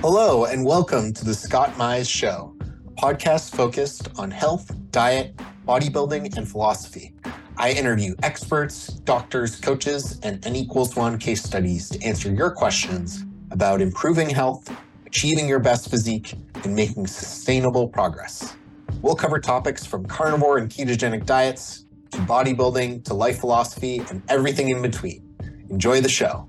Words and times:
Hello, 0.00 0.44
and 0.44 0.64
welcome 0.64 1.12
to 1.12 1.24
the 1.24 1.34
Scott 1.34 1.70
Mize 1.74 2.08
Show, 2.08 2.54
podcast 2.98 3.52
focused 3.56 4.08
on 4.16 4.30
health, 4.30 4.70
diet, 4.92 5.36
bodybuilding, 5.66 6.36
and 6.36 6.48
philosophy. 6.48 7.16
I 7.56 7.72
interview 7.72 8.14
experts, 8.22 8.86
doctors, 8.86 9.56
coaches, 9.56 10.20
and 10.22 10.46
N 10.46 10.54
equals 10.54 10.94
one 10.94 11.18
case 11.18 11.42
studies 11.42 11.88
to 11.88 12.00
answer 12.04 12.32
your 12.32 12.52
questions 12.52 13.24
about 13.50 13.80
improving 13.80 14.30
health, 14.30 14.72
achieving 15.04 15.48
your 15.48 15.58
best 15.58 15.90
physique, 15.90 16.32
and 16.62 16.76
making 16.76 17.08
sustainable 17.08 17.88
progress. 17.88 18.54
We'll 19.02 19.16
cover 19.16 19.40
topics 19.40 19.84
from 19.84 20.06
carnivore 20.06 20.58
and 20.58 20.70
ketogenic 20.70 21.26
diets 21.26 21.86
to 22.12 22.18
bodybuilding 22.18 23.04
to 23.06 23.14
life 23.14 23.40
philosophy 23.40 24.00
and 24.10 24.22
everything 24.28 24.68
in 24.68 24.80
between. 24.80 25.24
Enjoy 25.70 26.00
the 26.00 26.08
show. 26.08 26.48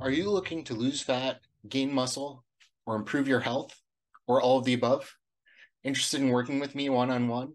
Are 0.00 0.10
you 0.10 0.30
looking 0.30 0.64
to 0.64 0.72
lose 0.72 1.02
fat, 1.02 1.40
gain 1.68 1.92
muscle, 1.92 2.42
or 2.86 2.96
improve 2.96 3.28
your 3.28 3.40
health, 3.40 3.78
or 4.26 4.40
all 4.40 4.56
of 4.56 4.64
the 4.64 4.72
above? 4.72 5.14
Interested 5.84 6.22
in 6.22 6.30
working 6.30 6.58
with 6.58 6.74
me 6.74 6.88
one 6.88 7.10
on 7.10 7.28
one? 7.28 7.52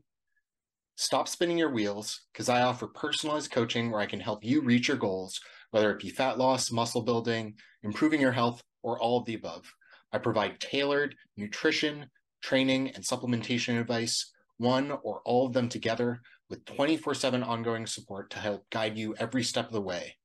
Stop 0.95 1.27
spinning 1.27 1.58
your 1.58 1.71
wheels 1.71 2.21
because 2.31 2.48
I 2.48 2.62
offer 2.62 2.85
personalized 2.85 3.49
coaching 3.49 3.90
where 3.90 3.99
I 3.99 4.05
can 4.05 4.20
help 4.20 4.45
you 4.45 4.62
reach 4.62 4.88
your 4.88 4.98
goals, 4.98 5.40
whether 5.71 5.91
it 5.91 5.99
be 5.99 6.09
fat 6.09 6.38
loss, 6.38 6.71
muscle 6.71 7.02
building, 7.02 7.55
improving 7.81 8.21
your 8.21 8.31
health, 8.31 8.62
or 8.84 8.99
all 8.99 9.18
of 9.18 9.26
the 9.26 9.34
above. 9.34 9.66
I 10.12 10.20
provide 10.20 10.59
tailored 10.59 11.16
nutrition, 11.38 12.12
training, 12.43 12.91
and 12.91 13.04
supplementation 13.04 13.82
advice, 13.82 14.32
one 14.57 14.91
or 14.91 15.21
all 15.26 15.48
of 15.48 15.54
them 15.54 15.68
together, 15.68 16.21
with 16.52 16.63
24 16.66 17.16
7 17.16 17.41
ongoing 17.41 17.88
support 17.88 18.30
to 18.30 18.38
help 18.38 18.70
guide 18.70 18.99
you 18.99 19.16
every 19.18 19.41
step 19.41 19.66
of 19.66 19.73
the 19.73 19.82
way. 19.82 20.18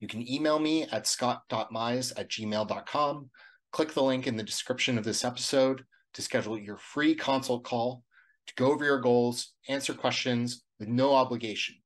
You 0.00 0.06
can 0.06 0.28
email 0.30 0.58
me 0.58 0.84
at 0.84 1.06
scott.mize 1.06 2.12
at 2.16 2.28
gmail.com. 2.28 3.30
Click 3.72 3.92
the 3.92 4.02
link 4.02 4.26
in 4.26 4.36
the 4.36 4.42
description 4.42 4.96
of 4.96 5.04
this 5.04 5.24
episode 5.24 5.84
to 6.14 6.22
schedule 6.22 6.58
your 6.58 6.76
free 6.76 7.14
consult 7.14 7.64
call 7.64 8.04
to 8.46 8.54
go 8.54 8.72
over 8.72 8.84
your 8.84 9.00
goals, 9.00 9.54
answer 9.68 9.92
questions 9.92 10.62
with 10.78 10.88
no 10.88 11.14
obligation. 11.14 11.76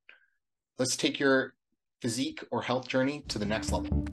Let's 0.77 0.95
take 0.95 1.19
your 1.19 1.55
physique 2.01 2.43
or 2.51 2.61
health 2.61 2.87
journey 2.87 3.23
to 3.29 3.39
the 3.39 3.45
next 3.45 3.71
level. 3.71 4.05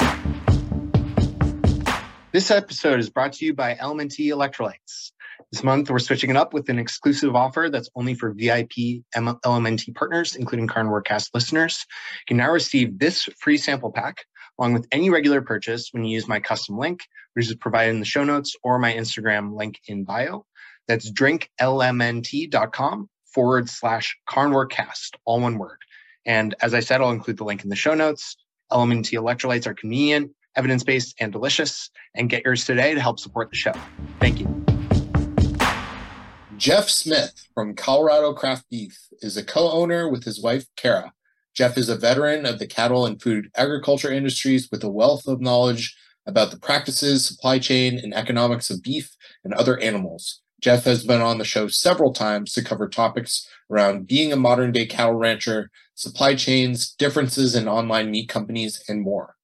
This 2.33 2.51
episode 2.51 3.01
is 3.01 3.11
brought 3.11 3.35
to 3.35 3.45
you 3.45 3.55
by 3.55 3.75
LMNT 3.75 4.29
Electrolytes. 4.29 5.13
This 5.53 5.65
month, 5.65 5.91
we're 5.91 5.99
switching 5.99 6.31
it 6.31 6.37
up 6.37 6.55
with 6.55 6.69
an 6.69 6.79
exclusive 6.79 7.35
offer 7.35 7.69
that's 7.71 7.91
only 7.97 8.15
for 8.15 8.33
VIP 8.33 9.03
LMNT 9.17 9.95
partners, 9.97 10.37
including 10.37 10.69
Carnivore 10.69 11.03
Cast 11.03 11.35
listeners. 11.35 11.85
You 12.21 12.25
can 12.29 12.37
now 12.37 12.53
receive 12.53 13.01
this 13.01 13.29
free 13.41 13.57
sample 13.57 13.91
pack 13.91 14.25
along 14.59 14.75
with 14.75 14.87
any 14.93 15.11
regular 15.11 15.41
purchase 15.41 15.89
when 15.91 16.05
you 16.05 16.15
use 16.15 16.29
my 16.29 16.39
custom 16.39 16.79
link, 16.79 17.01
which 17.35 17.47
is 17.47 17.55
provided 17.57 17.91
in 17.91 17.99
the 17.99 18.07
show 18.07 18.23
notes 18.23 18.55
or 18.63 18.79
my 18.79 18.93
Instagram 18.93 19.57
link 19.57 19.81
in 19.89 20.05
bio. 20.05 20.45
That's 20.87 21.11
drinklmnt.com 21.11 23.09
forward 23.35 23.69
slash 23.69 24.17
carnivorecast, 24.29 25.17
all 25.25 25.41
one 25.41 25.59
word. 25.59 25.79
And 26.27 26.55
as 26.61 26.75
I 26.75 26.81
said, 26.81 27.01
I'll 27.01 27.11
include 27.11 27.39
the 27.39 27.45
link 27.45 27.65
in 27.65 27.71
the 27.71 27.77
show 27.77 27.95
notes. 27.95 28.37
LMNT 28.71 29.19
electrolytes 29.19 29.67
are 29.67 29.75
convenient, 29.75 30.31
evidence 30.55 30.85
based, 30.85 31.17
and 31.19 31.33
delicious. 31.33 31.91
And 32.15 32.31
get 32.31 32.45
yours 32.45 32.65
today 32.65 32.95
to 32.95 33.01
help 33.01 33.19
support 33.19 33.51
the 33.51 33.57
show. 33.57 33.73
Thank 34.21 34.41
you. 34.41 34.80
Jeff 36.61 36.91
Smith 36.91 37.49
from 37.55 37.75
Colorado 37.75 38.35
Craft 38.35 38.69
Beef 38.69 39.09
is 39.23 39.39
a 39.39 39.43
co 39.43 39.71
owner 39.71 40.11
with 40.11 40.25
his 40.25 40.43
wife, 40.43 40.67
Kara. 40.77 41.15
Jeff 41.55 41.79
is 41.79 41.89
a 41.89 41.97
veteran 41.97 42.45
of 42.45 42.59
the 42.59 42.67
cattle 42.67 43.07
and 43.07 43.21
food 43.21 43.51
agriculture 43.57 44.13
industries 44.13 44.69
with 44.71 44.85
a 44.85 44.91
wealth 44.91 45.27
of 45.27 45.41
knowledge 45.41 45.97
about 46.27 46.51
the 46.51 46.59
practices, 46.59 47.27
supply 47.27 47.59
chain, 47.59 47.99
and 47.99 48.13
economics 48.13 48.69
of 48.69 48.83
beef 48.83 49.17
and 49.43 49.55
other 49.55 49.81
animals. 49.81 50.43
Jeff 50.61 50.85
has 50.85 51.03
been 51.03 51.23
on 51.23 51.39
the 51.39 51.47
show 51.47 51.67
several 51.67 52.13
times 52.13 52.53
to 52.53 52.63
cover 52.63 52.91
topics 52.91 53.49
around 53.71 54.07
being 54.07 54.31
a 54.31 54.37
modern 54.37 54.71
day 54.71 54.85
cattle 54.85 55.15
rancher, 55.15 55.71
supply 55.95 56.35
chains, 56.35 56.91
differences 56.91 57.55
in 57.55 57.69
online 57.69 58.11
meat 58.11 58.29
companies, 58.29 58.85
and 58.87 59.01
more. 59.01 59.35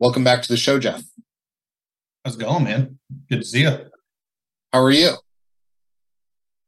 Welcome 0.00 0.24
back 0.24 0.42
to 0.42 0.48
the 0.48 0.56
show, 0.56 0.80
Jeff. 0.80 1.04
How's 2.24 2.34
it 2.34 2.40
going, 2.40 2.64
man? 2.64 2.98
Good 3.30 3.42
to 3.42 3.46
see 3.46 3.60
you. 3.60 3.78
How 4.72 4.80
are 4.80 4.90
you? 4.90 5.12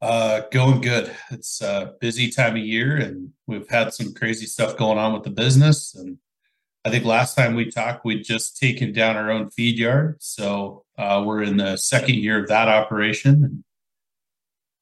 Uh, 0.02 0.42
going 0.52 0.82
good. 0.82 1.10
It's 1.30 1.62
a 1.62 1.94
busy 2.00 2.30
time 2.30 2.52
of 2.52 2.62
year, 2.62 2.96
and 2.96 3.30
we've 3.46 3.68
had 3.68 3.94
some 3.94 4.12
crazy 4.12 4.44
stuff 4.44 4.76
going 4.76 4.98
on 4.98 5.14
with 5.14 5.22
the 5.22 5.30
business. 5.30 5.94
And 5.94 6.18
I 6.84 6.90
think 6.90 7.04
last 7.04 7.34
time 7.34 7.54
we 7.54 7.70
talked, 7.70 8.04
we'd 8.04 8.22
just 8.22 8.58
taken 8.58 8.92
down 8.92 9.16
our 9.16 9.30
own 9.30 9.50
feed 9.50 9.78
yard, 9.78 10.16
so 10.20 10.84
uh, 10.98 11.22
we're 11.24 11.42
in 11.42 11.56
the 11.56 11.76
second 11.76 12.16
year 12.16 12.42
of 12.42 12.48
that 12.48 12.68
operation. 12.68 13.64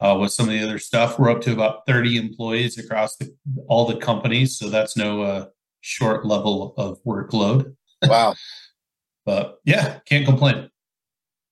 Uh, 0.00 0.18
with 0.20 0.32
some 0.32 0.46
of 0.46 0.52
the 0.52 0.62
other 0.62 0.78
stuff, 0.78 1.18
we're 1.18 1.30
up 1.30 1.40
to 1.42 1.52
about 1.52 1.86
30 1.86 2.16
employees 2.16 2.76
across 2.76 3.16
the, 3.16 3.32
all 3.68 3.86
the 3.86 3.96
companies, 3.96 4.58
so 4.58 4.68
that's 4.68 4.96
no 4.96 5.22
uh, 5.22 5.46
short 5.80 6.26
level 6.26 6.74
of 6.76 7.02
workload. 7.04 7.76
Wow. 8.02 8.34
but 9.24 9.60
yeah, 9.64 10.00
can't 10.06 10.26
complain. 10.26 10.68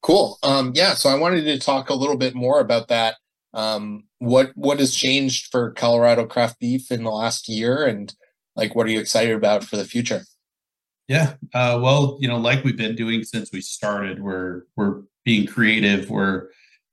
Cool. 0.02 0.36
Um, 0.42 0.72
yeah, 0.74 0.94
so 0.94 1.08
I 1.08 1.14
wanted 1.14 1.44
to 1.44 1.58
talk 1.60 1.88
a 1.88 1.94
little 1.94 2.16
bit 2.16 2.34
more 2.34 2.58
about 2.58 2.88
that 2.88 3.14
um, 3.54 4.04
what 4.18 4.52
what 4.54 4.78
has 4.78 4.94
changed 4.94 5.48
for 5.50 5.72
Colorado 5.72 6.26
craft 6.26 6.58
beef 6.58 6.90
in 6.90 7.04
the 7.04 7.10
last 7.10 7.48
year, 7.48 7.84
and 7.84 8.14
like 8.56 8.74
what 8.74 8.86
are 8.86 8.90
you 8.90 9.00
excited 9.00 9.34
about 9.34 9.64
for 9.64 9.76
the 9.76 9.84
future? 9.84 10.22
Yeah, 11.08 11.34
uh, 11.52 11.78
well, 11.82 12.16
you 12.20 12.28
know, 12.28 12.38
like 12.38 12.64
we've 12.64 12.76
been 12.76 12.96
doing 12.96 13.24
since 13.24 13.50
we 13.52 13.60
started, 13.60 14.22
we're 14.22 14.62
we're 14.76 15.02
being 15.24 15.46
creative. 15.46 16.08
We're 16.08 16.48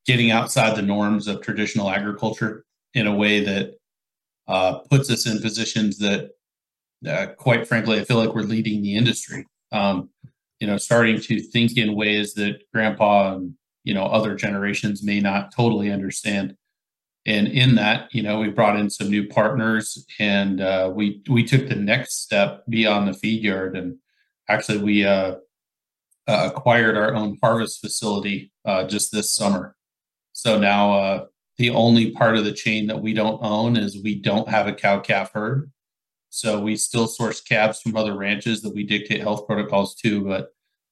getting 0.06 0.32
outside 0.32 0.76
the 0.76 0.82
norms 0.82 1.28
of 1.28 1.42
traditional 1.42 1.90
agriculture 1.90 2.66
in 2.94 3.08
a 3.08 3.16
way 3.16 3.44
that 3.44 3.76
uh, 4.48 4.80
puts 4.90 5.12
us 5.12 5.28
in 5.28 5.40
positions 5.42 6.00
that, 6.00 6.32
uh, 7.08 7.28
quite 7.38 7.68
frankly, 7.68 8.00
I 8.00 8.04
feel 8.04 8.18
like 8.18 8.34
we're 8.34 8.42
leading 8.42 8.82
the 8.82 8.96
industry. 8.96 9.46
Um, 9.72 10.10
you 10.60 10.68
know, 10.68 10.78
starting 10.78 11.22
to 11.22 11.40
think 11.40 11.78
in 11.78 11.96
ways 11.96 12.34
that 12.34 12.64
Grandpa 12.74 13.36
and 13.36 13.54
you 13.84 13.94
know 13.94 14.06
other 14.06 14.36
generations 14.36 15.04
may 15.04 15.20
not 15.20 15.54
totally 15.56 15.92
understand. 15.92 16.56
And 17.26 17.48
in 17.48 17.76
that 17.76 18.14
you 18.14 18.24
know 18.24 18.40
we 18.40 18.50
brought 18.50 18.78
in 18.78 18.90
some 18.90 19.10
new 19.10 19.28
partners 19.28 20.06
and 20.20 20.62
uh, 20.62 20.92
we 20.94 21.22
we 21.30 21.44
took 21.44 21.68
the 21.68 21.76
next 21.76 22.22
step 22.24 22.64
beyond 22.68 23.08
the 23.08 23.14
feed 23.14 23.44
yard 23.44 23.78
and 23.78 23.98
actually 24.48 24.80
we 24.80 25.06
uh, 25.06 25.36
uh, 26.28 26.52
acquired 26.54 26.98
our 26.98 27.14
own 27.16 27.38
harvest 27.42 27.82
facility 27.82 28.52
uh, 28.66 28.84
just 28.84 29.12
this 29.12 29.34
summer. 29.34 29.76
So 30.32 30.60
now 30.60 30.94
uh, 30.94 31.26
the 31.58 31.72
only 31.72 32.12
part 32.12 32.38
of 32.38 32.46
the 32.46 32.54
chain 32.54 32.88
that 32.88 33.02
we 33.02 33.14
don't 33.14 33.44
own 33.44 33.76
is 33.76 34.02
we 34.04 34.16
don't 34.16 34.48
have 34.48 34.68
a 34.68 34.74
cow 34.74 35.00
calf 35.00 35.32
herd. 35.34 35.72
So 36.30 36.60
we 36.60 36.76
still 36.76 37.08
source 37.08 37.42
calves 37.42 37.82
from 37.82 37.98
other 37.98 38.16
ranches 38.16 38.62
that 38.62 38.76
we 38.76 38.84
dictate 38.84 39.22
health 39.22 39.48
protocols 39.48 39.96
to 39.96 40.24
but 40.24 40.50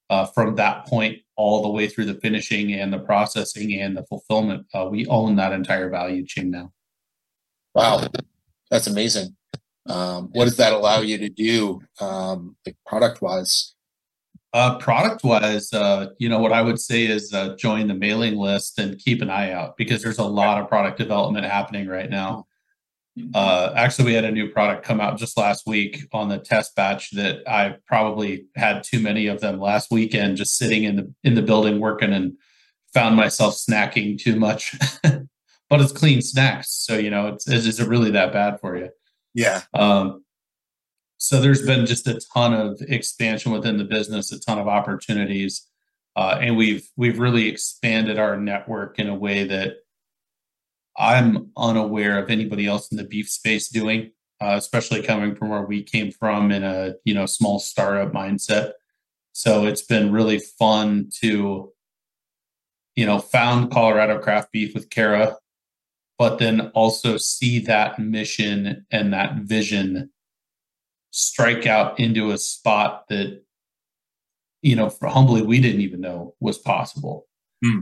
uh, 0.09 0.25
from 0.25 0.56
that 0.56 0.85
point 0.85 1.19
all 1.35 1.62
the 1.62 1.69
way 1.69 1.88
through 1.88 2.06
the 2.06 2.16
finishing 2.16 2.73
and 2.73 2.91
the 2.91 3.00
processing 3.00 3.79
and 3.79 3.95
the 3.95 4.03
fulfillment. 4.03 4.66
Uh, 4.73 4.88
we 4.90 5.06
own 5.07 5.35
that 5.35 5.53
entire 5.53 5.90
value 5.90 6.25
chain 6.25 6.51
now. 6.51 6.72
Wow, 7.75 8.07
that's 8.72 8.88
amazing. 8.88 9.35
Um, 9.85 10.29
what 10.34 10.45
does 10.45 10.57
that 10.57 10.73
allow 10.73 11.01
you 11.01 11.18
to 11.18 11.29
do, 11.29 11.81
um, 12.01 12.56
like 12.66 12.75
product 12.85 13.22
wise? 13.22 13.73
Uh, 14.53 14.78
product 14.79 15.23
wise, 15.23 15.72
uh, 15.73 16.07
you 16.18 16.28
know, 16.28 16.39
what 16.39 16.51
I 16.51 16.62
would 16.62 16.79
say 16.79 17.06
is 17.06 17.34
uh, 17.34 17.56
join 17.57 17.88
the 17.88 17.94
mailing 17.94 18.38
list 18.38 18.79
and 18.79 18.97
keep 18.97 19.22
an 19.22 19.29
eye 19.29 19.51
out 19.51 19.78
because 19.78 20.01
there's 20.01 20.18
a 20.18 20.25
lot 20.25 20.59
of 20.59 20.68
product 20.68 20.97
development 20.97 21.45
happening 21.45 21.88
right 21.88 22.09
now. 22.09 22.47
Uh, 23.33 23.73
actually, 23.75 24.05
we 24.05 24.13
had 24.13 24.25
a 24.25 24.31
new 24.31 24.50
product 24.50 24.83
come 24.83 25.00
out 25.00 25.17
just 25.17 25.38
last 25.38 25.66
week 25.66 26.07
on 26.11 26.29
the 26.29 26.38
test 26.38 26.75
batch 26.75 27.11
that 27.11 27.47
I 27.47 27.78
probably 27.85 28.45
had 28.55 28.83
too 28.83 29.00
many 29.00 29.28
of 29.28 29.41
them 29.41 29.59
last 29.59 29.91
weekend, 29.91 30.38
just 30.38 30.57
sitting 30.57 30.83
in 30.83 30.95
the 30.95 31.13
in 31.24 31.36
the 31.36 31.42
building 31.42 31.80
working, 31.80 32.13
and 32.13 32.33
found 32.94 33.15
myself 33.15 33.56
snacking 33.56 34.19
too 34.19 34.36
much. 34.36 34.75
but 35.03 35.81
it's 35.81 35.92
clean 35.92 36.21
snacks, 36.21 36.69
so 36.71 36.97
you 36.97 37.09
know, 37.09 37.27
it's 37.27 37.47
is 37.47 37.80
it 37.80 37.88
really 37.88 38.12
that 38.12 38.33
bad 38.33 38.59
for 38.59 38.77
you? 38.77 38.89
Yeah. 39.33 39.62
Um, 39.74 40.24
so 41.18 41.42
there's 41.42 41.65
been 41.65 41.86
just 41.86 42.07
a 42.07 42.19
ton 42.33 42.53
of 42.53 42.80
expansion 42.88 43.51
within 43.51 43.77
the 43.77 43.83
business, 43.83 44.31
a 44.31 44.39
ton 44.39 44.59
of 44.59 44.68
opportunities, 44.68 45.68
uh, 46.15 46.38
and 46.42 46.56
we've 46.56 46.88
we've 46.95 47.19
really 47.19 47.47
expanded 47.47 48.19
our 48.19 48.38
network 48.38 49.00
in 49.00 49.07
a 49.07 49.15
way 49.15 49.44
that 49.45 49.77
I'm 50.97 51.51
unaware 51.55 52.19
of 52.19 52.29
anybody 52.29 52.67
else 52.67 52.91
in 52.91 52.97
the 52.97 53.03
beef 53.03 53.29
space 53.29 53.69
doing, 53.69 54.11
uh, 54.41 54.55
especially 54.57 55.03
coming 55.03 55.35
from 55.35 55.49
where 55.49 55.63
we 55.63 55.83
came 55.83 56.11
from 56.11 56.51
in 56.51 56.63
a 56.63 56.95
you 57.05 57.13
know 57.13 57.25
small 57.25 57.59
startup 57.59 58.11
mindset. 58.13 58.73
So 59.33 59.65
it's 59.65 59.83
been 59.83 60.11
really 60.11 60.39
fun 60.39 61.09
to 61.21 61.71
you 62.95 63.05
know 63.05 63.19
found 63.19 63.71
Colorado 63.71 64.19
craft 64.19 64.51
beef 64.51 64.73
with 64.73 64.89
Kara, 64.89 65.38
but 66.17 66.39
then 66.39 66.71
also 66.73 67.17
see 67.17 67.59
that 67.59 67.99
mission 67.99 68.85
and 68.91 69.13
that 69.13 69.35
vision 69.35 70.11
strike 71.11 71.65
out 71.65 71.99
into 71.99 72.31
a 72.31 72.38
spot 72.38 73.05
that 73.09 73.41
you 74.61 74.75
know, 74.75 74.91
humbly, 75.01 75.41
we 75.41 75.61
didn't 75.61 75.81
even 75.81 76.01
know 76.01 76.35
was 76.39 76.57
possible. 76.57 77.27
Hmm. 77.63 77.81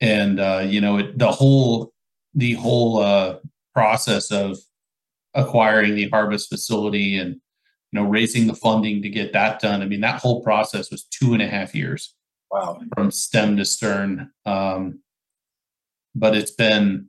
And 0.00 0.38
uh, 0.38 0.64
you 0.66 0.80
know, 0.80 0.98
it, 0.98 1.18
the 1.18 1.30
whole 1.30 1.92
the 2.38 2.54
whole 2.54 2.98
uh, 2.98 3.36
process 3.74 4.30
of 4.30 4.56
acquiring 5.34 5.94
the 5.94 6.08
harvest 6.08 6.48
facility 6.48 7.18
and 7.18 7.34
you 7.34 8.00
know 8.00 8.04
raising 8.04 8.46
the 8.46 8.54
funding 8.54 9.02
to 9.02 9.08
get 9.08 9.32
that 9.32 9.60
done. 9.60 9.82
I 9.82 9.86
mean, 9.86 10.00
that 10.00 10.20
whole 10.20 10.42
process 10.42 10.90
was 10.90 11.04
two 11.04 11.34
and 11.34 11.42
a 11.42 11.48
half 11.48 11.74
years. 11.74 12.14
Wow, 12.50 12.80
from 12.94 13.10
stem 13.10 13.56
to 13.58 13.64
stern. 13.64 14.30
Um, 14.46 15.00
but 16.14 16.36
it's 16.36 16.50
been 16.50 17.08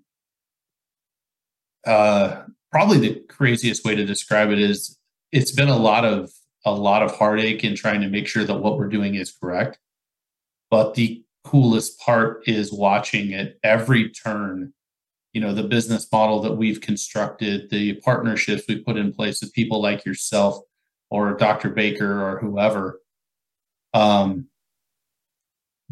uh, 1.86 2.44
probably 2.72 3.00
the 3.00 3.22
craziest 3.30 3.86
way 3.86 3.96
to 3.96 4.06
describe 4.06 4.50
it 4.50 4.60
is 4.60 4.98
it's 5.32 5.52
been 5.52 5.70
a 5.70 5.78
lot 5.78 6.06
of 6.06 6.32
a 6.66 6.72
lot 6.74 7.04
of 7.04 7.16
heartache 7.16 7.64
in 7.64 7.76
trying 7.76 8.02
to 8.02 8.10
make 8.10 8.28
sure 8.28 8.44
that 8.44 8.60
what 8.60 8.78
we're 8.78 8.90
doing 8.90 9.16
is 9.16 9.32
correct. 9.32 9.80
But 10.70 10.96
the 10.96 11.24
coolest 11.46 12.00
part 12.00 12.48
is 12.48 12.74
watching 12.74 13.34
at 13.34 13.56
every 13.64 14.10
turn, 14.10 14.74
you 15.34 15.42
know, 15.42 15.54
the 15.54 15.64
business 15.64 16.08
model 16.12 16.42
that 16.42 16.54
we've 16.54 16.82
constructed, 16.82 17.70
the 17.70 17.94
partnerships 17.96 18.64
we 18.68 18.80
put 18.80 18.98
in 18.98 19.14
place 19.14 19.42
with 19.42 19.54
people 19.54 19.82
like 19.82 20.06
yourself 20.06 20.58
or 21.10 21.36
Dr. 21.36 21.70
Baker 21.70 22.24
or 22.24 22.40
whoever, 22.40 23.00
um, 23.94 24.48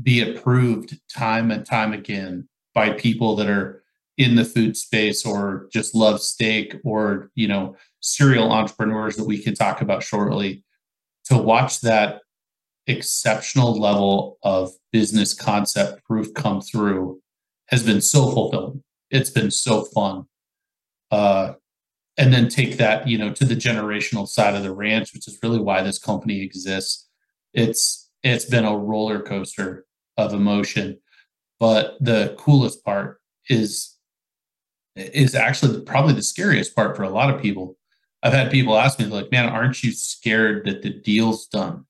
be 0.01 0.21
approved 0.21 0.99
time 1.09 1.51
and 1.51 1.65
time 1.65 1.93
again 1.93 2.47
by 2.73 2.91
people 2.91 3.35
that 3.35 3.49
are 3.49 3.83
in 4.17 4.35
the 4.35 4.45
food 4.45 4.75
space 4.75 5.25
or 5.25 5.67
just 5.71 5.95
love 5.95 6.21
steak 6.21 6.75
or 6.83 7.31
you 7.35 7.47
know 7.47 7.75
serial 7.99 8.51
entrepreneurs 8.51 9.15
that 9.15 9.25
we 9.25 9.37
can 9.37 9.53
talk 9.53 9.81
about 9.81 10.03
shortly 10.03 10.63
to 11.25 11.37
watch 11.37 11.81
that 11.81 12.21
exceptional 12.87 13.79
level 13.79 14.37
of 14.43 14.71
business 14.91 15.33
concept 15.33 16.03
proof 16.05 16.33
come 16.33 16.61
through 16.61 17.19
has 17.67 17.83
been 17.83 18.01
so 18.01 18.31
fulfilling 18.31 18.83
it's 19.11 19.29
been 19.29 19.51
so 19.51 19.83
fun 19.85 20.25
uh, 21.11 21.53
and 22.17 22.33
then 22.33 22.49
take 22.49 22.77
that 22.77 23.07
you 23.07 23.17
know 23.17 23.31
to 23.31 23.45
the 23.45 23.55
generational 23.55 24.27
side 24.27 24.55
of 24.55 24.63
the 24.63 24.73
ranch 24.73 25.13
which 25.13 25.27
is 25.27 25.39
really 25.41 25.59
why 25.59 25.81
this 25.81 25.99
company 25.99 26.41
exists 26.41 27.07
it's 27.53 28.09
it's 28.23 28.45
been 28.45 28.65
a 28.65 28.77
roller 28.77 29.21
coaster 29.21 29.85
of 30.17 30.33
emotion 30.33 30.97
but 31.59 31.95
the 31.99 32.35
coolest 32.37 32.83
part 32.83 33.19
is 33.49 33.97
is 34.97 35.35
actually 35.35 35.81
probably 35.81 36.13
the 36.13 36.21
scariest 36.21 36.75
part 36.75 36.95
for 36.95 37.03
a 37.03 37.09
lot 37.09 37.33
of 37.33 37.41
people. 37.41 37.77
I've 38.23 38.33
had 38.33 38.51
people 38.51 38.77
ask 38.77 38.99
me, 38.99 39.05
like, 39.05 39.31
man, 39.31 39.47
aren't 39.47 39.83
you 39.83 39.91
scared 39.91 40.65
that 40.65 40.81
the 40.81 40.89
deal's 40.89 41.47
done? 41.47 41.85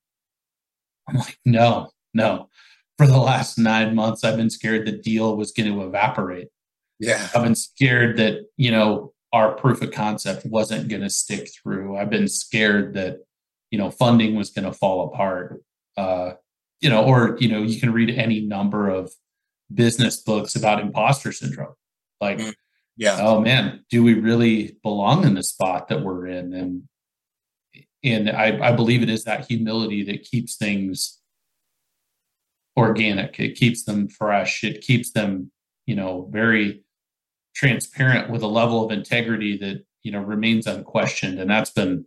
I'm 1.08 1.16
like, 1.16 1.38
no, 1.44 1.90
no. 2.12 2.50
For 2.98 3.06
the 3.06 3.18
last 3.18 3.58
nine 3.58 3.94
months, 3.94 4.24
I've 4.24 4.36
been 4.36 4.50
scared 4.50 4.86
the 4.86 4.92
deal 4.92 5.36
was 5.36 5.52
going 5.52 5.72
to 5.72 5.86
evaporate. 5.86 6.48
Yeah. 6.98 7.28
I've 7.34 7.42
been 7.42 7.54
scared 7.54 8.16
that, 8.18 8.46
you 8.56 8.70
know, 8.70 9.12
our 9.32 9.52
proof 9.52 9.82
of 9.82 9.92
concept 9.92 10.46
wasn't 10.46 10.88
going 10.88 11.02
to 11.02 11.10
stick 11.10 11.48
through. 11.62 11.96
I've 11.96 12.10
been 12.10 12.28
scared 12.28 12.94
that, 12.94 13.18
you 13.70 13.78
know, 13.78 13.90
funding 13.90 14.34
was 14.34 14.50
going 14.50 14.64
to 14.64 14.72
fall 14.72 15.12
apart. 15.12 15.62
Uh, 15.96 16.32
you 16.80 16.88
know, 16.88 17.04
or, 17.04 17.36
you 17.40 17.48
know, 17.48 17.62
you 17.62 17.78
can 17.78 17.92
read 17.92 18.10
any 18.10 18.40
number 18.40 18.88
of 18.88 19.12
business 19.72 20.16
books 20.16 20.56
about 20.56 20.80
imposter 20.80 21.32
syndrome. 21.32 21.74
Like, 22.20 22.38
mm 22.38 22.54
yeah 22.98 23.18
oh 23.20 23.40
man 23.40 23.84
do 23.88 24.02
we 24.02 24.14
really 24.14 24.76
belong 24.82 25.24
in 25.24 25.34
the 25.34 25.42
spot 25.42 25.88
that 25.88 26.02
we're 26.02 26.26
in 26.26 26.52
and 26.52 26.82
and 28.04 28.30
I, 28.30 28.68
I 28.68 28.72
believe 28.72 29.02
it 29.02 29.10
is 29.10 29.24
that 29.24 29.46
humility 29.46 30.04
that 30.04 30.22
keeps 30.22 30.56
things 30.56 31.18
organic 32.76 33.40
it 33.40 33.54
keeps 33.54 33.84
them 33.84 34.08
fresh 34.08 34.62
it 34.64 34.82
keeps 34.82 35.12
them 35.12 35.50
you 35.86 35.94
know 35.94 36.28
very 36.30 36.82
transparent 37.58 38.30
with 38.30 38.42
a 38.42 38.46
level 38.46 38.84
of 38.84 38.92
integrity 38.92 39.58
that 39.58 39.84
you 40.04 40.12
know 40.12 40.20
remains 40.20 40.66
unquestioned 40.66 41.40
and 41.40 41.50
that's 41.50 41.70
been 41.70 42.06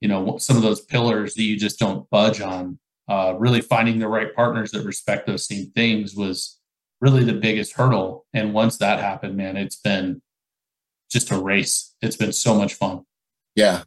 you 0.00 0.08
know 0.08 0.36
some 0.36 0.56
of 0.56 0.62
those 0.62 0.82
pillars 0.82 1.34
that 1.34 1.42
you 1.42 1.58
just 1.58 1.78
don't 1.78 2.08
budge 2.10 2.42
on 2.42 2.78
uh, 3.08 3.34
really 3.38 3.62
finding 3.62 3.98
the 3.98 4.06
right 4.08 4.34
partners 4.34 4.70
that 4.70 4.84
respect 4.84 5.26
those 5.26 5.46
same 5.46 5.70
things 5.70 6.14
was 6.14 6.58
really 7.00 7.24
the 7.24 7.32
biggest 7.32 7.72
hurdle. 7.72 8.26
And 8.34 8.52
once 8.52 8.76
that 8.78 9.00
happened, 9.00 9.36
man, 9.36 9.56
it's 9.56 9.76
been 9.76 10.20
just 11.10 11.30
a 11.30 11.38
race. 11.38 11.94
It's 12.02 12.16
been 12.16 12.32
so 12.32 12.54
much 12.54 12.74
fun. 12.74 13.04
Yeah. 13.54 13.84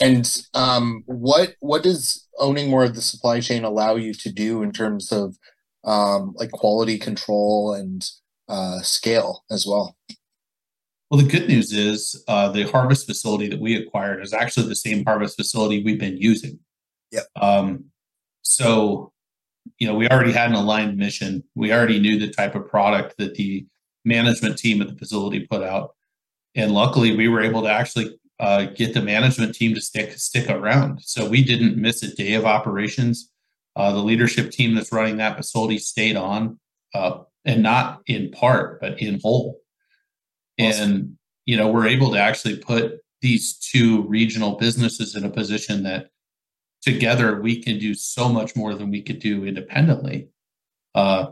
And 0.00 0.42
um, 0.54 1.02
what 1.06 1.56
what 1.60 1.82
does 1.82 2.26
owning 2.38 2.70
more 2.70 2.84
of 2.84 2.94
the 2.94 3.02
supply 3.02 3.40
chain 3.40 3.64
allow 3.64 3.96
you 3.96 4.14
to 4.14 4.32
do 4.32 4.62
in 4.62 4.72
terms 4.72 5.12
of 5.12 5.36
um, 5.84 6.32
like 6.36 6.50
quality 6.52 6.98
control 6.98 7.74
and 7.74 8.08
uh, 8.50 8.80
scale 8.82 9.44
as 9.50 9.66
well? 9.66 9.96
Well, 11.10 11.20
the 11.20 11.28
good 11.28 11.48
news 11.48 11.72
is 11.72 12.22
uh, 12.28 12.50
the 12.50 12.64
harvest 12.70 13.06
facility 13.06 13.48
that 13.48 13.60
we 13.60 13.76
acquired 13.76 14.22
is 14.22 14.32
actually 14.32 14.68
the 14.68 14.76
same 14.76 15.04
harvest 15.04 15.36
facility 15.36 15.82
we've 15.82 15.98
been 15.98 16.18
using. 16.18 16.58
Yeah. 17.10 17.22
Um, 17.40 17.86
so 18.42 19.12
you 19.78 19.86
know, 19.86 19.94
we 19.94 20.08
already 20.08 20.32
had 20.32 20.50
an 20.50 20.56
aligned 20.56 20.96
mission. 20.96 21.44
We 21.54 21.72
already 21.72 21.98
knew 21.98 22.18
the 22.18 22.30
type 22.30 22.54
of 22.54 22.68
product 22.68 23.16
that 23.18 23.34
the 23.34 23.66
management 24.04 24.58
team 24.58 24.80
at 24.80 24.88
the 24.88 24.96
facility 24.96 25.46
put 25.46 25.62
out, 25.62 25.94
and 26.54 26.72
luckily, 26.72 27.16
we 27.16 27.28
were 27.28 27.42
able 27.42 27.62
to 27.62 27.70
actually 27.70 28.18
uh, 28.38 28.64
get 28.64 28.94
the 28.94 29.02
management 29.02 29.54
team 29.54 29.74
to 29.74 29.80
stick 29.80 30.12
stick 30.12 30.48
around. 30.48 31.02
So 31.02 31.28
we 31.28 31.44
didn't 31.44 31.76
miss 31.76 32.02
a 32.02 32.14
day 32.14 32.34
of 32.34 32.44
operations. 32.44 33.30
Uh, 33.76 33.92
the 33.92 33.98
leadership 33.98 34.50
team 34.50 34.74
that's 34.74 34.92
running 34.92 35.18
that 35.18 35.36
facility 35.36 35.78
stayed 35.78 36.16
on, 36.16 36.58
uh, 36.94 37.20
and 37.44 37.62
not 37.62 38.02
in 38.06 38.30
part, 38.30 38.80
but 38.80 39.00
in 39.00 39.20
whole. 39.20 39.60
Awesome. 40.60 40.90
And 40.90 41.16
you 41.46 41.56
know, 41.56 41.68
we're 41.68 41.88
able 41.88 42.12
to 42.12 42.18
actually 42.18 42.56
put 42.56 43.00
these 43.22 43.54
two 43.58 44.02
regional 44.02 44.56
businesses 44.56 45.14
in 45.14 45.24
a 45.24 45.30
position 45.30 45.82
that 45.84 46.10
together 46.82 47.40
we 47.40 47.62
can 47.62 47.78
do 47.78 47.94
so 47.94 48.28
much 48.28 48.56
more 48.56 48.74
than 48.74 48.90
we 48.90 49.02
could 49.02 49.18
do 49.18 49.44
independently 49.44 50.28
uh, 50.94 51.26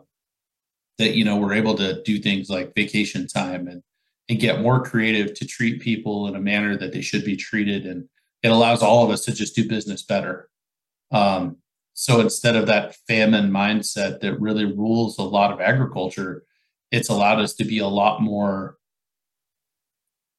that 0.99 1.17
you 1.17 1.25
know 1.25 1.37
we're 1.37 1.55
able 1.55 1.75
to 1.75 2.03
do 2.03 2.19
things 2.19 2.51
like 2.51 2.75
vacation 2.75 3.27
time 3.27 3.69
and 3.69 3.83
and 4.29 4.41
get 4.41 4.61
more 4.61 4.83
creative 4.83 5.33
to 5.33 5.47
treat 5.47 5.81
people 5.81 6.27
in 6.27 6.37
a 6.37 6.41
manner 6.41 6.77
that 6.77 6.93
they 6.93 7.01
should 7.01 7.25
be 7.25 7.37
treated 7.37 7.87
and 7.87 8.07
it 8.43 8.49
allows 8.49 8.83
all 8.83 9.05
of 9.05 9.11
us 9.11 9.25
to 9.25 9.33
just 9.33 9.55
do 9.55 9.67
business 9.67 10.03
better 10.03 10.49
um, 11.11 11.57
so 12.00 12.21
instead 12.21 12.55
of 12.55 12.67
that 12.67 12.95
famine 13.09 13.50
mindset 13.50 14.21
that 14.21 14.40
really 14.40 14.64
rules 14.64 15.19
a 15.19 15.23
lot 15.23 15.52
of 15.52 15.61
agriculture 15.61 16.45
it's 16.90 17.09
allowed 17.09 17.40
us 17.40 17.55
to 17.55 17.64
be 17.64 17.78
a 17.78 17.87
lot 17.87 18.23
more 18.23 18.78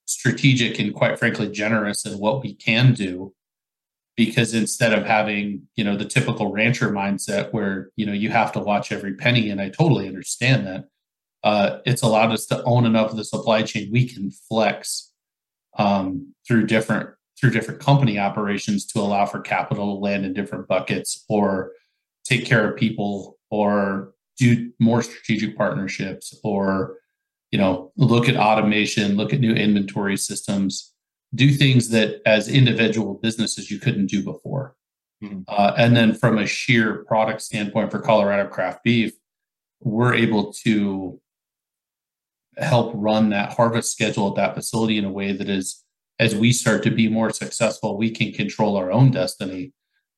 strategic 0.10 0.80
and 0.80 0.94
quite 0.94 1.20
frankly 1.20 1.50
generous 1.50 2.06
in 2.06 2.18
what 2.18 2.42
we 2.42 2.54
can 2.54 2.94
do. 2.94 3.34
Because 4.18 4.54
instead 4.54 4.92
of 4.92 5.06
having 5.06 5.68
you 5.75 5.84
know 5.84 5.96
the 5.96 6.04
typical 6.04 6.51
rancher 6.51 6.89
mindset 6.89 7.54
where 7.54 7.92
you 7.96 8.06
know 8.06 8.12
you 8.12 8.30
have 8.30 8.51
to 8.54 8.60
watch 8.60 8.92
every 8.92 9.13
penny 9.13 9.50
and 9.50 9.62
i 9.62 9.70
totally 9.70 10.10
understand 10.10 10.68
that 10.68 10.86
uh, 11.42 11.78
it's 11.86 12.01
allowed 12.01 12.34
us 12.34 12.46
to 12.48 12.62
own 12.63 12.86
enough 12.86 13.12
of 13.12 13.16
the 13.16 13.24
supply 13.24 13.63
chain 13.63 13.89
we 13.94 14.06
can 14.06 14.30
flex 14.30 15.13
um, 15.78 16.34
through 16.46 16.66
different 16.66 17.12
through 17.39 17.51
different 17.51 17.79
company 17.79 18.19
operations 18.19 18.86
to 18.86 19.00
allow 19.00 19.25
for 19.25 19.39
capital 19.39 19.96
to 19.96 20.00
land 20.00 20.25
in 20.25 20.34
different 20.34 20.67
buckets 20.67 21.25
or 21.29 21.72
take 22.25 22.46
care 22.46 22.69
of 22.69 22.77
people 22.77 23.38
or 23.50 24.13
do 24.38 24.72
more 24.79 25.01
strategic 25.01 25.58
partnerships 25.58 26.38
or 26.43 26.98
you 27.51 27.58
know 27.58 27.91
look 27.98 28.29
at 28.29 28.36
automation 28.36 29.15
look 29.15 29.34
at 29.34 29.39
new 29.39 29.53
inventory 29.53 30.17
systems 30.17 30.93
do 31.34 31.51
things 31.51 31.89
that 31.89 32.22
as 32.25 32.48
individual 32.48 33.15
businesses 33.15 33.69
you 33.69 33.79
couldn't 33.79 34.08
do 34.08 34.24
before. 34.24 34.75
Mm-hmm. 35.24 35.41
Uh, 35.48 35.74
and 35.77 35.96
then 35.96 36.13
from 36.13 36.38
a 36.38 36.48
sheer 36.48 37.03
product 37.05 37.41
standpoint 37.41 37.91
for 37.91 38.00
Colorado 38.00 38.50
craft 38.50 38.84
beef, 38.84 39.13
we're 39.81 40.13
able 40.13 40.53
to 40.63 41.19
help 42.58 42.91
run 42.96 43.29
that 43.29 43.53
harvest 43.53 43.91
schedule 43.91 44.29
at 44.29 44.36
that 44.36 44.55
facility 44.55 44.98
in 44.98 45.05
a 45.05 45.12
way 45.12 45.31
that 45.31 45.50
is, 45.50 45.84
as 46.20 46.36
we 46.36 46.52
start 46.52 46.84
to 46.84 46.92
be 46.92 47.08
more 47.08 47.32
successful, 47.32 47.98
we 47.98 48.12
can 48.12 48.32
control 48.32 48.76
our 48.76 48.92
own 48.92 49.12
destiny. 49.12 49.74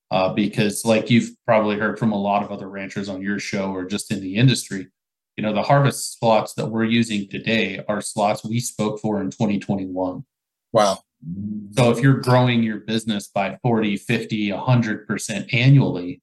Uh, 0.09 0.33
because, 0.33 0.83
like 0.83 1.09
you've 1.09 1.29
probably 1.45 1.77
heard 1.77 1.97
from 1.97 2.11
a 2.11 2.19
lot 2.19 2.43
of 2.43 2.51
other 2.51 2.67
ranchers 2.67 3.07
on 3.07 3.21
your 3.21 3.39
show 3.39 3.71
or 3.71 3.85
just 3.85 4.11
in 4.11 4.19
the 4.19 4.35
industry, 4.35 4.89
you 5.37 5.43
know, 5.43 5.53
the 5.53 5.63
harvest 5.63 6.19
slots 6.19 6.53
that 6.55 6.67
we're 6.67 6.83
using 6.83 7.29
today 7.29 7.81
are 7.87 8.01
slots 8.01 8.43
we 8.43 8.59
spoke 8.59 8.99
for 8.99 9.21
in 9.21 9.29
2021. 9.29 10.25
Wow. 10.73 10.99
So 11.71 11.91
if 11.91 11.99
you're 11.99 12.19
growing 12.19 12.63
your 12.63 12.79
business 12.79 13.27
by 13.27 13.57
40, 13.63 13.97
50, 13.97 14.49
100% 14.49 15.53
annually, 15.53 16.21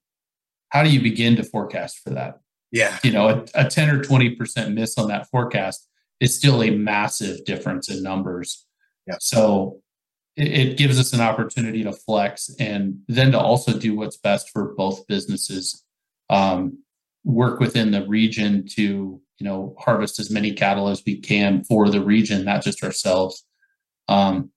how 0.68 0.82
do 0.82 0.90
you 0.90 1.00
begin 1.00 1.37
to 1.37 1.44
forecast 1.44 2.00
for 2.04 2.11
that? 2.11 2.40
Yeah. 2.70 2.99
You 3.02 3.12
know, 3.12 3.28
a, 3.28 3.66
a 3.66 3.70
10 3.70 3.90
or 3.90 4.02
20% 4.02 4.75
miss 4.75 4.99
on 4.99 5.08
that 5.08 5.28
forecast 5.30 5.88
is 6.20 6.37
still 6.37 6.62
a 6.62 6.70
massive 6.70 7.44
difference 7.44 7.88
in 7.88 8.02
numbers. 8.02 8.66
Yeah. 9.08 9.16
So 9.20 9.80
it, 10.36 10.48
it 10.48 10.78
gives 10.78 11.00
us 11.00 11.12
an 11.12 11.20
opportunity 11.20 11.82
to 11.82 11.92
flex 11.92 12.50
and 12.60 13.00
then 13.08 13.32
to 13.32 13.40
also 13.40 13.76
do 13.76 13.96
what's 13.96 14.18
best 14.18 14.50
for 14.50 14.74
both 14.74 15.06
businesses. 15.06 15.84
Um, 16.30 16.78
work 17.24 17.58
within 17.58 17.90
the 17.90 18.06
region 18.06 18.66
to 18.66 19.20
you 19.38 19.44
know 19.44 19.74
harvest 19.78 20.18
as 20.18 20.30
many 20.30 20.52
cattle 20.52 20.88
as 20.88 21.02
we 21.06 21.18
can 21.18 21.64
for 21.64 21.88
the 21.88 22.02
region, 22.02 22.44
not 22.44 22.62
just 22.62 22.84
ourselves. 22.84 23.44
Um, 24.08 24.50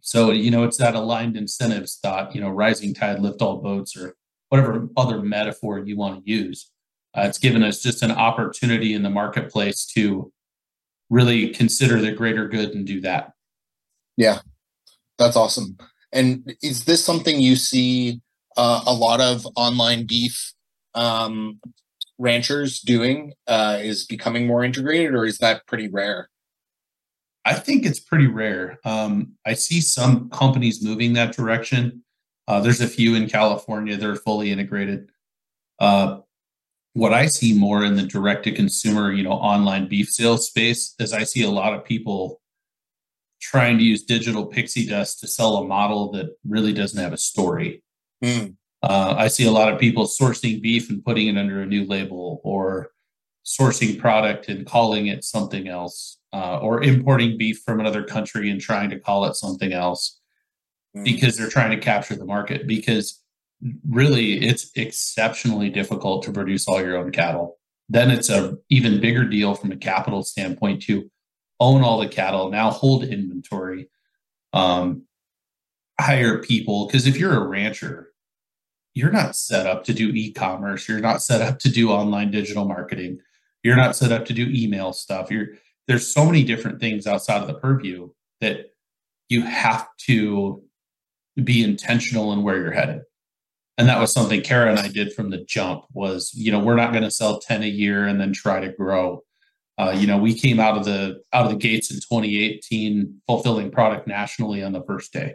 so 0.00 0.30
you 0.30 0.50
know 0.50 0.64
it's 0.64 0.78
that 0.78 0.94
aligned 0.94 1.36
incentives 1.36 1.98
thought. 2.02 2.34
You 2.34 2.40
know, 2.40 2.50
rising 2.50 2.94
tide 2.94 3.20
lift 3.20 3.42
all 3.42 3.62
boats, 3.62 3.96
or 3.96 4.16
whatever 4.48 4.88
other 4.96 5.22
metaphor 5.22 5.78
you 5.78 5.96
want 5.96 6.24
to 6.24 6.30
use. 6.30 6.70
Uh, 7.16 7.22
it's 7.22 7.38
given 7.38 7.62
us 7.62 7.82
just 7.82 8.02
an 8.02 8.10
opportunity 8.10 8.92
in 8.92 9.02
the 9.02 9.10
marketplace 9.10 9.86
to 9.94 10.32
really 11.10 11.50
consider 11.50 12.00
the 12.00 12.12
greater 12.12 12.48
good 12.48 12.70
and 12.70 12.86
do 12.86 13.00
that. 13.00 13.32
Yeah, 14.18 14.40
that's 15.16 15.36
awesome. 15.36 15.78
And 16.12 16.56
is 16.60 16.84
this 16.86 17.04
something 17.04 17.38
you 17.38 17.54
see 17.54 18.20
uh, 18.56 18.82
a 18.84 18.92
lot 18.92 19.20
of 19.20 19.46
online 19.54 20.06
beef 20.06 20.52
um, 20.94 21.60
ranchers 22.18 22.80
doing? 22.80 23.32
Uh, 23.46 23.78
is 23.80 24.04
becoming 24.06 24.46
more 24.46 24.64
integrated, 24.64 25.14
or 25.14 25.24
is 25.24 25.38
that 25.38 25.64
pretty 25.68 25.88
rare? 25.88 26.28
I 27.44 27.54
think 27.54 27.86
it's 27.86 28.00
pretty 28.00 28.26
rare. 28.26 28.80
Um, 28.84 29.34
I 29.46 29.54
see 29.54 29.80
some 29.80 30.28
companies 30.30 30.82
moving 30.82 31.12
that 31.12 31.34
direction. 31.36 32.02
Uh, 32.48 32.60
there's 32.60 32.80
a 32.80 32.88
few 32.88 33.14
in 33.14 33.28
California 33.28 33.96
that 33.96 34.10
are 34.10 34.16
fully 34.16 34.50
integrated. 34.50 35.10
Uh, 35.78 36.18
what 36.94 37.12
I 37.12 37.26
see 37.26 37.56
more 37.56 37.84
in 37.84 37.94
the 37.94 38.02
direct 38.02 38.44
to 38.44 38.52
consumer, 38.52 39.12
you 39.12 39.22
know, 39.22 39.30
online 39.30 39.86
beef 39.86 40.08
sales 40.08 40.48
space 40.48 40.96
is 40.98 41.12
I 41.12 41.22
see 41.22 41.44
a 41.44 41.50
lot 41.50 41.72
of 41.72 41.84
people 41.84 42.40
trying 43.40 43.78
to 43.78 43.84
use 43.84 44.02
digital 44.04 44.46
pixie 44.46 44.86
dust 44.86 45.20
to 45.20 45.26
sell 45.26 45.56
a 45.56 45.64
model 45.66 46.10
that 46.12 46.36
really 46.46 46.72
doesn't 46.72 47.02
have 47.02 47.12
a 47.12 47.18
story. 47.18 47.82
Mm. 48.22 48.56
Uh, 48.82 49.14
I 49.16 49.28
see 49.28 49.46
a 49.46 49.50
lot 49.50 49.72
of 49.72 49.80
people 49.80 50.06
sourcing 50.06 50.62
beef 50.62 50.90
and 50.90 51.04
putting 51.04 51.28
it 51.28 51.38
under 51.38 51.62
a 51.62 51.66
new 51.66 51.84
label 51.84 52.40
or 52.44 52.90
sourcing 53.44 53.98
product 53.98 54.48
and 54.48 54.66
calling 54.66 55.06
it 55.06 55.24
something 55.24 55.68
else 55.68 56.18
uh, 56.32 56.58
or 56.58 56.82
importing 56.82 57.38
beef 57.38 57.62
from 57.64 57.80
another 57.80 58.04
country 58.04 58.50
and 58.50 58.60
trying 58.60 58.90
to 58.90 58.98
call 58.98 59.24
it 59.24 59.34
something 59.34 59.72
else 59.72 60.20
mm. 60.96 61.04
because 61.04 61.36
they're 61.36 61.48
trying 61.48 61.70
to 61.70 61.78
capture 61.78 62.14
the 62.14 62.26
market 62.26 62.66
because 62.66 63.22
really 63.88 64.34
it's 64.34 64.70
exceptionally 64.76 65.70
difficult 65.70 66.22
to 66.22 66.32
produce 66.32 66.68
all 66.68 66.80
your 66.80 66.96
own 66.96 67.10
cattle 67.10 67.58
then 67.88 68.10
it's 68.10 68.28
a 68.28 68.56
even 68.68 69.00
bigger 69.00 69.24
deal 69.24 69.54
from 69.54 69.72
a 69.72 69.76
capital 69.76 70.22
standpoint 70.22 70.82
to 70.82 71.10
own 71.60 71.82
all 71.82 71.98
the 71.98 72.08
cattle 72.08 72.50
now 72.50 72.70
hold 72.70 73.04
inventory 73.04 73.88
um, 74.52 75.02
hire 76.00 76.38
people. 76.42 76.86
Because 76.86 77.06
if 77.06 77.18
you're 77.18 77.36
a 77.36 77.46
rancher 77.46 78.08
you're 78.98 79.12
not 79.12 79.36
set 79.36 79.64
up 79.64 79.84
to 79.84 79.94
do 79.94 80.08
e-commerce. 80.08 80.88
You're 80.88 80.98
not 80.98 81.22
set 81.22 81.40
up 81.40 81.60
to 81.60 81.68
do 81.70 81.90
online 81.90 82.32
digital 82.32 82.64
marketing. 82.64 83.20
You're 83.62 83.76
not 83.76 83.94
set 83.94 84.10
up 84.10 84.24
to 84.26 84.32
do 84.32 84.48
email 84.50 84.92
stuff. 84.92 85.30
You're 85.30 85.50
there's 85.86 86.12
so 86.12 86.24
many 86.24 86.42
different 86.42 86.80
things 86.80 87.06
outside 87.06 87.40
of 87.40 87.46
the 87.46 87.54
purview 87.54 88.10
that 88.40 88.72
you 89.28 89.42
have 89.42 89.86
to 90.06 90.64
be 91.42 91.62
intentional 91.62 92.32
in 92.32 92.42
where 92.42 92.56
you're 92.56 92.72
headed. 92.72 93.02
And 93.78 93.88
that 93.88 94.00
was 94.00 94.12
something 94.12 94.42
Kara 94.42 94.70
and 94.70 94.80
I 94.80 94.88
did 94.88 95.12
from 95.12 95.30
the 95.30 95.44
jump 95.44 95.84
was, 95.92 96.32
you 96.34 96.50
know, 96.50 96.58
we're 96.58 96.74
not 96.74 96.90
going 96.90 97.04
to 97.04 97.10
sell 97.10 97.38
10 97.38 97.62
a 97.62 97.66
year 97.66 98.04
and 98.04 98.20
then 98.20 98.32
try 98.32 98.58
to 98.58 98.72
grow. 98.72 99.22
Uh, 99.78 99.94
you 99.96 100.06
know, 100.06 100.18
we 100.18 100.34
came 100.34 100.58
out 100.58 100.76
of 100.76 100.84
the 100.84 101.20
out 101.32 101.46
of 101.46 101.52
the 101.52 101.56
gates 101.56 101.90
in 101.90 101.96
2018 101.98 103.20
fulfilling 103.26 103.70
product 103.70 104.06
nationally 104.08 104.62
on 104.62 104.72
the 104.72 104.82
first 104.82 105.12
day, 105.12 105.34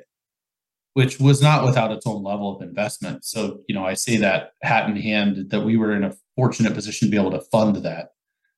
which 0.94 1.20
was 1.20 1.42
not 1.42 1.64
without 1.64 1.92
its 1.92 2.06
own 2.06 2.24
level 2.24 2.56
of 2.56 2.62
investment. 2.62 3.24
So, 3.24 3.62
you 3.70 3.76
know, 3.76 3.86
I 3.86 3.94
say 3.94 4.18
that 4.18 4.52
hat 4.62 4.90
in 4.90 4.98
hand 4.98 5.50
that 5.52 5.62
we 5.62 5.78
were 5.78 5.96
in 5.96 6.04
a 6.04 6.14
fortunate 6.36 6.74
position 6.74 7.08
to 7.08 7.12
be 7.12 7.18
able 7.18 7.32
to 7.32 7.46
fund 7.52 7.78
that. 7.78 8.10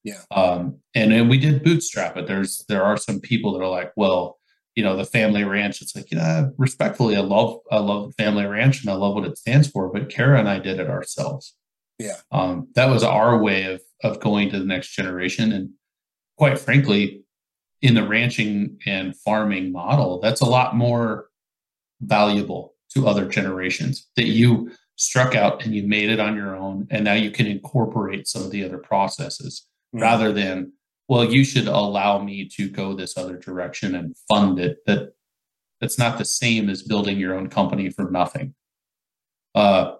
Yeah. 0.04 0.22
Um, 0.32 0.80
and, 0.94 1.12
and 1.14 1.30
we 1.30 1.38
did 1.38 1.64
bootstrap 1.64 2.18
it. 2.18 2.28
There's 2.28 2.66
there 2.68 2.84
are 2.84 2.98
some 2.98 3.20
people 3.20 3.54
that 3.54 3.64
are 3.64 3.70
like, 3.70 3.92
well, 3.96 4.40
you 4.76 4.84
know 4.84 4.96
the 4.96 5.06
family 5.06 5.44
ranch 5.44 5.82
it's 5.82 5.96
like 5.96 6.12
yeah 6.12 6.48
respectfully 6.58 7.16
i 7.16 7.22
love 7.22 7.60
i 7.72 7.78
love 7.78 8.08
the 8.08 8.24
family 8.24 8.46
ranch 8.46 8.82
and 8.82 8.90
i 8.90 8.94
love 8.94 9.16
what 9.16 9.26
it 9.26 9.38
stands 9.38 9.70
for 9.70 9.90
but 9.90 10.10
kara 10.10 10.38
and 10.38 10.50
i 10.50 10.60
did 10.60 10.80
it 10.80 10.90
ourselves 10.90 11.56
yeah 11.98 12.18
um, 12.32 12.68
that 12.76 12.90
was 12.90 13.04
our 13.04 13.42
way 13.42 13.64
of 13.64 13.82
of 14.04 14.20
going 14.20 14.50
to 14.50 14.60
the 14.60 14.66
next 14.66 14.96
generation. 14.96 15.52
And 15.52 15.72
quite 16.38 16.60
frankly 16.60 17.24
in 17.82 17.94
the 17.94 18.08
ranching 18.08 18.78
and 18.86 19.16
farming 19.18 19.72
model 19.72 20.20
that's 20.20 20.42
a 20.42 20.46
lot 20.46 20.76
more 20.76 21.30
valuable 22.02 22.74
to 22.94 23.08
other 23.08 23.28
generations 23.28 24.08
that 24.16 24.26
you 24.26 24.72
struck 24.96 25.36
out 25.36 25.64
and 25.64 25.76
you 25.76 25.86
made 25.88 26.10
it 26.10 26.20
on 26.20 26.36
your 26.36 26.56
own. 26.56 26.88
And 26.90 27.04
now 27.04 27.14
you 27.14 27.32
can 27.32 27.48
incorporate 27.48 28.28
some 28.28 28.44
of 28.44 28.52
the 28.52 28.64
other 28.64 28.78
processes 28.78 29.68
mm-hmm. 29.94 30.04
rather 30.04 30.32
than 30.32 30.74
well 31.08 31.26
you 31.26 31.44
should 31.44 31.68
allow 31.68 32.20
me 32.20 32.50
to 32.56 32.70
go 32.70 32.94
this 32.94 33.18
other 33.18 33.38
direction 33.38 33.96
and 33.96 34.16
fund 34.30 34.60
it. 34.60 34.78
That 34.86 35.14
that's 35.82 36.00
not 36.00 36.18
the 36.18 36.26
same 36.26 36.70
as 36.70 36.84
building 36.84 37.20
your 37.20 37.36
own 37.36 37.50
company 37.50 37.90
from 37.90 38.12
nothing. 38.12 38.56
Uh, 39.54 39.96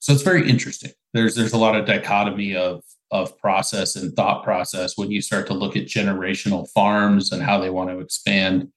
so 0.00 0.12
it's 0.12 0.22
very 0.22 0.48
interesting. 0.48 0.92
There's 1.14 1.36
there's 1.36 1.52
a 1.52 1.58
lot 1.58 1.76
of 1.76 1.86
dichotomy 1.86 2.56
of 2.56 2.82
of 3.10 3.38
process 3.38 3.96
and 3.96 4.14
thought 4.14 4.42
process 4.42 4.96
when 4.96 5.10
you 5.10 5.20
start 5.20 5.46
to 5.46 5.54
look 5.54 5.76
at 5.76 5.84
generational 5.84 6.68
farms 6.70 7.32
and 7.32 7.42
how 7.42 7.58
they 7.58 7.70
want 7.70 7.88
to 7.88 8.00
expand 8.00 8.68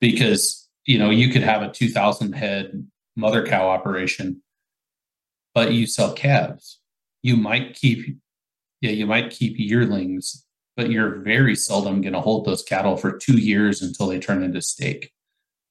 because 0.00 0.68
you 0.84 0.98
know 0.98 1.10
you 1.10 1.30
could 1.30 1.42
have 1.42 1.62
a 1.62 1.70
2000 1.70 2.34
head 2.34 2.86
mother 3.16 3.46
cow 3.46 3.68
operation 3.68 4.42
but 5.54 5.72
you 5.72 5.86
sell 5.86 6.12
calves 6.12 6.80
you 7.22 7.36
might 7.36 7.74
keep 7.74 8.18
yeah 8.82 8.90
you 8.90 9.06
might 9.06 9.30
keep 9.30 9.54
yearlings 9.56 10.44
but 10.76 10.90
you're 10.90 11.16
very 11.20 11.54
seldom 11.54 12.00
going 12.00 12.12
to 12.12 12.20
hold 12.20 12.44
those 12.44 12.62
cattle 12.62 12.96
for 12.96 13.16
two 13.16 13.38
years 13.38 13.82
until 13.82 14.08
they 14.08 14.18
turn 14.18 14.42
into 14.42 14.60
steak. 14.60 15.12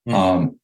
Mm. 0.08 0.14
Um, 0.14 0.60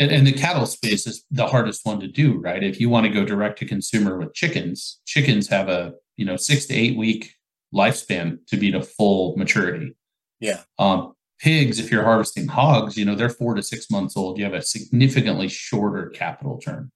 and, 0.00 0.10
and, 0.10 0.26
the 0.26 0.32
cattle 0.32 0.66
space 0.66 1.06
is 1.06 1.24
the 1.30 1.46
hardest 1.46 1.86
one 1.86 2.00
to 2.00 2.08
do, 2.08 2.38
right? 2.38 2.62
If 2.62 2.80
you 2.80 2.88
want 2.88 3.06
to 3.06 3.12
go 3.12 3.24
direct 3.24 3.58
to 3.60 3.66
consumer 3.66 4.18
with 4.18 4.34
chickens, 4.34 5.00
chickens 5.06 5.48
have 5.48 5.68
a 5.68 5.92
you 6.16 6.24
know 6.24 6.36
six 6.36 6.66
to 6.66 6.74
eight 6.74 6.96
week 6.96 7.34
lifespan 7.72 8.38
to 8.48 8.56
be 8.56 8.72
to 8.72 8.82
full 8.82 9.36
maturity. 9.36 9.94
Yeah. 10.40 10.62
Um, 10.78 11.12
pigs, 11.38 11.78
if 11.78 11.92
you're 11.92 12.02
harvesting 12.02 12.48
hogs, 12.48 12.96
you 12.96 13.04
know 13.04 13.14
they're 13.14 13.28
four 13.28 13.54
to 13.54 13.62
six 13.62 13.90
months 13.90 14.16
old. 14.16 14.38
You 14.38 14.44
have 14.44 14.54
a 14.54 14.62
significantly 14.62 15.48
shorter 15.48 16.08
capital 16.08 16.58
turn. 16.58 16.90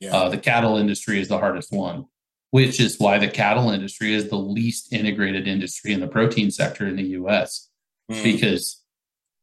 Yeah. 0.00 0.16
Uh, 0.16 0.28
the 0.30 0.38
cattle 0.38 0.78
industry 0.78 1.20
is 1.20 1.28
the 1.28 1.38
hardest 1.38 1.72
one 1.72 2.06
which 2.54 2.78
is 2.78 3.00
why 3.00 3.18
the 3.18 3.26
cattle 3.26 3.70
industry 3.70 4.14
is 4.14 4.28
the 4.28 4.36
least 4.36 4.92
integrated 4.92 5.48
industry 5.48 5.92
in 5.92 5.98
the 5.98 6.06
protein 6.06 6.52
sector 6.52 6.86
in 6.86 6.94
the 6.94 7.08
US 7.18 7.68
mm. 8.08 8.22
because 8.22 8.83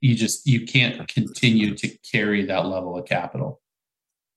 you 0.02 0.16
just 0.16 0.48
you 0.48 0.66
can't 0.66 1.08
continue 1.08 1.76
to 1.76 1.88
carry 2.00 2.46
that 2.46 2.66
level 2.66 2.98
of 2.98 3.06
capital. 3.06 3.62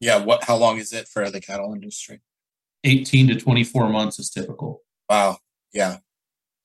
Yeah, 0.00 0.18
what 0.18 0.44
how 0.44 0.56
long 0.56 0.78
is 0.78 0.92
it 0.92 1.09
for 1.09 1.28
the 1.30 1.40
cattle 1.40 1.75
industry? 1.75 2.21
18 2.85 3.28
to 3.28 3.37
24 3.37 3.88
months 3.88 4.18
is 4.18 4.30
typical. 4.30 4.83
Wow. 5.09 5.38
Yeah. 5.73 5.99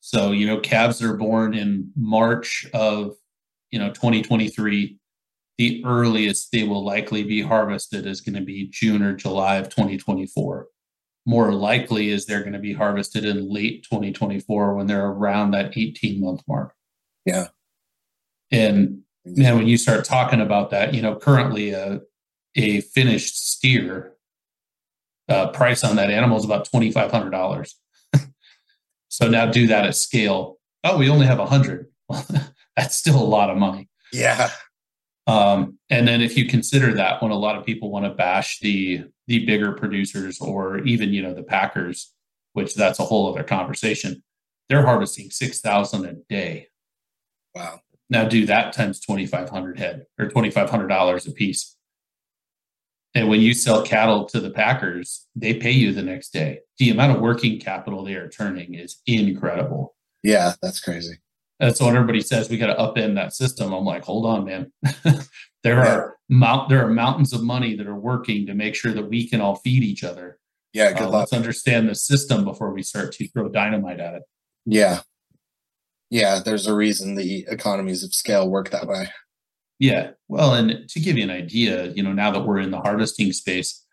So, 0.02 0.32
you 0.32 0.46
know, 0.46 0.60
calves 0.60 1.02
are 1.02 1.16
born 1.16 1.54
in 1.54 1.92
March 1.96 2.66
of, 2.74 3.16
you 3.72 3.80
know, 3.80 3.90
2023. 3.90 4.98
The 5.58 5.84
earliest 5.86 6.52
they 6.52 6.64
will 6.64 6.86
likely 6.86 7.24
be 7.24 7.42
harvested 7.42 8.06
is 8.06 8.22
going 8.22 8.36
to 8.36 8.42
be 8.42 8.70
June 8.70 9.02
or 9.02 9.14
July 9.14 9.56
of 9.56 9.70
2024 9.70 10.68
more 11.30 11.54
likely 11.54 12.10
is 12.10 12.26
they're 12.26 12.42
going 12.42 12.54
to 12.54 12.60
be 12.60 12.74
harvested 12.74 13.24
in 13.24 13.54
late 13.54 13.84
2024 13.84 14.74
when 14.74 14.88
they're 14.88 15.06
around 15.06 15.52
that 15.52 15.78
18 15.78 16.20
month 16.20 16.42
mark. 16.48 16.74
Yeah. 17.24 17.50
And 18.52 19.02
man, 19.26 19.58
when 19.58 19.68
you 19.68 19.78
start 19.78 20.06
talking 20.06 20.42
about 20.42 20.72
that, 20.72 20.94
you 20.94 21.02
know, 21.02 21.16
currently 21.16 21.72
a, 21.72 22.02
a 22.56 22.82
finished 22.82 23.52
steer 23.52 24.14
uh, 25.28 25.50
price 25.52 25.84
on 25.84 25.96
that 25.98 26.10
animal 26.10 26.38
is 26.38 26.46
about 26.46 26.70
$2,500. 26.70 27.74
so 29.08 29.28
now 29.28 29.46
do 29.46 29.68
that 29.68 29.86
at 29.86 29.96
scale. 29.96 30.58
Oh, 30.84 30.98
we 30.98 31.10
only 31.10 31.26
have 31.26 31.40
a 31.40 31.46
hundred. 31.46 31.88
That's 32.76 32.96
still 32.96 33.22
a 33.22 33.24
lot 33.24 33.50
of 33.50 33.58
money. 33.58 33.90
Yeah. 34.12 34.50
Um, 35.28 35.78
and 35.92 36.08
then 36.08 36.22
if 36.22 36.36
you 36.36 36.46
consider 36.46 36.94
that 36.94 37.22
when 37.22 37.32
a 37.32 37.38
lot 37.38 37.56
of 37.56 37.66
people 37.66 37.92
want 37.92 38.06
to 38.06 38.12
bash 38.12 38.60
the 38.60 39.04
the 39.28 39.46
bigger 39.46 39.74
producers 39.74 40.42
or 40.42 40.80
even 40.80 41.14
you 41.14 41.22
know 41.22 41.36
the 41.36 41.44
Packers, 41.44 42.12
which 42.54 42.74
that's 42.74 42.98
a 42.98 43.04
whole 43.04 43.30
other 43.30 43.44
conversation, 43.44 44.24
they're 44.70 44.86
harvesting 44.86 45.30
six 45.30 45.62
thousand 45.62 46.06
a 46.06 46.14
day. 46.30 46.70
Wow! 47.54 47.82
Now 48.10 48.26
do 48.26 48.46
that 48.48 48.74
times 48.74 49.00
twenty 49.00 49.26
five 49.26 49.50
hundred 49.50 49.80
head 49.80 50.06
or 50.18 50.28
twenty 50.28 50.50
five 50.50 50.70
hundred 50.70 50.88
dollars 50.88 51.28
a 51.28 51.32
piece. 51.32 51.76
And 53.16 53.28
when 53.28 53.42
you 53.42 53.54
sell 53.54 53.84
cattle 53.84 54.26
to 54.26 54.40
the 54.40 54.52
Packers, 54.52 55.28
they 55.36 55.56
pay 55.56 55.72
you 55.72 55.92
the 55.92 56.04
next 56.04 56.32
day. 56.32 56.60
The 56.78 56.92
amount 56.92 57.16
of 57.16 57.22
working 57.22 57.60
capital 57.60 58.04
they 58.04 58.14
are 58.14 58.30
turning 58.30 58.76
is 58.76 59.02
incredible. 59.08 59.96
Yeah, 60.22 60.54
that's 60.62 60.80
crazy. 60.80 61.16
And 61.60 61.76
so 61.76 61.86
when 61.86 61.96
everybody 61.96 62.22
says 62.22 62.50
we 62.50 62.58
got 62.58 62.68
to 62.68 62.76
upend 62.76 63.16
that 63.16 63.34
system, 63.34 63.74
I'm 63.74 63.84
like, 63.84 64.04
hold 64.04 64.26
on, 64.26 64.46
man. 64.46 64.72
there 65.64 65.84
yeah. 65.84 65.96
are 65.96 66.18
mount 66.30 66.70
there 66.70 66.86
are 66.86 66.90
mountains 66.90 67.34
of 67.34 67.44
money 67.44 67.76
that 67.76 67.88
are 67.88 67.96
working 67.96 68.46
to 68.46 68.54
make 68.54 68.76
sure 68.76 68.94
that 68.94 69.10
we 69.10 69.28
can 69.28 69.42
all 69.42 69.56
feed 69.56 69.84
each 69.84 70.04
other. 70.04 70.40
Yeah, 70.74 70.94
good 70.94 71.04
uh, 71.04 71.10
Let's 71.10 71.34
understand 71.34 71.90
the 71.90 71.96
system 71.96 72.46
before 72.46 72.72
we 72.72 72.84
start 72.84 73.12
to 73.14 73.28
throw 73.28 73.50
dynamite 73.50 74.00
at 74.00 74.14
it. 74.16 74.24
Yeah. 74.66 75.02
Yeah, 76.10 76.40
there's 76.44 76.68
a 76.68 76.76
reason 76.76 77.16
the 77.16 77.46
economies 77.48 78.04
of 78.04 78.14
scale 78.14 78.50
work 78.50 78.72
that 78.72 78.88
way. 78.88 79.10
Yeah. 79.80 80.12
Well, 80.28 80.54
and 80.54 80.90
to 80.90 81.00
give 81.00 81.18
you 81.18 81.24
an 81.24 81.30
idea, 81.30 81.88
you 81.92 82.04
know, 82.04 82.12
now 82.12 82.32
that 82.32 82.46
we're 82.46 82.60
in 82.60 82.72
the 82.72 82.82
harvesting 82.82 83.32
space, 83.32 83.86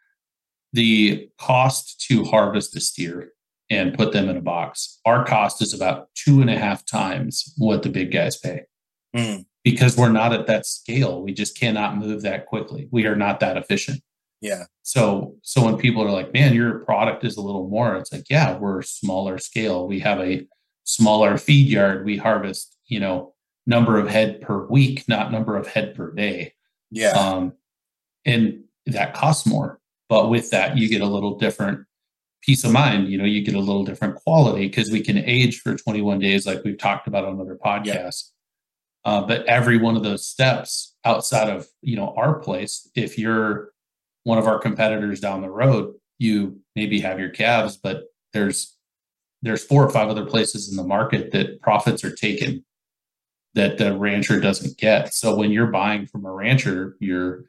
the 0.73 1.29
cost 1.39 2.05
to 2.09 2.25
harvest 2.25 2.77
a 2.77 2.81
steer 2.81 3.33
and 3.71 3.97
put 3.97 4.13
them 4.13 4.29
in 4.29 4.37
a 4.37 4.43
box, 4.43 5.01
our 5.05 5.25
cost 5.25 5.63
is 5.63 5.73
about 5.73 6.09
two 6.15 6.41
and 6.41 6.51
a 6.51 6.59
half 6.59 6.85
times 6.85 7.53
what 7.57 7.83
the 7.83 7.89
big 7.89 8.13
guys 8.13 8.37
pay. 8.37 8.63
Mm. 9.15 9.45
Because 9.63 9.97
we're 9.97 10.11
not 10.11 10.33
at 10.33 10.47
that 10.47 10.67
scale. 10.67 11.23
We 11.23 11.33
just 11.33 11.59
cannot 11.59 11.97
move 11.97 12.23
that 12.23 12.47
quickly. 12.47 12.89
We 12.91 13.07
are 13.07 13.17
not 13.17 13.41
that 13.41 13.57
efficient. 13.57 14.01
Yeah. 14.41 14.65
So 14.83 15.37
so 15.43 15.65
when 15.65 15.77
people 15.77 16.03
are 16.03 16.11
like, 16.11 16.33
man, 16.33 16.55
your 16.55 16.81
product 16.81 17.25
is 17.25 17.37
a 17.37 17.41
little 17.41 17.69
more, 17.69 17.97
it's 17.97 18.13
like, 18.13 18.27
yeah, 18.29 18.57
we're 18.57 18.83
smaller 18.83 19.39
scale. 19.39 19.89
We 19.89 19.99
have 20.01 20.21
a 20.21 20.47
smaller 20.87 21.37
feed 21.37 21.69
yard. 21.69 22.07
We 22.07 22.17
harvest, 22.17 22.77
you 22.87 23.01
know, 23.01 23.35
number 23.67 23.99
of 23.99 24.09
head 24.09 24.41
per 24.41 24.65
week, 24.67 25.05
not 25.09 25.31
number 25.31 25.57
of 25.57 25.67
head 25.67 25.95
per 25.95 26.13
day. 26.13 26.55
Yeah. 26.91 27.11
Um, 27.11 27.53
and 28.25 28.65
that 28.87 29.15
costs 29.15 29.47
more. 29.47 29.81
But 30.09 30.31
with 30.31 30.51
that, 30.51 30.79
you 30.79 30.89
get 30.89 31.03
a 31.03 31.07
little 31.07 31.37
different 31.37 31.85
peace 32.43 32.65
of 32.65 32.71
mind. 32.71 33.09
You 33.09 33.19
know, 33.19 33.25
you 33.25 33.45
get 33.45 33.57
a 33.57 33.61
little 33.61 33.85
different 33.85 34.15
quality 34.17 34.69
because 34.69 34.91
we 34.91 35.01
can 35.01 35.19
age 35.19 35.61
for 35.61 35.77
21 35.77 36.21
days, 36.21 36.47
like 36.47 36.63
we've 36.65 36.79
talked 36.79 37.09
about 37.09 37.25
on 37.25 37.41
other 37.41 37.59
podcasts. 37.63 38.31
Yeah. 39.05 39.13
Uh, 39.13 39.27
but 39.27 39.45
every 39.47 39.79
one 39.79 39.97
of 39.97 40.03
those 40.03 40.27
steps 40.27 40.97
outside 41.05 41.49
of 41.49 41.69
you 41.83 41.97
know 41.97 42.13
our 42.17 42.41
place, 42.41 42.91
if 42.95 43.19
you're 43.19 43.71
one 44.25 44.39
of 44.39 44.49
our 44.49 44.59
competitors 44.59 45.21
down 45.21 45.43
the 45.43 45.51
road, 45.51 45.95
you 46.19 46.61
maybe 46.75 47.01
have 47.01 47.21
your 47.21 47.29
calves, 47.29 47.77
but 47.77 48.05
there's 48.33 48.76
there's 49.43 49.65
four 49.65 49.85
or 49.85 49.91
five 49.91 50.09
other 50.09 50.25
places 50.25 50.71
in 50.71 50.77
the 50.77 50.85
market 50.85 51.33
that 51.33 51.61
profits 51.61 52.05
are 52.05 52.15
taken 52.15 52.65
that 53.55 53.79
the 53.79 53.97
rancher 53.97 54.39
doesn't 54.39 54.79
get. 54.79 55.15
So 55.15 55.35
when 55.35 55.51
you're 55.51 55.69
buying 55.69 56.07
from 56.07 56.27
a 56.27 56.33
rancher, 56.33 56.97
you're 57.01 57.45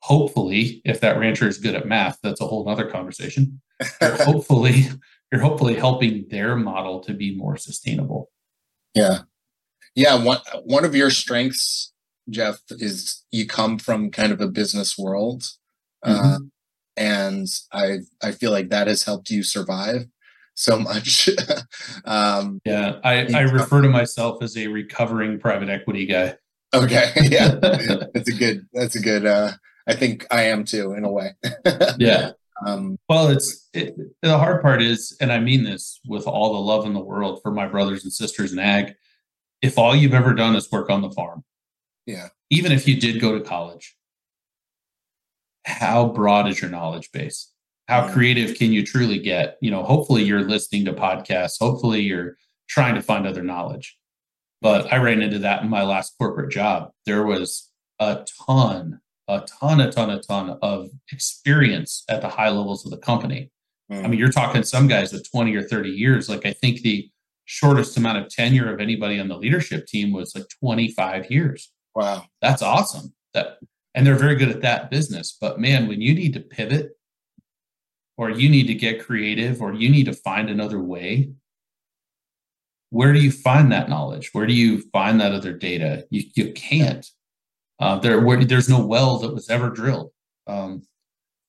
hopefully, 0.00 0.80
if 0.84 1.00
that 1.00 1.18
rancher 1.18 1.46
is 1.46 1.58
good 1.58 1.74
at 1.74 1.86
math, 1.86 2.18
that's 2.22 2.40
a 2.40 2.46
whole 2.46 2.68
other 2.68 2.90
conversation. 2.90 3.60
You're 4.00 4.16
hopefully, 4.24 4.86
you're 5.30 5.42
hopefully 5.42 5.74
helping 5.74 6.26
their 6.30 6.56
model 6.56 7.00
to 7.00 7.12
be 7.12 7.36
more 7.36 7.56
sustainable. 7.56 8.30
Yeah. 8.94 9.20
Yeah. 9.94 10.22
One 10.22 10.38
one 10.64 10.84
of 10.84 10.94
your 10.94 11.10
strengths, 11.10 11.92
Jeff, 12.30 12.60
is 12.70 13.24
you 13.30 13.46
come 13.46 13.78
from 13.78 14.10
kind 14.10 14.32
of 14.32 14.40
a 14.40 14.48
business 14.48 14.96
world. 14.96 15.44
Mm-hmm. 16.04 16.26
Uh, 16.26 16.38
and 16.96 17.48
I 17.72 17.98
I 18.22 18.32
feel 18.32 18.50
like 18.50 18.70
that 18.70 18.86
has 18.86 19.02
helped 19.02 19.30
you 19.30 19.42
survive 19.42 20.06
so 20.54 20.78
much. 20.78 21.28
um, 22.04 22.60
yeah, 22.64 22.98
I, 23.04 23.26
I 23.26 23.40
refer 23.42 23.82
to 23.82 23.88
myself 23.88 24.42
as 24.42 24.56
a 24.56 24.68
recovering 24.68 25.38
private 25.38 25.68
equity 25.68 26.06
guy. 26.06 26.36
Okay, 26.72 27.12
yeah, 27.22 27.48
that's 28.14 28.28
a 28.28 28.34
good. 28.34 28.66
That's 28.72 28.96
a 28.96 29.00
good. 29.00 29.26
Uh, 29.26 29.52
I 29.86 29.94
think 29.94 30.26
I 30.30 30.44
am 30.44 30.64
too, 30.64 30.94
in 30.94 31.04
a 31.04 31.10
way. 31.10 31.34
yeah. 31.98 32.32
Um, 32.64 32.98
well, 33.08 33.28
it's 33.28 33.68
it, 33.74 33.96
the 34.22 34.38
hard 34.38 34.62
part 34.62 34.80
is, 34.80 35.16
and 35.20 35.32
I 35.32 35.40
mean 35.40 35.64
this 35.64 36.00
with 36.06 36.26
all 36.26 36.54
the 36.54 36.60
love 36.60 36.86
in 36.86 36.94
the 36.94 37.00
world 37.00 37.40
for 37.42 37.50
my 37.50 37.66
brothers 37.66 38.04
and 38.04 38.12
sisters 38.12 38.52
in 38.52 38.58
ag. 38.58 38.94
If 39.60 39.78
all 39.78 39.94
you've 39.94 40.14
ever 40.14 40.34
done 40.34 40.56
is 40.56 40.70
work 40.70 40.90
on 40.90 41.02
the 41.02 41.10
farm, 41.10 41.44
yeah, 42.06 42.28
even 42.50 42.70
if 42.70 42.86
you 42.86 42.98
did 42.98 43.20
go 43.20 43.36
to 43.36 43.44
college, 43.44 43.96
how 45.64 46.08
broad 46.08 46.48
is 46.48 46.60
your 46.60 46.70
knowledge 46.70 47.10
base? 47.12 47.50
How 47.88 48.10
creative 48.10 48.56
can 48.56 48.72
you 48.72 48.84
truly 48.84 49.18
get? 49.18 49.58
You 49.60 49.70
know, 49.70 49.82
hopefully 49.82 50.24
you're 50.24 50.42
listening 50.42 50.86
to 50.86 50.92
podcasts. 50.92 51.58
Hopefully 51.60 52.00
you're 52.00 52.36
trying 52.68 52.94
to 52.94 53.02
find 53.02 53.26
other 53.26 53.42
knowledge. 53.42 53.98
But 54.62 54.90
I 54.92 54.96
ran 54.96 55.20
into 55.20 55.40
that 55.40 55.62
in 55.62 55.68
my 55.68 55.82
last 55.82 56.14
corporate 56.18 56.50
job. 56.50 56.90
There 57.04 57.24
was 57.24 57.70
a 57.98 58.24
ton 58.46 59.00
a 59.28 59.40
ton, 59.40 59.80
a 59.80 59.90
ton, 59.90 60.10
a 60.10 60.20
ton 60.20 60.58
of 60.62 60.90
experience 61.10 62.04
at 62.08 62.20
the 62.20 62.28
high 62.28 62.50
levels 62.50 62.84
of 62.84 62.90
the 62.90 62.98
company. 62.98 63.50
Mm. 63.90 64.04
I 64.04 64.08
mean, 64.08 64.18
you're 64.18 64.30
talking 64.30 64.62
some 64.62 64.86
guys 64.86 65.12
with 65.12 65.30
20 65.30 65.54
or 65.54 65.62
30 65.62 65.90
years. 65.90 66.28
Like 66.28 66.46
I 66.46 66.52
think 66.52 66.82
the 66.82 67.10
shortest 67.44 67.96
amount 67.96 68.18
of 68.18 68.28
tenure 68.28 68.72
of 68.72 68.80
anybody 68.80 69.18
on 69.18 69.28
the 69.28 69.36
leadership 69.36 69.86
team 69.86 70.12
was 70.12 70.34
like 70.34 70.46
25 70.60 71.30
years. 71.30 71.72
Wow. 71.94 72.24
That's 72.40 72.62
awesome. 72.62 73.14
That 73.34 73.58
and 73.94 74.06
they're 74.06 74.16
very 74.16 74.34
good 74.34 74.48
at 74.48 74.62
that 74.62 74.90
business. 74.90 75.36
But 75.40 75.60
man, 75.60 75.86
when 75.86 76.00
you 76.00 76.14
need 76.14 76.32
to 76.34 76.40
pivot 76.40 76.96
or 78.16 78.30
you 78.30 78.48
need 78.48 78.66
to 78.66 78.74
get 78.74 79.04
creative 79.04 79.60
or 79.60 79.72
you 79.72 79.88
need 79.88 80.06
to 80.06 80.12
find 80.12 80.48
another 80.48 80.80
way, 80.80 81.30
where 82.90 83.12
do 83.12 83.20
you 83.20 83.32
find 83.32 83.72
that 83.72 83.88
knowledge? 83.88 84.30
Where 84.32 84.46
do 84.46 84.54
you 84.54 84.82
find 84.92 85.20
that 85.20 85.32
other 85.32 85.52
data? 85.52 86.06
You, 86.10 86.22
you 86.34 86.52
can't. 86.52 87.04
Uh, 87.80 87.98
there, 87.98 88.20
where, 88.20 88.44
there's 88.44 88.68
no 88.68 88.86
well 88.86 89.18
that 89.18 89.34
was 89.34 89.50
ever 89.50 89.68
drilled, 89.68 90.12
um, 90.46 90.82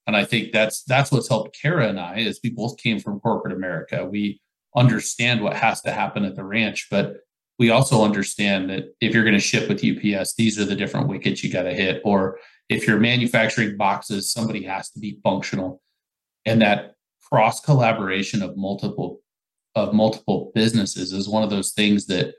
and 0.07 0.15
I 0.15 0.25
think 0.25 0.51
that's 0.51 0.83
that's 0.83 1.11
what's 1.11 1.29
helped 1.29 1.55
Kara 1.59 1.87
and 1.87 1.99
I 1.99 2.17
is 2.17 2.39
we 2.43 2.49
both 2.49 2.77
came 2.77 2.99
from 2.99 3.19
corporate 3.19 3.53
America. 3.53 4.05
We 4.05 4.41
understand 4.75 5.41
what 5.41 5.55
has 5.55 5.81
to 5.81 5.91
happen 5.91 6.25
at 6.25 6.35
the 6.35 6.43
ranch, 6.43 6.87
but 6.89 7.17
we 7.57 7.69
also 7.69 8.03
understand 8.03 8.69
that 8.69 8.95
if 8.99 9.13
you're 9.13 9.23
going 9.23 9.35
to 9.35 9.39
ship 9.39 9.69
with 9.69 9.83
UPS, 9.83 10.35
these 10.35 10.59
are 10.59 10.65
the 10.65 10.75
different 10.75 11.07
wickets 11.07 11.43
you 11.43 11.51
got 11.51 11.63
to 11.63 11.73
hit. 11.73 12.01
Or 12.03 12.37
if 12.69 12.87
you're 12.87 12.99
manufacturing 12.99 13.77
boxes, 13.77 14.31
somebody 14.31 14.63
has 14.63 14.89
to 14.91 14.99
be 14.99 15.19
functional, 15.23 15.81
and 16.45 16.61
that 16.61 16.95
cross 17.29 17.59
collaboration 17.59 18.41
of 18.41 18.55
multiple 18.55 19.21
of 19.75 19.93
multiple 19.93 20.51
businesses 20.55 21.11
is 21.11 21.27
one 21.27 21.43
of 21.43 21.49
those 21.49 21.71
things 21.71 22.07
that 22.07 22.35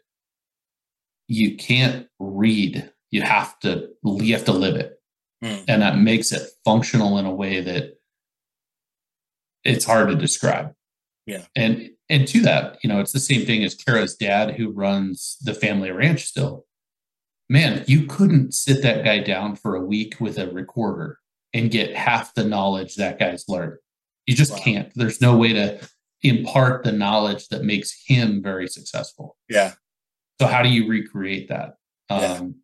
you 1.29 1.57
can't 1.57 2.07
read. 2.19 2.91
You 3.11 3.23
have 3.23 3.59
to 3.61 3.89
you 4.05 4.35
have 4.35 4.45
to 4.47 4.53
live 4.53 4.77
it. 4.77 4.93
Mm. 5.45 5.65
and 5.69 5.83
that 5.83 5.99
makes 5.99 6.33
it 6.33 6.49
functional 6.65 7.19
in 7.19 7.27
a 7.27 7.35
way 7.35 7.61
that 7.61 7.99
it's 9.65 9.85
hard 9.85 10.09
to 10.09 10.15
describe. 10.15 10.73
Yeah. 11.27 11.45
And 11.55 11.91
and 12.09 12.27
to 12.29 12.41
that 12.43 12.79
you 12.83 12.89
know 12.89 13.01
it's 13.01 13.13
the 13.13 13.21
same 13.21 13.45
thing 13.45 13.63
as 13.63 13.75
kara's 13.75 14.17
dad 14.17 14.55
who 14.55 14.71
runs 14.71 15.37
the 15.43 15.55
family 15.55 15.91
ranch 15.91 16.25
still. 16.25 16.65
Man 17.51 17.85
you 17.87 18.07
couldn't 18.07 18.55
sit 18.55 18.83
that 18.83 19.05
guy 19.05 19.19
down 19.19 19.57
for 19.57 19.77
a 19.77 19.85
week 19.85 20.21
with 20.21 20.39
a 20.39 20.51
recorder 20.51 21.19
and 21.53 21.71
get 21.71 21.95
half 21.95 22.35
the 22.35 22.45
knowledge 22.45 22.97
that 22.97 23.19
guy's 23.19 23.45
learned 23.49 23.79
you 24.27 24.35
just 24.35 24.53
wow. 24.53 24.59
can't 24.59 24.93
there's 24.95 25.21
no 25.21 25.37
way 25.37 25.53
to 25.53 25.79
impart 26.23 26.83
the 26.83 26.93
knowledge 26.93 27.49
that 27.49 27.63
makes 27.63 28.05
him 28.07 28.43
very 28.43 28.67
successful 28.67 29.37
yeah 29.49 29.73
so 30.41 30.47
how 30.47 30.63
do 30.63 30.69
you 30.69 30.89
recreate 30.89 31.49
that 31.49 31.77
yeah. 32.11 32.17
um, 32.17 32.57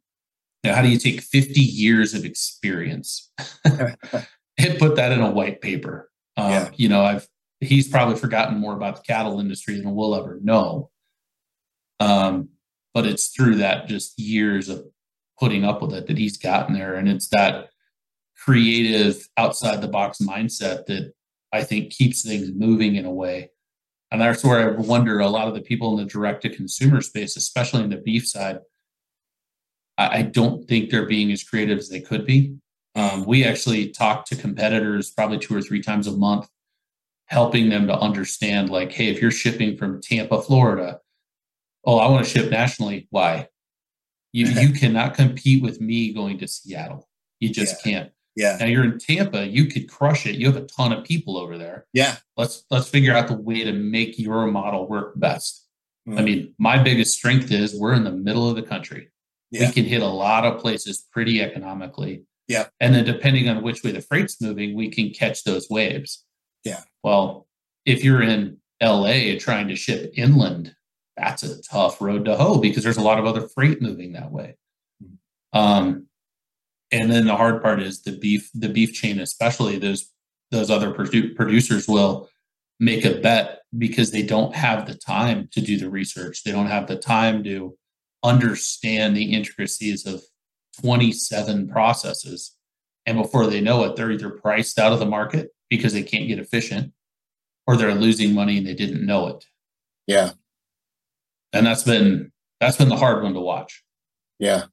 now, 0.65 0.75
how 0.75 0.83
do 0.83 0.89
you 0.89 0.99
take 0.99 1.21
50 1.21 1.61
years 1.61 2.15
of 2.15 2.25
experience 2.25 3.33
and 3.65 4.79
put 4.79 4.97
that 4.97 5.13
in 5.13 5.21
a 5.21 5.31
white 5.31 5.61
paper? 5.61 6.11
Um, 6.37 6.51
yeah. 6.51 6.71
You 6.77 6.89
know, 6.89 7.05
I've 7.05 7.27
he's 7.61 7.89
probably 7.89 8.17
forgotten 8.17 8.59
more 8.59 8.75
about 8.75 8.97
the 8.97 9.03
cattle 9.03 9.41
industry 9.41 9.77
than 9.77 9.95
we'll 9.95 10.15
ever 10.15 10.39
know. 10.43 10.91
Um, 12.01 12.51
but 12.95 13.07
it's 13.07 13.29
through 13.29 13.57
that 13.57 13.89
just 13.89 14.19
years 14.19 14.69
of 14.69 14.85
putting 15.39 15.65
up 15.65 15.83
with 15.83 15.95
it 15.95 16.07
that 16.07 16.19
he's 16.19 16.37
gotten 16.37 16.75
there, 16.75 16.95
and 16.95 17.09
it's 17.09 17.29
that 17.29 17.71
creative, 18.45 19.29
outside 19.37 19.81
the 19.81 19.89
box 19.89 20.19
mindset 20.19 20.87
that 20.87 21.13
I 21.53 21.63
think 21.63 21.93
keeps 21.93 22.23
things 22.23 22.51
moving 22.55 22.97
in 22.97 23.05
a 23.05 23.13
way. 23.13 23.51
And 24.11 24.21
that's 24.21 24.45
where 24.45 24.71
I 24.71 24.77
wonder 24.77 25.21
a 25.21 25.29
lot 25.29 25.49
of 25.49 25.55
the 25.55 25.61
people 25.61 25.91
in 25.99 26.05
the 26.05 26.11
direct 26.11 26.43
to 26.43 26.55
consumer 26.55 27.01
space, 27.01 27.37
especially 27.37 27.83
in 27.83 27.91
the 27.91 27.97
beef 27.97 28.27
side, 28.27 28.59
I 29.99 30.23
don't 30.23 30.67
think 30.67 30.91
they're 30.91 31.07
being 31.07 31.31
as 31.33 31.45
creative 31.45 31.79
as 31.79 31.89
they 31.89 32.01
could 32.01 32.27
be. 32.27 32.57
Um, 32.95 33.25
we 33.25 33.45
actually 33.45 33.91
talk 33.91 34.27
to 34.27 34.37
competitors 34.37 35.11
probably 35.11 35.39
two 35.39 35.55
or 35.55 35.63
three 35.63 35.83
times 35.83 36.07
a 36.07 36.13
month, 36.13 36.49
helping 37.27 37.69
them 37.69 37.87
to 37.87 37.99
understand 37.99 38.71
like, 38.71 38.93
hey, 38.93 39.09
if 39.09 39.21
you're 39.21 39.31
shipping 39.31 39.77
from 39.77 40.01
Tampa, 40.01 40.43
Florida, 40.43 41.01
oh, 41.85 41.99
I 41.99 42.09
want 42.09 42.25
to 42.25 42.31
ship 42.31 42.51
nationally. 42.51 43.07
Why? 43.11 43.49
You 44.33 44.47
you 44.47 44.73
cannot 44.79 45.15
compete 45.15 45.63
with 45.63 45.81
me 45.81 46.13
going 46.13 46.39
to 46.39 46.49
Seattle. 46.49 47.09
You 47.41 47.51
just 47.51 47.85
yeah. 47.85 47.93
can't. 47.93 48.13
Yeah. 48.35 48.57
Now 48.59 48.67
you're 48.67 48.85
in 48.85 48.99
Tampa, 48.99 49.47
you 49.47 49.67
could 49.67 49.91
crush 49.91 50.27
it. 50.27 50.37
You 50.37 50.47
have 50.47 50.57
a 50.57 50.67
ton 50.67 50.93
of 50.93 51.05
people 51.05 51.37
over 51.37 51.59
there. 51.59 51.87
Yeah. 51.93 52.17
Let's 52.37 52.65
let's 52.71 52.89
figure 52.89 53.15
out 53.15 53.29
the 53.29 53.37
way 53.37 53.65
to 53.65 53.73
make 53.73 54.19
your 54.19 54.47
model 54.47 54.89
work 54.89 55.13
best. 55.17 55.67
Mm. 56.09 56.19
I 56.19 56.23
mean, 56.23 56.55
my 56.59 56.83
biggest 56.83 57.15
strength 57.15 57.51
is 57.53 57.79
we're 57.79 57.95
in 57.95 58.05
the 58.05 58.11
middle 58.11 58.49
of 58.49 58.57
the 58.57 58.63
country. 58.63 59.11
Yeah. 59.51 59.67
We 59.67 59.73
can 59.73 59.85
hit 59.85 60.03
a 60.03 60.07
lot 60.07 60.45
of 60.45 60.61
places 60.61 61.07
pretty 61.13 61.43
economically. 61.43 62.25
Yeah. 62.49 62.69
And 62.81 62.95
then 62.95 63.05
depending 63.05 63.49
on 63.49 63.63
which 63.63 63.83
way 63.85 63.93
the 63.93 64.01
freight's 64.01 64.41
moving, 64.41 64.75
we 64.75 64.89
can 64.89 65.11
catch 65.11 65.45
those 65.45 65.69
waves. 65.69 66.25
Yeah. 66.65 66.81
Well, 67.03 67.47
if 67.85 68.03
you're 68.03 68.23
in 68.23 68.59
LA 68.83 69.39
trying 69.39 69.69
to 69.69 69.77
ship 69.77 70.13
inland, 70.17 70.75
that's 71.17 71.43
a 71.43 71.63
tough 71.63 72.01
road 72.01 72.25
to 72.25 72.37
hoe 72.37 72.59
because 72.59 72.83
there's 72.83 72.97
a 72.97 73.03
lot 73.03 73.19
of 73.19 73.27
other 73.27 73.47
freight 73.49 73.83
moving 73.83 74.13
that 74.13 74.33
way. 74.33 74.57
Um, 75.53 76.07
and 76.93 77.11
then 77.11 77.27
the 77.27 77.37
hard 77.37 77.63
part 77.63 77.83
is 77.83 78.03
the 78.03 78.17
beef, 78.17 78.51
the 78.55 78.69
beef 78.69 78.93
chain, 78.93 79.19
especially 79.19 79.79
those 79.79 80.11
those 80.51 80.71
other 80.71 80.93
produ- 80.93 81.35
producers 81.35 81.89
will 81.89 82.29
make 82.79 83.07
a 83.07 83.21
bet 83.21 83.61
because 83.79 84.11
they 84.11 84.23
don't 84.23 84.55
have 84.55 84.87
the 84.87 84.95
time 84.95 85.49
to 85.53 85.63
do 85.63 85.79
the 85.79 85.89
research. 85.89 86.45
They 86.45 86.53
don't 86.53 86.67
have 86.67 86.89
the 86.89 86.97
time 86.97 87.43
to 87.45 87.77
understand 88.23 89.17
the 89.17 89.33
intricacies 89.33 90.07
of 90.07 90.23
27 90.83 91.69
processes. 91.69 92.55
And 93.07 93.21
before 93.21 93.47
they 93.47 93.61
know 93.61 93.85
it, 93.85 93.97
they're 93.97 94.11
either 94.11 94.31
priced 94.31 94.79
out 94.79 94.93
of 94.93 94.99
the 94.99 95.07
market 95.07 95.51
because 95.71 95.95
they 95.95 96.03
can't 96.03 96.29
get 96.29 96.39
efficient 96.39 96.93
or 97.67 97.77
they're 97.77 97.95
losing 97.95 98.35
money 98.35 98.59
and 98.59 98.67
they 98.67 98.75
didn't 98.75 99.07
know 99.07 99.29
it. 99.29 99.45
Yeah. 100.07 100.33
And 101.53 101.67
that's 101.67 101.83
been 101.83 102.33
that's 102.61 102.77
been 102.77 102.89
the 102.89 102.97
hard 102.97 103.23
one 103.23 103.35
to 103.35 103.41
watch. 103.41 103.83
Yeah. 104.39 104.65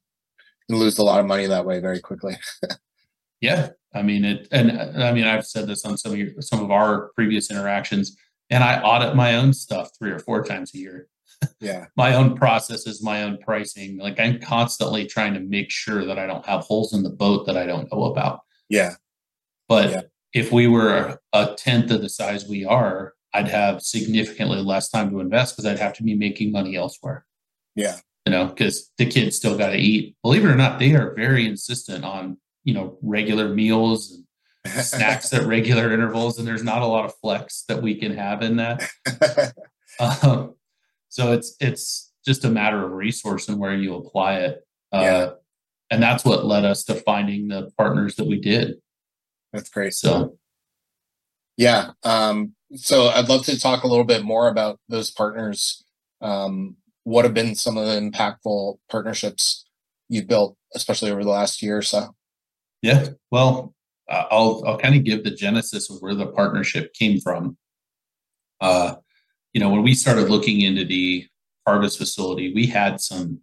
Lose 0.70 0.98
a 0.98 1.02
lot 1.02 1.20
of 1.20 1.26
money 1.26 1.46
that 1.46 1.64
way 1.66 1.80
very 1.80 2.00
quickly. 2.00 2.36
yeah. 3.40 3.70
I 3.94 4.02
mean 4.02 4.24
it 4.24 4.46
and 4.52 4.70
I 5.02 5.12
mean 5.12 5.24
I've 5.24 5.46
said 5.46 5.66
this 5.66 5.84
on 5.84 5.96
some 5.98 6.12
of 6.12 6.18
your, 6.18 6.40
some 6.40 6.62
of 6.62 6.70
our 6.70 7.10
previous 7.14 7.50
interactions 7.50 8.16
and 8.48 8.62
I 8.62 8.80
audit 8.80 9.16
my 9.16 9.34
own 9.36 9.52
stuff 9.52 9.90
three 9.98 10.10
or 10.10 10.18
four 10.20 10.44
times 10.44 10.74
a 10.74 10.78
year. 10.78 11.08
Yeah. 11.58 11.86
my 11.96 12.14
own 12.14 12.36
processes, 12.36 13.02
my 13.02 13.22
own 13.22 13.38
pricing. 13.38 13.96
Like 13.96 14.20
I'm 14.20 14.40
constantly 14.40 15.06
trying 15.06 15.32
to 15.34 15.40
make 15.40 15.70
sure 15.70 16.04
that 16.04 16.18
I 16.18 16.26
don't 16.26 16.44
have 16.44 16.62
holes 16.64 16.92
in 16.92 17.02
the 17.02 17.10
boat 17.10 17.46
that 17.46 17.56
I 17.56 17.64
don't 17.66 17.90
know 17.90 18.04
about. 18.04 18.40
Yeah. 18.68 18.94
But 19.68 19.90
Yeah. 19.90 20.02
if 20.34 20.52
we 20.52 20.66
were 20.66 21.18
a 21.32 21.54
tenth 21.56 21.90
of 21.90 22.02
the 22.02 22.10
size 22.10 22.46
we 22.46 22.64
are, 22.66 23.14
I'd 23.32 23.48
have 23.48 23.80
significantly 23.80 24.58
less 24.58 24.90
time 24.90 25.10
to 25.10 25.20
invest 25.20 25.56
because 25.56 25.64
I'd 25.64 25.78
have 25.78 25.94
to 25.94 26.02
be 26.02 26.14
making 26.14 26.52
money 26.52 26.76
elsewhere. 26.76 27.24
Yeah. 27.74 27.96
You 28.26 28.32
know, 28.32 28.46
because 28.46 28.90
the 28.98 29.06
kids 29.06 29.36
still 29.36 29.56
got 29.56 29.70
to 29.70 29.78
eat. 29.78 30.14
Believe 30.22 30.44
it 30.44 30.48
or 30.48 30.54
not, 30.56 30.78
they 30.78 30.94
are 30.94 31.14
very 31.14 31.46
insistent 31.46 32.04
on, 32.04 32.36
you 32.64 32.74
know, 32.74 32.98
regular 33.02 33.48
meals 33.48 34.22
and 34.64 34.84
snacks 34.84 35.32
at 35.32 35.46
regular 35.46 35.92
intervals. 35.92 36.38
And 36.38 36.46
there's 36.46 36.62
not 36.62 36.82
a 36.82 36.86
lot 36.86 37.06
of 37.06 37.14
flex 37.22 37.64
that 37.68 37.80
we 37.80 37.94
can 37.94 38.14
have 38.14 38.42
in 38.42 38.56
that. 38.56 38.88
Um, 39.98 40.54
so 41.08 41.32
it's 41.32 41.56
it's 41.60 42.10
just 42.24 42.44
a 42.44 42.50
matter 42.50 42.82
of 42.84 42.92
resource 42.92 43.48
and 43.48 43.58
where 43.58 43.74
you 43.74 43.96
apply 43.96 44.36
it. 44.36 44.66
Uh, 44.92 45.00
Yeah. 45.02 45.30
And 45.90 46.02
that's 46.02 46.24
what 46.24 46.46
led 46.46 46.64
us 46.64 46.84
to 46.84 46.94
finding 46.94 47.48
the 47.48 47.70
partners 47.76 48.14
that 48.16 48.26
we 48.26 48.40
did. 48.40 48.76
That's 49.52 49.68
great. 49.68 49.92
So 49.92 50.38
Yeah. 51.56 51.90
Um, 52.04 52.54
so 52.76 53.08
I'd 53.08 53.28
love 53.28 53.44
to 53.46 53.58
talk 53.58 53.82
a 53.82 53.88
little 53.88 54.04
bit 54.04 54.24
more 54.24 54.48
about 54.48 54.78
those 54.88 55.10
partners. 55.10 55.84
Um, 56.20 56.76
what 57.04 57.24
have 57.24 57.34
been 57.34 57.54
some 57.54 57.76
of 57.76 57.86
the 57.86 58.00
impactful 58.00 58.78
partnerships 58.90 59.64
you've 60.08 60.26
built, 60.26 60.56
especially 60.74 61.10
over 61.10 61.24
the 61.24 61.30
last 61.30 61.62
year 61.62 61.78
or 61.78 61.82
so? 61.82 62.14
Yeah, 62.82 63.08
well, 63.30 63.74
uh, 64.08 64.24
I'll 64.30 64.62
I'll 64.66 64.78
kind 64.78 64.94
of 64.94 65.04
give 65.04 65.24
the 65.24 65.30
genesis 65.30 65.90
of 65.90 65.98
where 66.00 66.14
the 66.14 66.26
partnership 66.26 66.92
came 66.94 67.20
from. 67.20 67.56
Uh, 68.60 68.96
you 69.52 69.60
know, 69.60 69.70
when 69.70 69.82
we 69.82 69.94
started 69.94 70.30
looking 70.30 70.60
into 70.60 70.84
the 70.84 71.26
harvest 71.66 71.98
facility, 71.98 72.52
we 72.54 72.66
had 72.66 73.00
some 73.00 73.40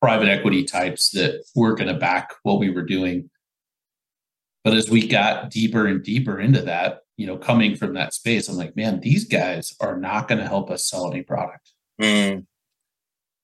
private 0.00 0.28
equity 0.28 0.64
types 0.64 1.10
that 1.10 1.44
were 1.54 1.74
going 1.74 1.92
to 1.92 1.98
back 1.98 2.32
what 2.42 2.58
we 2.58 2.70
were 2.70 2.82
doing. 2.82 3.30
But 4.64 4.74
as 4.74 4.90
we 4.90 5.06
got 5.06 5.50
deeper 5.50 5.86
and 5.86 6.02
deeper 6.02 6.38
into 6.38 6.62
that, 6.62 7.00
you 7.16 7.26
know, 7.26 7.36
coming 7.36 7.76
from 7.76 7.94
that 7.94 8.14
space, 8.14 8.48
I'm 8.48 8.56
like, 8.56 8.76
man, 8.76 9.00
these 9.00 9.26
guys 9.26 9.74
are 9.80 9.96
not 9.96 10.28
going 10.28 10.40
to 10.40 10.48
help 10.48 10.70
us 10.70 10.88
sell 10.88 11.10
any 11.10 11.22
product 11.22 11.72
Mm, 12.00 12.46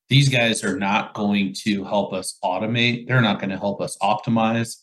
these 0.09 0.29
guys 0.29 0.63
are 0.63 0.77
not 0.77 1.13
going 1.13 1.53
to 1.53 1.83
help 1.83 2.13
us 2.13 2.37
automate. 2.43 3.07
They're 3.07 3.21
not 3.21 3.39
going 3.39 3.49
to 3.49 3.57
help 3.57 3.81
us 3.81 3.97
optimize. 4.01 4.77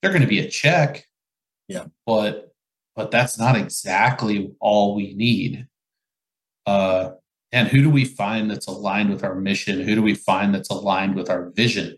They're 0.00 0.10
going 0.10 0.22
to 0.22 0.28
be 0.28 0.40
a 0.40 0.48
check. 0.48 1.06
Yeah. 1.68 1.86
But 2.04 2.52
but 2.94 3.10
that's 3.10 3.38
not 3.38 3.56
exactly 3.56 4.52
all 4.60 4.94
we 4.94 5.14
need. 5.14 5.66
Uh 6.64 7.10
and 7.52 7.68
who 7.68 7.82
do 7.82 7.90
we 7.90 8.04
find 8.04 8.50
that's 8.50 8.66
aligned 8.66 9.10
with 9.10 9.24
our 9.24 9.34
mission? 9.34 9.80
Who 9.80 9.94
do 9.94 10.02
we 10.02 10.14
find 10.14 10.54
that's 10.54 10.68
aligned 10.68 11.14
with 11.14 11.30
our 11.30 11.50
vision? 11.50 11.96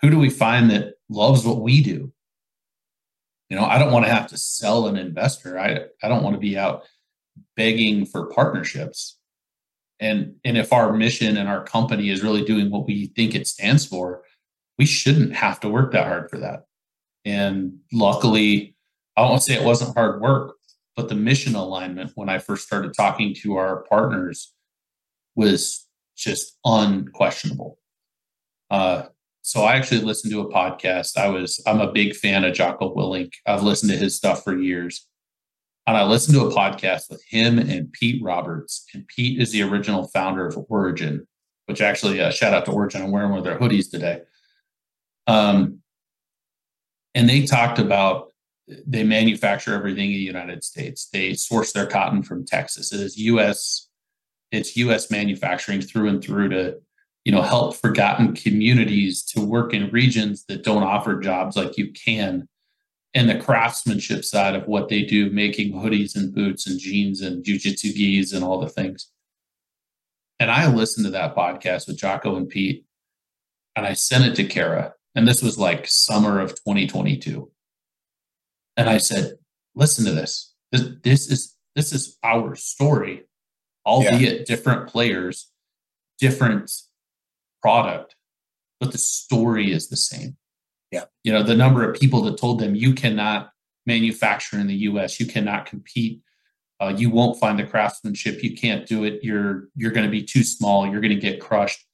Who 0.00 0.10
do 0.10 0.18
we 0.18 0.30
find 0.30 0.70
that 0.70 0.94
loves 1.08 1.44
what 1.44 1.60
we 1.60 1.82
do? 1.82 2.12
You 3.48 3.56
know, 3.56 3.64
I 3.64 3.78
don't 3.78 3.92
want 3.92 4.06
to 4.06 4.12
have 4.12 4.28
to 4.28 4.36
sell 4.36 4.86
an 4.86 4.96
investor. 4.96 5.58
I 5.58 5.86
I 6.02 6.08
don't 6.08 6.22
want 6.22 6.34
to 6.34 6.40
be 6.40 6.56
out 6.56 6.84
begging 7.56 8.06
for 8.06 8.26
partnerships 8.26 9.18
and 10.00 10.34
and 10.44 10.56
if 10.56 10.72
our 10.72 10.92
mission 10.92 11.36
and 11.36 11.48
our 11.48 11.64
company 11.64 12.10
is 12.10 12.22
really 12.22 12.44
doing 12.44 12.70
what 12.70 12.86
we 12.86 13.06
think 13.16 13.34
it 13.34 13.46
stands 13.46 13.86
for 13.86 14.22
we 14.78 14.86
shouldn't 14.86 15.34
have 15.34 15.58
to 15.60 15.70
work 15.70 15.92
that 15.92 16.06
hard 16.06 16.28
for 16.28 16.38
that. 16.38 16.66
And 17.24 17.78
luckily 17.92 18.76
i 19.16 19.22
won't 19.22 19.42
say 19.42 19.54
it 19.54 19.64
wasn't 19.64 19.94
hard 19.94 20.20
work 20.20 20.56
but 20.94 21.08
the 21.08 21.14
mission 21.14 21.54
alignment 21.54 22.12
when 22.14 22.28
i 22.28 22.38
first 22.38 22.66
started 22.66 22.92
talking 22.94 23.34
to 23.42 23.56
our 23.56 23.82
partners 23.88 24.52
was 25.34 25.86
just 26.16 26.56
unquestionable. 26.64 27.78
Uh, 28.70 29.02
so 29.42 29.62
i 29.62 29.76
actually 29.76 30.00
listened 30.00 30.32
to 30.32 30.40
a 30.40 30.52
podcast. 30.52 31.16
I 31.16 31.28
was 31.28 31.62
i'm 31.66 31.80
a 31.80 31.92
big 31.92 32.14
fan 32.14 32.44
of 32.44 32.54
jocko 32.54 32.94
willink. 32.94 33.32
I've 33.46 33.62
listened 33.62 33.92
to 33.92 33.98
his 33.98 34.16
stuff 34.16 34.44
for 34.44 34.56
years 34.56 35.06
and 35.86 35.96
I 35.96 36.04
listened 36.04 36.34
to 36.36 36.46
a 36.46 36.52
podcast 36.52 37.10
with 37.10 37.22
him 37.24 37.58
and 37.58 37.92
Pete 37.92 38.22
Roberts. 38.22 38.86
And 38.92 39.06
Pete 39.06 39.40
is 39.40 39.52
the 39.52 39.62
original 39.62 40.08
founder 40.08 40.46
of 40.46 40.58
Origin, 40.68 41.26
which 41.66 41.80
actually, 41.80 42.20
uh, 42.20 42.30
shout 42.30 42.54
out 42.54 42.64
to 42.64 42.72
Origin. 42.72 43.02
I'm 43.02 43.12
wearing 43.12 43.30
one 43.30 43.38
of 43.38 43.44
their 43.44 43.58
hoodies 43.58 43.90
today. 43.90 44.22
Um, 45.26 45.80
and 47.14 47.28
they 47.28 47.46
talked 47.46 47.78
about 47.78 48.32
they 48.86 49.04
manufacture 49.04 49.74
everything 49.74 50.10
in 50.10 50.16
the 50.16 50.22
United 50.22 50.64
States. 50.64 51.08
They 51.12 51.34
source 51.34 51.72
their 51.72 51.86
cotton 51.86 52.22
from 52.24 52.44
Texas. 52.44 52.92
It 52.92 53.00
is 53.00 53.16
U.S. 53.18 53.88
It's 54.50 54.76
U.S. 54.76 55.08
manufacturing 55.08 55.80
through 55.80 56.08
and 56.08 56.22
through 56.22 56.48
to, 56.48 56.78
you 57.24 57.30
know, 57.30 57.42
help 57.42 57.76
forgotten 57.76 58.34
communities 58.34 59.22
to 59.26 59.40
work 59.40 59.72
in 59.72 59.90
regions 59.90 60.44
that 60.48 60.64
don't 60.64 60.82
offer 60.82 61.20
jobs 61.20 61.56
like 61.56 61.78
you 61.78 61.92
can 61.92 62.48
and 63.16 63.30
the 63.30 63.38
craftsmanship 63.38 64.26
side 64.26 64.54
of 64.54 64.68
what 64.68 64.90
they 64.90 65.00
do, 65.00 65.30
making 65.30 65.72
hoodies 65.72 66.14
and 66.16 66.34
boots 66.34 66.66
and 66.66 66.78
jeans 66.78 67.22
and 67.22 67.42
jujitsu 67.42 67.94
gis 67.94 68.34
and 68.34 68.44
all 68.44 68.60
the 68.60 68.68
things. 68.68 69.10
And 70.38 70.50
I 70.50 70.70
listened 70.70 71.06
to 71.06 71.12
that 71.12 71.34
podcast 71.34 71.88
with 71.88 71.96
Jocko 71.96 72.36
and 72.36 72.46
Pete, 72.46 72.84
and 73.74 73.86
I 73.86 73.94
sent 73.94 74.26
it 74.26 74.34
to 74.36 74.44
Kara. 74.44 74.92
And 75.14 75.26
this 75.26 75.42
was 75.42 75.58
like 75.58 75.88
summer 75.88 76.40
of 76.40 76.50
2022. 76.50 77.50
And 78.76 78.90
I 78.90 78.98
said, 78.98 79.38
listen 79.74 80.04
to 80.04 80.12
this. 80.12 80.52
This, 80.70 80.82
this 81.02 81.30
is 81.30 81.56
this 81.74 81.94
is 81.94 82.18
our 82.22 82.54
story, 82.54 83.24
albeit 83.86 84.46
different 84.46 84.88
players, 84.88 85.50
different 86.18 86.70
product, 87.62 88.14
but 88.78 88.92
the 88.92 88.98
story 88.98 89.72
is 89.72 89.88
the 89.88 89.96
same. 89.96 90.36
Yeah. 90.96 91.04
You 91.24 91.32
know, 91.32 91.42
the 91.42 91.54
number 91.54 91.88
of 91.88 91.98
people 91.98 92.22
that 92.22 92.38
told 92.38 92.58
them 92.58 92.74
you 92.74 92.94
cannot 92.94 93.50
manufacture 93.84 94.58
in 94.58 94.66
the 94.66 94.74
US, 94.74 95.20
you 95.20 95.26
cannot 95.26 95.66
compete, 95.66 96.22
uh, 96.80 96.94
you 96.96 97.10
won't 97.10 97.38
find 97.38 97.58
the 97.58 97.64
craftsmanship, 97.64 98.42
you 98.42 98.56
can't 98.56 98.86
do 98.86 99.04
it, 99.04 99.22
you're 99.22 99.68
you're 99.76 99.90
going 99.90 100.06
to 100.06 100.10
be 100.10 100.22
too 100.22 100.42
small, 100.42 100.86
you're 100.86 101.02
going 101.02 101.14
to 101.14 101.20
get 101.20 101.40
crushed. 101.40 101.84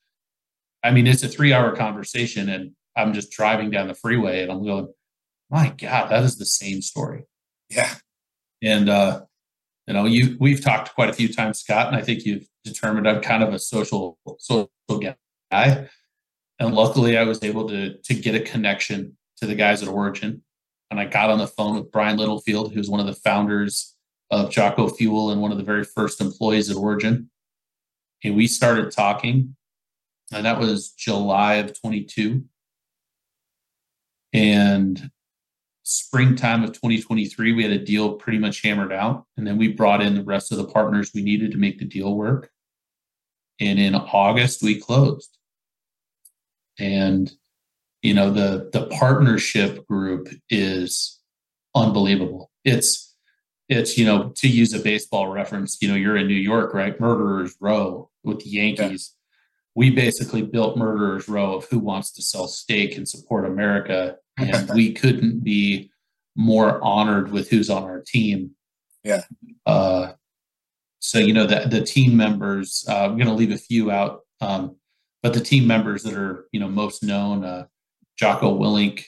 I 0.84 0.92
mean, 0.92 1.06
it's 1.06 1.22
a 1.24 1.28
3-hour 1.28 1.74
conversation 1.76 2.48
and 2.48 2.72
I'm 2.96 3.12
just 3.12 3.32
driving 3.32 3.70
down 3.70 3.88
the 3.88 3.94
freeway 3.94 4.42
and 4.42 4.52
I'm 4.52 4.64
going, 4.64 4.92
"My 5.50 5.70
god, 5.70 6.10
that 6.10 6.22
is 6.22 6.36
the 6.36 6.46
same 6.46 6.80
story." 6.80 7.24
yeah. 7.70 7.94
And 8.62 8.88
uh 8.88 9.22
you 9.88 9.94
know, 9.94 10.04
you 10.04 10.36
we've 10.38 10.62
talked 10.62 10.94
quite 10.94 11.10
a 11.10 11.12
few 11.12 11.32
times, 11.32 11.58
Scott, 11.58 11.88
and 11.88 11.96
I 11.96 12.02
think 12.02 12.24
you've 12.24 12.46
determined 12.62 13.08
I'm 13.08 13.20
kind 13.20 13.42
of 13.42 13.52
a 13.52 13.58
social 13.58 14.18
social 14.38 14.70
guy. 15.50 15.88
And 16.62 16.76
luckily, 16.76 17.18
I 17.18 17.24
was 17.24 17.42
able 17.42 17.68
to 17.68 17.94
to 17.94 18.14
get 18.14 18.36
a 18.36 18.40
connection 18.40 19.16
to 19.38 19.46
the 19.46 19.56
guys 19.56 19.82
at 19.82 19.88
Origin. 19.88 20.44
And 20.92 21.00
I 21.00 21.06
got 21.06 21.28
on 21.28 21.38
the 21.38 21.48
phone 21.48 21.74
with 21.74 21.90
Brian 21.90 22.18
Littlefield, 22.18 22.72
who's 22.72 22.88
one 22.88 23.00
of 23.00 23.06
the 23.06 23.14
founders 23.14 23.96
of 24.30 24.50
Jocko 24.50 24.88
Fuel 24.88 25.30
and 25.30 25.40
one 25.40 25.50
of 25.50 25.58
the 25.58 25.64
very 25.64 25.82
first 25.82 26.20
employees 26.20 26.70
at 26.70 26.76
Origin. 26.76 27.30
And 28.22 28.36
we 28.36 28.46
started 28.46 28.92
talking, 28.92 29.56
and 30.32 30.46
that 30.46 30.60
was 30.60 30.90
July 30.90 31.54
of 31.54 31.78
22. 31.80 32.44
And 34.32 35.10
springtime 35.82 36.62
of 36.62 36.74
2023, 36.74 37.54
we 37.54 37.64
had 37.64 37.72
a 37.72 37.84
deal 37.84 38.12
pretty 38.12 38.38
much 38.38 38.62
hammered 38.62 38.92
out. 38.92 39.26
And 39.36 39.44
then 39.44 39.58
we 39.58 39.72
brought 39.72 40.00
in 40.00 40.14
the 40.14 40.22
rest 40.22 40.52
of 40.52 40.58
the 40.58 40.68
partners 40.68 41.10
we 41.12 41.22
needed 41.22 41.50
to 41.52 41.58
make 41.58 41.80
the 41.80 41.84
deal 41.86 42.14
work. 42.14 42.50
And 43.58 43.80
in 43.80 43.96
August, 43.96 44.62
we 44.62 44.78
closed 44.78 45.38
and 46.78 47.30
you 48.02 48.14
know 48.14 48.30
the 48.30 48.70
the 48.72 48.86
partnership 48.86 49.86
group 49.86 50.28
is 50.50 51.20
unbelievable. 51.74 52.50
It's 52.64 53.12
it's 53.68 53.96
you 53.96 54.04
know 54.04 54.32
to 54.36 54.48
use 54.48 54.72
a 54.74 54.78
baseball 54.78 55.28
reference 55.28 55.78
you 55.80 55.88
know 55.88 55.94
you're 55.94 56.16
in 56.16 56.26
new 56.26 56.34
york 56.34 56.74
right? 56.74 56.98
Murderers 57.00 57.56
row 57.60 58.10
with 58.24 58.40
the 58.40 58.50
yankees. 58.50 59.14
Yeah. 59.14 59.18
we 59.74 59.90
basically 59.90 60.42
built 60.42 60.76
murderers 60.76 61.28
row 61.28 61.56
of 61.56 61.64
who 61.66 61.78
wants 61.78 62.12
to 62.12 62.22
sell 62.22 62.48
steak 62.48 62.96
and 62.96 63.08
support 63.08 63.46
america. 63.46 64.16
And 64.38 64.70
we 64.70 64.94
couldn't 64.94 65.44
be 65.44 65.90
more 66.36 66.82
honored 66.82 67.32
with 67.32 67.50
who's 67.50 67.68
on 67.68 67.82
our 67.82 68.02
team. 68.06 68.52
Yeah. 69.04 69.24
Uh 69.66 70.12
so 71.00 71.18
you 71.18 71.34
know 71.34 71.46
the 71.46 71.66
the 71.68 71.82
team 71.82 72.16
members 72.16 72.84
uh, 72.88 73.04
i'm 73.04 73.16
going 73.16 73.26
to 73.26 73.34
leave 73.34 73.52
a 73.52 73.58
few 73.58 73.90
out. 73.90 74.20
Um 74.40 74.76
but 75.22 75.34
the 75.34 75.40
team 75.40 75.66
members 75.66 76.02
that 76.02 76.14
are 76.14 76.46
you 76.52 76.60
know 76.60 76.68
most 76.68 77.02
known 77.02 77.44
uh 77.44 77.64
jocko 78.16 78.58
willink 78.58 79.04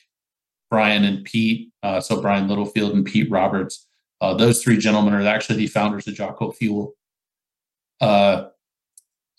brian 0.70 1.04
and 1.04 1.24
pete 1.24 1.70
uh, 1.82 2.00
so 2.00 2.20
brian 2.20 2.48
littlefield 2.48 2.92
and 2.92 3.04
pete 3.04 3.30
roberts 3.30 3.86
uh, 4.24 4.32
those 4.32 4.62
three 4.62 4.78
gentlemen 4.78 5.12
are 5.12 5.26
actually 5.26 5.58
the 5.58 5.66
founders 5.66 6.08
of 6.08 6.14
Jocko 6.14 6.50
Fuel. 6.52 6.94
Uh, 8.00 8.46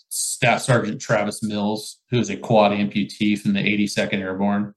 Staff 0.09 0.61
Sergeant 0.61 1.01
Travis 1.01 1.41
Mills, 1.41 2.01
who 2.11 2.19
is 2.19 2.29
a 2.29 2.37
quad 2.37 2.71
amputee 2.71 3.37
from 3.37 3.53
the 3.53 3.61
82nd 3.61 4.19
Airborne, 4.19 4.75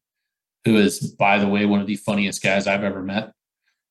who 0.64 0.78
is, 0.78 1.00
by 1.00 1.38
the 1.38 1.46
way, 1.46 1.66
one 1.66 1.82
of 1.82 1.86
the 1.86 1.96
funniest 1.96 2.42
guys 2.42 2.66
I've 2.66 2.84
ever 2.84 3.02
met. 3.02 3.32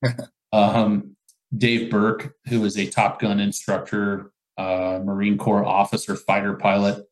um, 0.52 1.16
Dave 1.56 1.88
Berke, 1.88 2.32
who 2.48 2.64
is 2.64 2.76
a 2.76 2.90
Top 2.90 3.20
Gun 3.20 3.38
instructor, 3.38 4.32
uh, 4.58 4.98
Marine 5.04 5.38
Corps 5.38 5.64
officer, 5.64 6.16
fighter 6.16 6.54
pilot. 6.54 7.04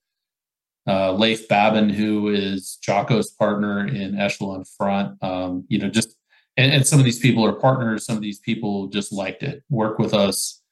Uh, 0.89 1.13
Leif 1.13 1.49
Babin, 1.49 1.91
who 1.91 2.29
is 2.29 2.79
Jocko's 2.81 3.31
partner 3.31 3.87
in 3.87 4.19
Echelon 4.19 4.65
Front. 4.65 5.21
Um, 5.23 5.65
you 5.69 5.79
know, 5.79 5.89
just 5.89 6.17
and, 6.57 6.73
and, 6.73 6.87
some 6.87 6.99
of 6.99 7.05
these 7.05 7.19
people 7.19 7.45
are 7.45 7.53
partners 7.53 8.07
some 8.07 8.17
of 8.17 8.23
these 8.23 8.39
people 8.39 8.89
just 8.89 9.13
like 9.13 9.39
to 9.41 9.61
work 9.69 9.99
with 9.99 10.15
us 10.15 10.63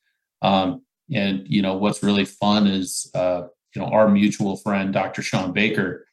um, 0.42 0.82
and 1.12 1.46
you 1.46 1.62
know 1.62 1.74
what's 1.74 2.02
really 2.02 2.24
fun 2.24 2.66
is 2.66 3.10
uh, 3.14 3.42
you 3.74 3.82
know 3.82 3.88
our 3.88 4.08
mutual 4.08 4.56
friend 4.56 4.92
dr 4.92 5.20
shawn 5.22 5.52
baker 5.52 6.06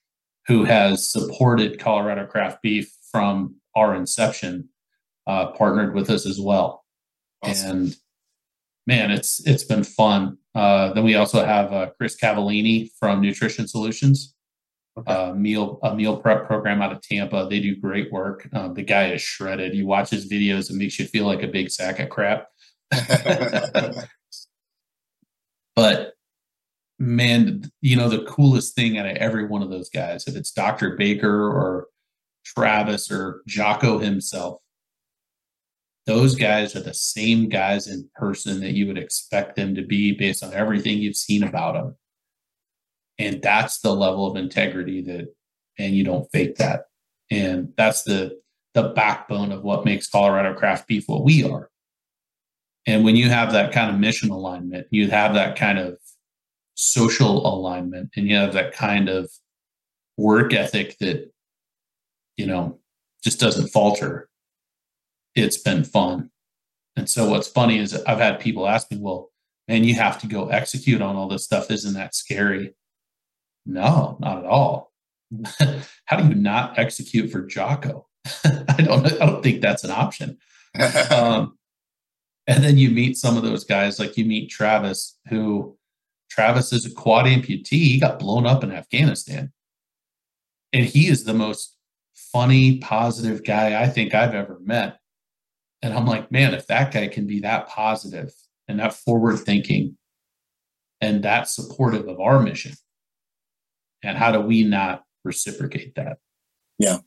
who 0.47 0.63
has 0.63 1.09
supported 1.09 1.79
colorado 1.79 2.25
craft 2.25 2.61
beef 2.61 2.91
from 3.11 3.55
our 3.75 3.95
inception 3.95 4.69
uh, 5.27 5.47
partnered 5.51 5.93
with 5.93 6.09
us 6.09 6.25
as 6.25 6.39
well 6.39 6.83
awesome. 7.43 7.69
and 7.69 7.95
man 8.91 9.12
it's 9.12 9.32
it's 9.47 9.63
been 9.63 9.84
fun 9.84 10.38
uh, 10.54 10.91
then 10.93 11.04
we 11.04 11.15
also 11.15 11.43
have 11.45 11.71
uh, 11.71 11.88
chris 11.97 12.15
cavallini 12.21 12.89
from 12.99 13.21
nutrition 13.21 13.67
solutions 13.67 14.36
Okay. 14.97 15.13
Uh, 15.13 15.34
meal 15.34 15.80
a 15.84 15.95
meal 15.95 16.17
prep 16.17 16.45
program 16.45 16.82
out 16.82 16.91
of 16.91 17.01
Tampa. 17.01 17.47
They 17.49 17.62
do 17.62 17.77
great 17.77 18.12
work. 18.12 18.49
Um, 18.54 18.73
the 18.73 18.84
guy 18.84 19.13
is 19.13 19.21
shredded. 19.21 19.73
You 19.73 19.88
watch 19.88 20.10
his 20.10 20.30
videos, 20.30 20.69
it 20.69 20.75
makes 20.75 20.99
you 20.99 21.06
feel 21.06 21.25
like 21.25 21.43
a 21.43 21.47
big 21.47 21.71
sack 21.71 21.99
of 21.99 22.10
crap. 22.10 22.47
but 25.75 26.13
man, 26.99 27.71
you 27.80 27.95
know 27.95 28.10
the 28.10 28.25
coolest 28.25 28.75
thing 28.75 28.97
out 28.97 29.06
of 29.06 29.15
every 29.15 29.45
one 29.47 29.62
of 29.62 29.69
those 29.69 29.89
guys, 29.89 30.27
if 30.27 30.36
it's 30.36 30.51
Dr. 30.51 30.97
Baker 30.97 31.47
or 31.49 31.88
Travis 32.43 33.10
or 33.10 33.43
Jocko 33.47 33.97
himself, 33.99 34.61
those 36.12 36.36
guys 36.36 36.76
are 36.76 36.82
the 36.82 36.93
same 36.93 37.50
guys 37.50 37.88
in 37.88 38.10
person 38.15 38.60
that 38.60 38.74
you 38.74 38.88
would 38.88 38.97
expect 38.97 39.56
them 39.56 39.76
to 39.76 39.82
be 39.82 40.13
based 40.13 40.43
on 40.43 40.54
everything 40.54 40.97
you've 40.97 41.15
seen 41.15 41.43
about 41.43 41.74
them 41.74 41.95
and 43.21 43.41
that's 43.41 43.80
the 43.80 43.93
level 43.93 44.26
of 44.26 44.36
integrity 44.36 45.02
that 45.02 45.28
and 45.78 45.95
you 45.95 46.04
don't 46.04 46.30
fake 46.32 46.58
that. 46.58 46.86
And 47.30 47.74
that's 47.78 48.04
the 48.04 48.39
the 48.74 48.89
backbone 48.89 49.52
of 49.52 49.63
what 49.63 49.86
makes 49.86 50.10
colorado 50.10 50.54
craft 50.54 50.88
beef 50.88 51.04
what 51.08 51.24
we 51.24 51.43
are. 51.43 51.69
And 52.88 53.04
when 53.04 53.17
you 53.17 53.30
have 53.30 53.52
that 53.52 53.74
kind 53.74 53.91
of 53.91 54.00
mission 54.00 54.32
alignment 54.32 54.88
you 54.91 55.10
have 55.10 55.36
that 55.36 55.56
kind 55.56 55.78
of 55.78 55.97
social 56.76 57.45
alignment 57.45 58.10
and 58.15 58.28
you 58.28 58.36
have 58.36 58.54
that 58.54 58.74
kind 58.74 59.08
of 59.08 59.30
work 60.17 60.54
ethic 60.54 60.97
that 61.00 61.32
you 62.38 62.47
know 62.47 62.80
just 63.24 63.39
doesn't 63.39 63.67
falter 63.67 64.30
it's 65.36 65.58
been 65.58 65.84
fun 65.84 66.30
and 66.96 67.10
so 67.10 67.30
what's 67.30 67.48
funny 67.48 67.78
is 67.78 67.94
i've 68.04 68.20
had 68.20 68.39
people 68.39 68.67
ask 68.67 68.89
me 68.91 68.98
well 69.00 69.30
man 69.67 69.84
you 69.84 69.96
have 69.96 70.20
to 70.20 70.28
go 70.28 70.50
execute 70.50 71.02
on 71.02 71.15
all 71.15 71.28
this 71.28 71.44
stuff 71.44 71.72
isn't 71.72 71.94
that 71.94 72.15
scary 72.15 72.74
no, 73.65 74.17
not 74.20 74.39
at 74.39 74.46
all. 74.46 74.91
How 76.06 76.17
do 76.17 76.28
you 76.28 76.36
not 76.36 76.78
execute 76.78 77.32
for 77.32 77.41
Jocko? 77.41 78.08
I 78.44 78.82
don't. 78.84 79.06
I 79.22 79.26
don't 79.26 79.44
think 79.44 79.62
that's 79.62 79.84
an 79.84 79.91
option. 79.91 80.38
um, 81.12 81.58
and 82.48 82.63
then 82.63 82.78
you 82.78 82.89
meet 82.89 83.17
some 83.17 83.38
of 83.38 83.44
those 83.44 83.63
guys, 83.63 84.00
like 84.00 84.17
you 84.17 84.26
meet 84.26 84.50
Travis, 84.50 85.17
who 85.30 85.78
Travis 86.30 86.74
is 86.74 86.86
a 86.86 86.94
quad 86.94 87.26
amputee. 87.26 87.72
He 87.72 88.00
got 88.00 88.20
blown 88.20 88.46
up 88.46 88.63
in 88.63 88.72
Afghanistan, 88.72 89.52
and 90.74 90.86
he 90.86 91.08
is 91.08 91.24
the 91.24 91.34
most 91.34 91.78
funny, 92.13 92.78
positive 92.80 93.44
guy 93.44 93.82
I 93.82 93.88
think 93.88 94.13
I've 94.13 94.36
ever 94.36 94.60
met. 94.63 94.98
And 95.82 95.94
I'm 95.94 96.06
like, 96.06 96.32
man, 96.32 96.54
if 96.54 96.67
that 96.67 96.94
guy 96.94 97.08
can 97.08 97.26
be 97.28 97.39
that 97.41 97.67
positive 97.67 98.32
and 98.67 98.80
that 98.80 98.94
forward 98.94 99.38
thinking 99.38 99.98
and 101.00 101.24
that 101.24 101.50
supportive 101.50 102.08
of 102.08 102.20
our 102.20 102.41
mission, 102.41 102.74
and 104.04 104.17
how 104.17 104.32
do 104.32 104.39
we 104.39 104.63
not 104.63 105.04
reciprocate 105.24 105.96
that? 105.96 106.17
Yeah. 106.78 107.00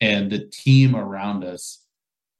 And 0.00 0.30
the 0.30 0.46
team 0.46 0.94
around 0.94 1.44
us 1.44 1.86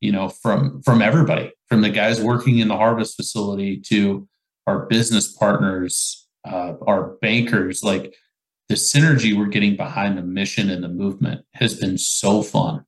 you 0.01 0.13
know 0.13 0.29
from 0.29 0.81
from 0.83 1.03
everybody 1.03 1.53
from 1.69 1.81
the 1.81 1.91
guys 1.91 2.23
working 2.23 2.59
in 2.59 2.69
the 2.69 2.77
harvest 2.77 3.17
facility 3.17 3.81
to 3.81 4.29
our 4.69 4.87
business 4.87 5.33
partners 5.33 6.29
uh, 6.49 6.75
our 6.87 7.17
bankers 7.21 7.83
like 7.83 8.15
the 8.69 8.77
synergy 8.77 9.37
we're 9.37 9.47
getting 9.47 9.77
behind 9.77 10.17
the 10.17 10.23
mission 10.23 10.71
and 10.71 10.85
the 10.85 10.89
movement 10.89 11.45
has 11.55 11.75
been 11.75 11.99
so 11.99 12.41
fun 12.41 12.85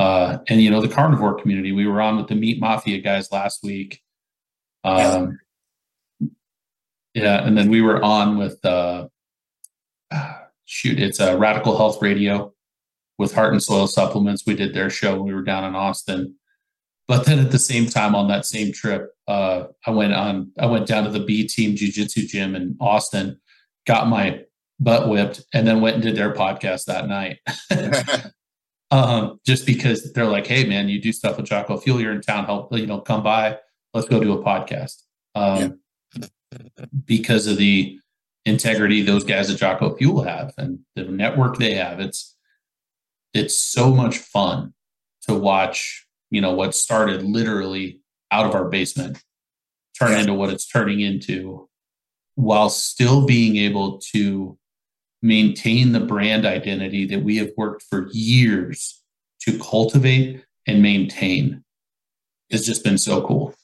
uh, 0.00 0.38
and 0.48 0.60
you 0.62 0.70
know 0.70 0.80
the 0.80 0.88
carnivore 0.88 1.34
community 1.34 1.72
we 1.72 1.86
were 1.86 2.00
on 2.00 2.16
with 2.16 2.28
the 2.28 2.34
meat 2.34 2.60
mafia 2.60 2.98
guys 2.98 3.30
last 3.30 3.62
week 3.62 4.00
um, 4.84 5.38
yeah. 7.14 7.46
and 7.46 7.56
then 7.56 7.68
we 7.68 7.82
were 7.82 8.02
on 8.02 8.38
with 8.38 8.64
uh, 8.64 9.06
shoot, 10.70 11.00
it's 11.00 11.18
a 11.18 11.36
Radical 11.36 11.76
Health 11.76 12.00
Radio 12.00 12.54
with 13.18 13.34
Heart 13.34 13.52
and 13.52 13.62
Soil 13.62 13.88
Supplements. 13.88 14.46
We 14.46 14.54
did 14.54 14.72
their 14.72 14.88
show 14.88 15.16
when 15.16 15.24
we 15.24 15.34
were 15.34 15.42
down 15.42 15.64
in 15.64 15.74
Austin. 15.74 16.36
But 17.08 17.26
then 17.26 17.40
at 17.40 17.50
the 17.50 17.58
same 17.58 17.86
time 17.86 18.14
on 18.14 18.28
that 18.28 18.46
same 18.46 18.72
trip, 18.72 19.10
uh, 19.26 19.64
I 19.84 19.90
went 19.90 20.12
on. 20.12 20.52
I 20.60 20.66
went 20.66 20.86
down 20.86 21.04
to 21.04 21.10
the 21.10 21.24
B 21.24 21.46
Team 21.46 21.74
Jiu 21.74 21.90
Jitsu 21.90 22.26
gym 22.26 22.54
in 22.54 22.76
Austin, 22.80 23.40
got 23.84 24.06
my 24.06 24.44
butt 24.78 25.08
whipped, 25.08 25.42
and 25.52 25.66
then 25.66 25.80
went 25.80 25.96
and 25.96 26.04
did 26.04 26.14
their 26.14 26.32
podcast 26.32 26.84
that 26.84 27.08
night. 27.08 27.40
um, 28.90 29.40
just 29.46 29.66
because 29.66 30.12
they're 30.12 30.26
like, 30.26 30.46
"Hey, 30.46 30.64
man, 30.64 30.88
you 30.88 31.00
do 31.00 31.12
stuff 31.12 31.36
with 31.36 31.46
Jocko 31.46 31.78
Fuel. 31.78 32.00
You're 32.00 32.12
in 32.12 32.20
town. 32.20 32.44
Help, 32.44 32.76
you 32.76 32.86
know, 32.86 33.00
come 33.00 33.22
by. 33.22 33.58
Let's 33.94 34.08
go 34.08 34.20
do 34.20 34.32
a 34.32 34.42
podcast." 34.42 35.02
Um, 35.34 35.80
yeah. 36.16 36.26
Because 37.06 37.46
of 37.46 37.56
the 37.56 38.00
integrity 38.44 39.02
those 39.02 39.24
guys 39.24 39.50
at 39.50 39.58
Jocko 39.58 39.96
Fuel 39.96 40.22
have 40.22 40.52
and 40.56 40.80
the 40.96 41.04
network 41.04 41.58
they 41.58 41.74
have. 41.74 42.00
It's 42.00 42.36
it's 43.32 43.56
so 43.56 43.94
much 43.94 44.18
fun 44.18 44.74
to 45.22 45.34
watch, 45.34 46.06
you 46.30 46.40
know, 46.40 46.52
what 46.52 46.74
started 46.74 47.22
literally 47.22 48.00
out 48.30 48.46
of 48.46 48.54
our 48.54 48.68
basement 48.68 49.22
turn 49.98 50.18
into 50.18 50.34
what 50.34 50.50
it's 50.50 50.66
turning 50.66 51.00
into 51.00 51.68
while 52.34 52.70
still 52.70 53.26
being 53.26 53.56
able 53.56 53.98
to 53.98 54.56
maintain 55.22 55.92
the 55.92 56.00
brand 56.00 56.46
identity 56.46 57.06
that 57.06 57.22
we 57.22 57.36
have 57.36 57.50
worked 57.56 57.84
for 57.90 58.08
years 58.12 59.02
to 59.42 59.58
cultivate 59.58 60.44
and 60.66 60.82
maintain. 60.82 61.62
It's 62.48 62.66
just 62.66 62.84
been 62.84 62.98
so 62.98 63.26
cool. 63.26 63.54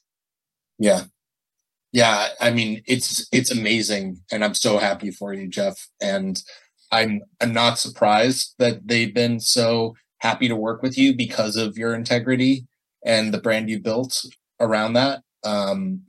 Yeah 0.78 1.04
yeah 1.96 2.28
i 2.40 2.50
mean 2.50 2.82
it's 2.86 3.26
it's 3.32 3.50
amazing 3.50 4.20
and 4.30 4.44
i'm 4.44 4.52
so 4.52 4.76
happy 4.76 5.10
for 5.10 5.32
you 5.32 5.48
jeff 5.48 5.88
and 6.00 6.42
i'm 6.92 7.22
i'm 7.40 7.54
not 7.54 7.78
surprised 7.78 8.54
that 8.58 8.86
they've 8.86 9.14
been 9.14 9.40
so 9.40 9.94
happy 10.18 10.46
to 10.46 10.54
work 10.54 10.82
with 10.82 10.98
you 10.98 11.16
because 11.16 11.56
of 11.56 11.78
your 11.78 11.94
integrity 11.94 12.66
and 13.04 13.32
the 13.32 13.40
brand 13.40 13.70
you 13.70 13.80
built 13.80 14.26
around 14.60 14.92
that 14.92 15.22
um 15.44 16.02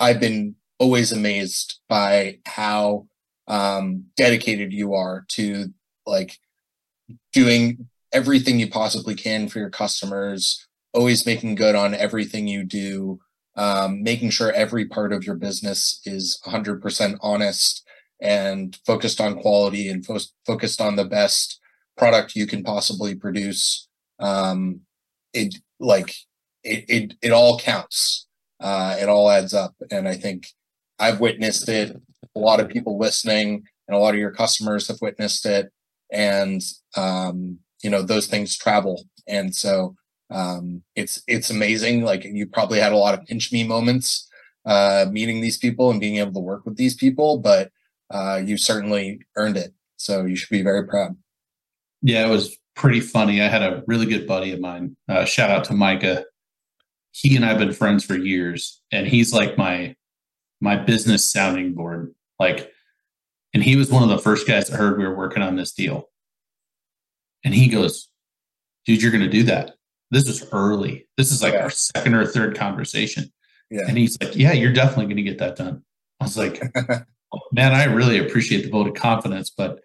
i've 0.00 0.18
been 0.18 0.54
always 0.78 1.12
amazed 1.12 1.78
by 1.88 2.36
how 2.46 3.06
um 3.50 4.04
dedicated 4.16 4.72
you 4.72 4.94
are 4.94 5.26
to 5.28 5.66
like 6.06 6.38
doing 7.32 7.88
everything 8.12 8.58
you 8.58 8.68
possibly 8.68 9.14
can 9.14 9.48
for 9.48 9.58
your 9.58 9.70
customers 9.70 10.66
always 10.94 11.26
making 11.26 11.54
good 11.54 11.74
on 11.74 11.94
everything 11.94 12.48
you 12.48 12.64
do 12.64 13.20
um, 13.56 14.02
making 14.02 14.30
sure 14.30 14.52
every 14.52 14.86
part 14.86 15.12
of 15.12 15.24
your 15.24 15.34
business 15.34 16.00
is 16.04 16.40
100% 16.46 17.18
honest 17.20 17.86
and 18.20 18.78
focused 18.86 19.20
on 19.20 19.38
quality 19.38 19.88
and 19.88 20.04
fo- 20.04 20.18
focused 20.46 20.80
on 20.80 20.96
the 20.96 21.04
best 21.04 21.60
product 21.96 22.36
you 22.36 22.46
can 22.46 22.62
possibly 22.62 23.14
produce. 23.14 23.88
Um, 24.18 24.80
it 25.32 25.56
like 25.78 26.14
it, 26.62 26.84
it, 26.88 27.14
it 27.22 27.32
all 27.32 27.58
counts. 27.58 28.26
Uh, 28.60 28.96
it 29.00 29.08
all 29.08 29.30
adds 29.30 29.54
up. 29.54 29.74
And 29.90 30.06
I 30.06 30.14
think 30.14 30.46
I've 30.98 31.20
witnessed 31.20 31.68
it. 31.68 32.00
A 32.40 32.46
lot 32.46 32.60
of 32.60 32.68
people 32.68 32.98
listening 32.98 33.64
and 33.86 33.96
a 33.96 34.00
lot 34.00 34.14
of 34.14 34.20
your 34.20 34.30
customers 34.30 34.88
have 34.88 35.00
witnessed 35.00 35.46
it. 35.46 35.70
And, 36.12 36.60
um, 36.96 37.58
you 37.82 37.90
know, 37.90 38.02
those 38.02 38.26
things 38.26 38.56
travel. 38.56 39.04
And 39.28 39.54
so, 39.54 39.94
um, 40.30 40.82
it's, 40.96 41.22
it's 41.26 41.50
amazing. 41.50 42.02
Like 42.02 42.24
you 42.24 42.46
probably 42.46 42.80
had 42.80 42.92
a 42.92 42.96
lot 42.96 43.14
of 43.14 43.24
pinch 43.26 43.52
me 43.52 43.64
moments, 43.64 44.28
uh, 44.64 45.06
meeting 45.10 45.40
these 45.40 45.58
people 45.58 45.90
and 45.90 46.00
being 46.00 46.16
able 46.16 46.32
to 46.32 46.40
work 46.40 46.64
with 46.64 46.76
these 46.76 46.94
people, 46.94 47.38
but, 47.38 47.70
uh, 48.10 48.40
you 48.44 48.56
certainly 48.56 49.20
earned 49.36 49.56
it. 49.56 49.72
So 49.96 50.24
you 50.24 50.36
should 50.36 50.50
be 50.50 50.62
very 50.62 50.86
proud. 50.86 51.16
Yeah, 52.02 52.26
it 52.26 52.30
was 52.30 52.56
pretty 52.74 53.00
funny. 53.00 53.42
I 53.42 53.48
had 53.48 53.62
a 53.62 53.82
really 53.86 54.06
good 54.06 54.26
buddy 54.26 54.52
of 54.52 54.60
mine. 54.60 54.96
Uh, 55.08 55.24
shout 55.24 55.50
out 55.50 55.64
to 55.64 55.74
Micah. 55.74 56.24
He 57.12 57.36
and 57.36 57.44
I've 57.44 57.58
been 57.58 57.72
friends 57.72 58.04
for 58.04 58.16
years, 58.16 58.80
and 58.90 59.06
he's 59.06 59.32
like 59.32 59.58
my 59.58 59.96
my 60.60 60.76
business 60.76 61.30
sounding 61.30 61.74
board. 61.74 62.14
Like, 62.40 62.72
and 63.52 63.62
he 63.62 63.76
was 63.76 63.90
one 63.90 64.02
of 64.02 64.08
the 64.08 64.18
first 64.18 64.48
guys 64.48 64.68
that 64.68 64.76
heard 64.76 64.98
we 64.98 65.06
were 65.06 65.14
working 65.14 65.42
on 65.42 65.56
this 65.56 65.72
deal. 65.72 66.08
And 67.44 67.54
he 67.54 67.68
goes, 67.68 68.08
"Dude, 68.86 69.02
you're 69.02 69.12
going 69.12 69.22
to 69.22 69.30
do 69.30 69.44
that." 69.44 69.74
This 70.10 70.26
is 70.26 70.48
early. 70.50 71.06
This 71.16 71.30
is 71.30 71.42
like 71.42 71.52
yeah. 71.52 71.62
our 71.62 71.70
second 71.70 72.14
or 72.14 72.26
third 72.26 72.56
conversation. 72.56 73.30
Yeah. 73.70 73.82
And 73.86 73.96
he's 73.98 74.16
like, 74.20 74.34
"Yeah, 74.34 74.52
you're 74.52 74.72
definitely 74.72 75.06
going 75.06 75.16
to 75.18 75.22
get 75.22 75.38
that 75.38 75.56
done." 75.56 75.82
I 76.18 76.24
was 76.24 76.36
like, 76.36 76.62
"Man, 77.52 77.72
I 77.72 77.84
really 77.84 78.18
appreciate 78.18 78.62
the 78.62 78.70
vote 78.70 78.88
of 78.88 78.94
confidence, 78.94 79.50
but 79.50 79.80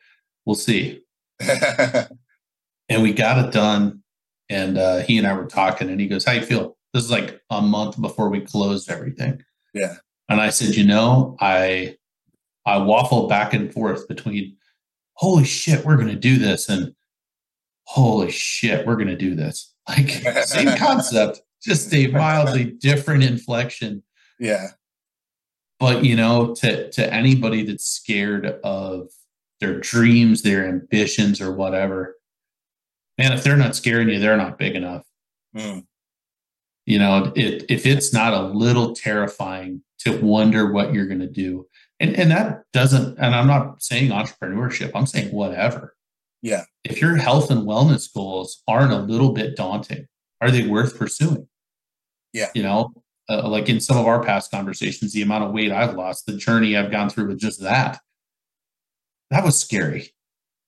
we'll 0.46 0.56
see." 0.56 1.02
and 1.40 3.04
we 3.04 3.14
got 3.14 3.46
it 3.46 3.52
done. 3.52 4.02
And 4.48 4.78
uh, 4.78 5.00
he 5.00 5.18
and 5.18 5.28
I 5.28 5.34
were 5.34 5.48
talking, 5.48 5.90
and 5.90 6.00
he 6.00 6.08
goes, 6.08 6.24
"How 6.24 6.32
you 6.32 6.42
feel?" 6.42 6.78
This 6.94 7.04
is 7.04 7.12
like 7.12 7.42
a 7.50 7.62
month 7.62 8.00
before 8.00 8.30
we 8.30 8.40
closed 8.40 8.90
everything. 8.90 9.44
Yeah. 9.74 9.96
And 10.30 10.40
I 10.40 10.50
said, 10.50 10.76
"You 10.76 10.86
know, 10.86 11.36
I 11.40 11.98
I 12.66 12.78
waffle 12.78 13.28
back 13.28 13.54
and 13.54 13.72
forth 13.72 14.08
between, 14.08 14.56
holy 15.14 15.44
shit, 15.44 15.86
we're 15.86 15.98
going 15.98 16.08
to 16.08 16.16
do 16.16 16.38
this, 16.38 16.68
and 16.68 16.96
holy 17.84 18.32
shit, 18.32 18.86
we're 18.86 18.96
going 18.96 19.08
to 19.08 19.16
do 19.16 19.36
this. 19.36 19.72
Like 19.88 20.10
same 20.48 20.76
concept, 20.78 21.42
just 21.62 21.94
a 21.94 22.08
mildly 22.08 22.64
different 22.64 23.24
inflection. 23.24 24.02
Yeah. 24.40 24.70
But 25.80 26.04
you 26.04 26.16
know, 26.16 26.56
to 26.56 26.90
to 26.90 27.14
anybody 27.14 27.64
that's 27.64 27.86
scared 27.86 28.48
of 28.64 29.10
their 29.60 29.80
dreams, 29.80 30.42
their 30.42 30.68
ambitions, 30.68 31.40
or 31.40 31.52
whatever, 31.52 32.16
man, 33.20 33.32
if 33.32 33.44
they're 33.44 33.58
not 33.58 33.76
scaring 33.76 34.10
you, 34.10 34.20
they're 34.20 34.38
not 34.38 34.58
big 34.58 34.76
enough. 34.76 35.04
Mm. 35.56 35.86
You 36.86 36.98
know, 37.00 37.32
it, 37.36 37.66
if 37.70 37.86
it's 37.86 38.12
not 38.12 38.34
a 38.34 38.42
little 38.42 38.96
terrifying 38.96 39.82
to 40.00 40.18
wonder 40.20 40.72
what 40.72 40.94
you're 40.94 41.08
going 41.08 41.20
to 41.20 41.30
do, 41.30 41.68
and 42.00 42.16
and 42.16 42.32
that 42.32 42.64
doesn't, 42.74 43.18
and 43.18 43.36
I'm 43.36 43.48
not 43.48 43.82
saying 43.82 44.12
entrepreneurship, 44.12 44.92
I'm 44.94 45.06
saying 45.06 45.34
whatever. 45.34 45.96
Yeah. 46.42 46.64
If 46.84 47.02
your 47.02 47.16
health 47.16 47.50
and 47.50 47.64
wellness 47.64 48.14
goals 48.14 48.62
aren't 48.68 48.92
a 48.92 49.00
little 49.00 49.32
bit 49.32 49.56
daunting, 49.56 50.08
are 50.42 50.52
they 50.52 50.68
worth 50.68 50.98
pursuing? 50.98 51.48
Yeah. 52.34 52.50
You 52.54 52.64
know, 52.64 52.94
uh, 53.30 53.48
like 53.48 53.70
in 53.70 53.80
some 53.80 53.98
of 53.98 54.06
our 54.06 54.24
past 54.24 54.52
conversations, 54.52 55.14
the 55.14 55.22
amount 55.22 55.46
of 55.46 55.52
weight 55.54 55.72
I've 55.72 55.96
lost, 55.96 56.26
the 56.26 56.38
journey 56.38 56.78
I've 56.78 56.92
gone 56.92 57.10
through 57.10 57.30
with 57.30 57.40
just 57.40 57.62
that, 57.62 58.00
that 59.32 59.44
was 59.44 59.60
scary. 59.60 60.14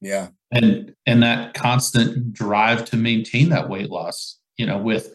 Yeah. 0.01 0.29
And 0.51 0.95
and 1.05 1.21
that 1.23 1.53
constant 1.53 2.33
drive 2.33 2.85
to 2.85 2.97
maintain 2.97 3.49
that 3.49 3.69
weight 3.69 3.89
loss, 3.89 4.39
you 4.57 4.65
know, 4.65 4.77
with 4.77 5.13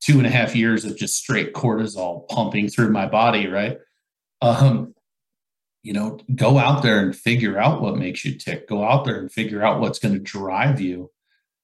two 0.00 0.18
and 0.18 0.26
a 0.26 0.30
half 0.30 0.54
years 0.54 0.84
of 0.84 0.96
just 0.96 1.16
straight 1.16 1.54
cortisol 1.54 2.28
pumping 2.28 2.68
through 2.68 2.90
my 2.90 3.06
body, 3.06 3.46
right? 3.46 3.78
Um, 4.42 4.94
you 5.86 5.92
know, 5.92 6.18
go 6.34 6.58
out 6.58 6.82
there 6.82 6.98
and 6.98 7.14
figure 7.14 7.60
out 7.60 7.80
what 7.80 7.96
makes 7.96 8.24
you 8.24 8.36
tick. 8.36 8.68
Go 8.68 8.82
out 8.82 9.04
there 9.04 9.20
and 9.20 9.30
figure 9.30 9.64
out 9.64 9.80
what's 9.80 10.00
going 10.00 10.14
to 10.14 10.20
drive 10.20 10.80
you. 10.80 11.12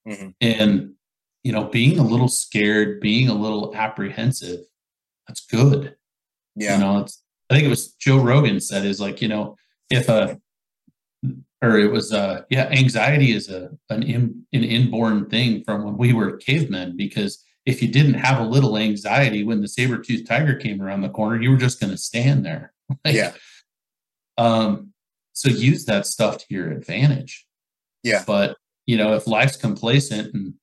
Mm-hmm. 0.09 0.29
And, 0.41 0.93
you 1.43 1.51
know, 1.51 1.65
being 1.65 1.99
a 1.99 2.05
little 2.05 2.29
scared, 2.29 3.01
being 3.01 3.29
a 3.29 3.35
little 3.35 3.75
apprehensive, 3.75 4.61
that's 5.27 5.45
good. 5.45 5.97
Yeah. 6.55 6.77
You 6.77 6.85
know, 6.85 7.01
it's, 7.01 7.21
I 7.51 7.55
think 7.55 7.67
it 7.67 7.71
was 7.71 7.95
Joe 7.95 8.19
Rogan 8.19 8.61
said 8.61 8.87
is 8.87 9.01
like, 9.01 9.21
you 9.21 9.27
know, 9.27 9.57
if 9.91 10.09
a 10.09 10.41
or 11.61 11.79
it 11.79 11.91
was 11.91 12.13
uh 12.13 12.43
yeah 12.49 12.69
anxiety 12.71 13.33
is 13.33 13.49
a 13.49 13.71
an 13.91 14.03
in, 14.03 14.45
an 14.53 14.65
inborn 14.65 15.29
thing 15.29 15.63
from 15.65 15.85
when 15.85 15.97
we 15.97 16.13
were 16.13 16.37
cavemen 16.39 16.97
because 16.97 17.45
if 17.67 17.81
you 17.81 17.89
didn't 17.89 18.15
have 18.15 18.41
a 18.41 18.49
little 18.49 18.77
anxiety 18.77 19.45
when 19.45 19.61
the 19.61 19.69
saber-toothed 19.69 20.27
tiger 20.27 20.57
came 20.57 20.83
around 20.83 21.03
the 21.03 21.09
corner 21.09 21.41
you 21.41 21.51
were 21.51 21.57
just 21.57 21.79
going 21.79 21.93
to 21.93 21.97
stand 21.97 22.45
there 22.45 22.73
like, 23.05 23.15
yeah 23.15 23.33
um 24.39 24.93
so 25.33 25.49
use 25.49 25.85
that 25.85 26.07
stuff 26.07 26.39
to 26.39 26.45
your 26.49 26.71
advantage 26.71 27.47
yeah 28.03 28.23
but 28.27 28.57
you 28.87 28.97
know 28.97 29.15
if 29.15 29.27
life's 29.27 29.57
complacent 29.57 30.33
and 30.35 30.55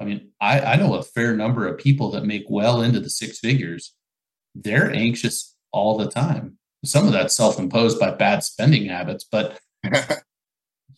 i 0.00 0.04
mean 0.04 0.30
i 0.40 0.60
i 0.60 0.76
know 0.76 0.94
a 0.94 1.02
fair 1.02 1.36
number 1.36 1.66
of 1.66 1.78
people 1.78 2.10
that 2.10 2.24
make 2.24 2.44
well 2.48 2.82
into 2.82 3.00
the 3.00 3.10
six 3.10 3.38
figures 3.38 3.94
they're 4.54 4.92
anxious 4.92 5.54
all 5.72 5.96
the 5.96 6.10
time 6.10 6.58
some 6.84 7.06
of 7.06 7.12
that's 7.12 7.36
self-imposed 7.36 7.98
by 7.98 8.10
bad 8.10 8.42
spending 8.42 8.86
habits 8.86 9.24
but 9.24 9.58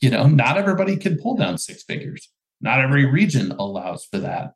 you 0.01 0.11
know, 0.11 0.27
not 0.27 0.57
everybody 0.57 0.97
can 0.97 1.19
pull 1.19 1.37
down 1.37 1.59
six 1.59 1.83
figures. 1.83 2.31
Not 2.61 2.81
every 2.81 3.07
region 3.07 3.53
allows 3.53 4.05
for 4.05 4.19
that. 4.19 4.53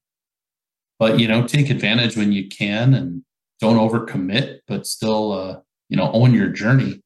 But 0.99 1.19
you 1.19 1.29
know, 1.29 1.47
take 1.47 1.71
advantage 1.71 2.17
when 2.17 2.33
you 2.33 2.49
can 2.49 2.95
and 2.95 3.25
don't 3.61 3.77
overcommit, 3.77 4.61
but 4.67 4.87
still 4.87 5.33
uh, 5.33 5.61
you 5.88 5.97
know, 5.97 6.11
own 6.12 6.35
your 6.35 6.49
journey. 6.49 7.02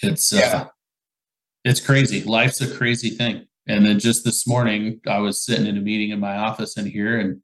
It's 0.00 0.32
uh, 0.32 0.36
yeah. 0.36 0.56
uh 0.56 0.66
it's 1.64 1.80
crazy. 1.80 2.22
Life's 2.22 2.60
a 2.60 2.74
crazy 2.74 3.10
thing. 3.10 3.46
And 3.66 3.84
then 3.84 3.98
just 3.98 4.24
this 4.24 4.46
morning, 4.46 5.00
I 5.06 5.18
was 5.18 5.44
sitting 5.44 5.66
in 5.66 5.76
a 5.76 5.80
meeting 5.80 6.10
in 6.10 6.20
my 6.20 6.36
office 6.36 6.78
in 6.78 6.86
here, 6.86 7.18
and 7.18 7.42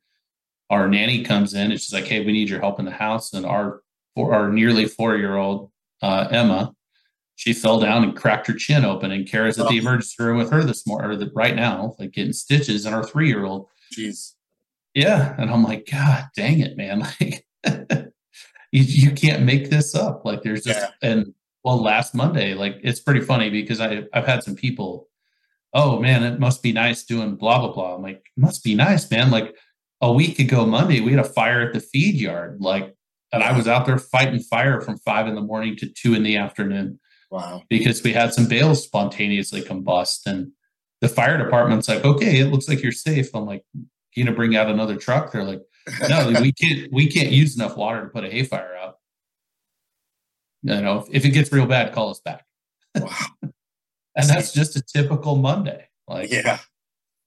our 0.70 0.88
nanny 0.88 1.22
comes 1.24 1.52
in 1.52 1.70
and 1.70 1.80
she's 1.80 1.92
like, 1.92 2.06
"Hey, 2.06 2.24
we 2.24 2.32
need 2.32 2.48
your 2.48 2.60
help 2.60 2.78
in 2.78 2.86
the 2.86 2.90
house." 2.90 3.32
And 3.32 3.44
our 3.44 3.82
four, 4.14 4.34
our 4.34 4.50
nearly 4.50 4.86
four 4.86 5.16
year 5.16 5.36
old 5.36 5.70
uh, 6.02 6.28
Emma 6.30 6.74
she 7.36 7.52
fell 7.52 7.80
down 7.80 8.04
and 8.04 8.16
cracked 8.16 8.46
her 8.46 8.54
chin 8.54 8.84
open, 8.84 9.10
and 9.10 9.28
Kara's 9.28 9.58
at 9.58 9.66
oh. 9.66 9.68
the 9.68 9.78
emergency 9.78 10.22
room 10.22 10.38
with 10.38 10.50
her 10.50 10.62
this 10.62 10.86
morning, 10.86 11.10
or 11.10 11.16
the, 11.16 11.30
right 11.34 11.56
now, 11.56 11.96
like 11.98 12.12
getting 12.12 12.32
stitches, 12.32 12.86
and 12.86 12.94
our 12.94 13.04
three 13.04 13.28
year 13.28 13.44
old. 13.44 13.68
Jeez. 13.96 14.32
Yeah, 14.94 15.34
and 15.38 15.50
I'm 15.50 15.64
like, 15.64 15.88
God, 15.90 16.28
dang 16.36 16.60
it, 16.60 16.76
man! 16.76 17.06
Like, 17.20 17.46
you, 18.72 18.82
you 18.82 19.10
can't 19.12 19.42
make 19.42 19.70
this 19.70 19.94
up. 19.94 20.24
Like, 20.24 20.42
there's 20.42 20.64
just 20.64 20.78
yeah. 20.78 21.10
and 21.10 21.34
well, 21.64 21.82
last 21.82 22.14
Monday, 22.14 22.54
like 22.54 22.76
it's 22.82 23.00
pretty 23.00 23.20
funny 23.20 23.50
because 23.50 23.80
I 23.80 24.04
I've 24.12 24.26
had 24.26 24.42
some 24.42 24.54
people, 24.54 25.08
oh 25.72 25.98
man, 26.00 26.22
it 26.22 26.38
must 26.38 26.62
be 26.62 26.72
nice 26.72 27.04
doing 27.04 27.36
blah 27.36 27.60
blah 27.60 27.72
blah. 27.72 27.94
I'm 27.96 28.02
like, 28.02 28.24
must 28.36 28.62
be 28.62 28.74
nice, 28.74 29.10
man. 29.10 29.30
Like 29.30 29.54
a 30.00 30.12
week 30.12 30.38
ago 30.38 30.66
Monday, 30.66 31.00
we 31.00 31.12
had 31.12 31.24
a 31.24 31.28
fire 31.28 31.62
at 31.62 31.72
the 31.72 31.80
feed 31.80 32.16
yard, 32.16 32.60
like, 32.60 32.94
and 33.32 33.42
I 33.42 33.56
was 33.56 33.66
out 33.66 33.86
there 33.86 33.98
fighting 33.98 34.40
fire 34.40 34.80
from 34.80 34.98
five 34.98 35.26
in 35.26 35.34
the 35.34 35.40
morning 35.40 35.76
to 35.76 35.88
two 35.88 36.14
in 36.14 36.22
the 36.22 36.36
afternoon 36.36 37.00
Wow. 37.34 37.64
Because 37.68 38.00
we 38.04 38.12
had 38.12 38.32
some 38.32 38.46
bales 38.46 38.84
spontaneously 38.84 39.60
combust 39.60 40.20
and 40.26 40.52
the 41.00 41.08
fire 41.08 41.36
department's 41.36 41.88
like, 41.88 42.04
okay, 42.04 42.38
it 42.38 42.52
looks 42.52 42.68
like 42.68 42.80
you're 42.80 42.92
safe. 42.92 43.34
I'm 43.34 43.44
like, 43.44 43.64
you 44.14 44.24
gonna 44.24 44.36
bring 44.36 44.54
out 44.54 44.70
another 44.70 44.94
truck? 44.94 45.32
They're 45.32 45.42
like, 45.42 45.60
no, 46.08 46.32
we 46.40 46.52
can't 46.52 46.92
we 46.92 47.10
can't 47.10 47.30
use 47.30 47.56
enough 47.56 47.76
water 47.76 48.02
to 48.02 48.08
put 48.08 48.22
a 48.22 48.30
hay 48.30 48.44
fire 48.44 48.76
out. 48.80 48.93
You 50.64 50.80
know, 50.80 51.06
if 51.10 51.24
it 51.24 51.30
gets 51.30 51.52
real 51.52 51.66
bad, 51.66 51.92
call 51.92 52.10
us 52.10 52.20
back. 52.20 52.44
Wow. 52.98 53.10
and 53.42 54.28
that's 54.28 54.52
just 54.52 54.76
a 54.76 54.82
typical 54.82 55.36
Monday. 55.36 55.88
Like 56.08 56.32
yeah. 56.32 56.58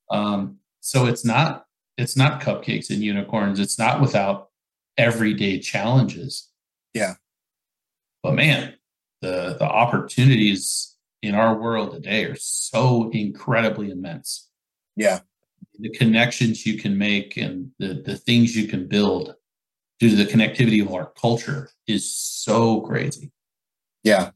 Um, 0.09 0.57
so 0.81 1.05
it's 1.05 1.23
not 1.23 1.65
it's 1.97 2.17
not 2.17 2.41
cupcakes 2.41 2.89
and 2.89 3.03
unicorns. 3.03 3.59
It's 3.59 3.77
not 3.77 4.01
without 4.01 4.49
everyday 4.97 5.59
challenges. 5.59 6.49
Yeah. 6.95 7.15
But 8.23 8.33
man, 8.33 8.73
the 9.21 9.55
the 9.59 9.65
opportunities 9.65 10.95
in 11.21 11.35
our 11.35 11.55
world 11.55 11.91
today 11.91 12.25
are 12.25 12.35
so 12.35 13.11
incredibly 13.11 13.91
immense. 13.91 14.49
Yeah. 14.95 15.19
The 15.79 15.89
connections 15.89 16.65
you 16.65 16.79
can 16.79 16.97
make 16.97 17.37
and 17.37 17.69
the, 17.77 18.01
the 18.03 18.17
things 18.17 18.55
you 18.55 18.67
can 18.67 18.87
build 18.87 19.35
due 19.99 20.09
to 20.09 20.15
the 20.15 20.25
connectivity 20.25 20.81
of 20.81 20.93
our 20.93 21.11
culture 21.19 21.69
is 21.87 22.15
so 22.15 22.81
crazy. 22.81 23.31
Yeah. 24.03 24.31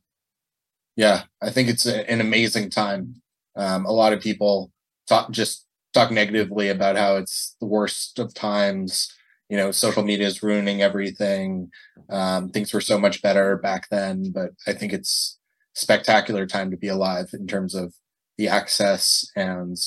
Yeah. 0.95 1.23
I 1.41 1.49
think 1.49 1.69
it's 1.69 1.85
a, 1.85 2.09
an 2.09 2.21
amazing 2.21 2.69
time. 2.69 3.21
Um, 3.55 3.85
a 3.85 3.91
lot 3.91 4.13
of 4.13 4.21
people 4.21 4.71
talk 5.07 5.31
just 5.31 5.65
talk 5.93 6.11
negatively 6.11 6.69
about 6.69 6.95
how 6.95 7.17
it's 7.17 7.55
the 7.59 7.65
worst 7.67 8.17
of 8.19 8.33
times 8.33 9.11
you 9.49 9.57
know 9.57 9.71
social 9.71 10.03
media 10.03 10.25
is 10.25 10.41
ruining 10.41 10.81
everything 10.81 11.69
um, 12.09 12.49
things 12.49 12.73
were 12.73 12.81
so 12.81 12.97
much 12.97 13.21
better 13.21 13.57
back 13.57 13.87
then 13.91 14.31
but 14.31 14.51
i 14.65 14.73
think 14.73 14.93
it's 14.93 15.37
spectacular 15.73 16.45
time 16.45 16.71
to 16.71 16.77
be 16.77 16.87
alive 16.87 17.29
in 17.33 17.45
terms 17.45 17.75
of 17.75 17.93
the 18.37 18.47
access 18.47 19.25
and 19.35 19.77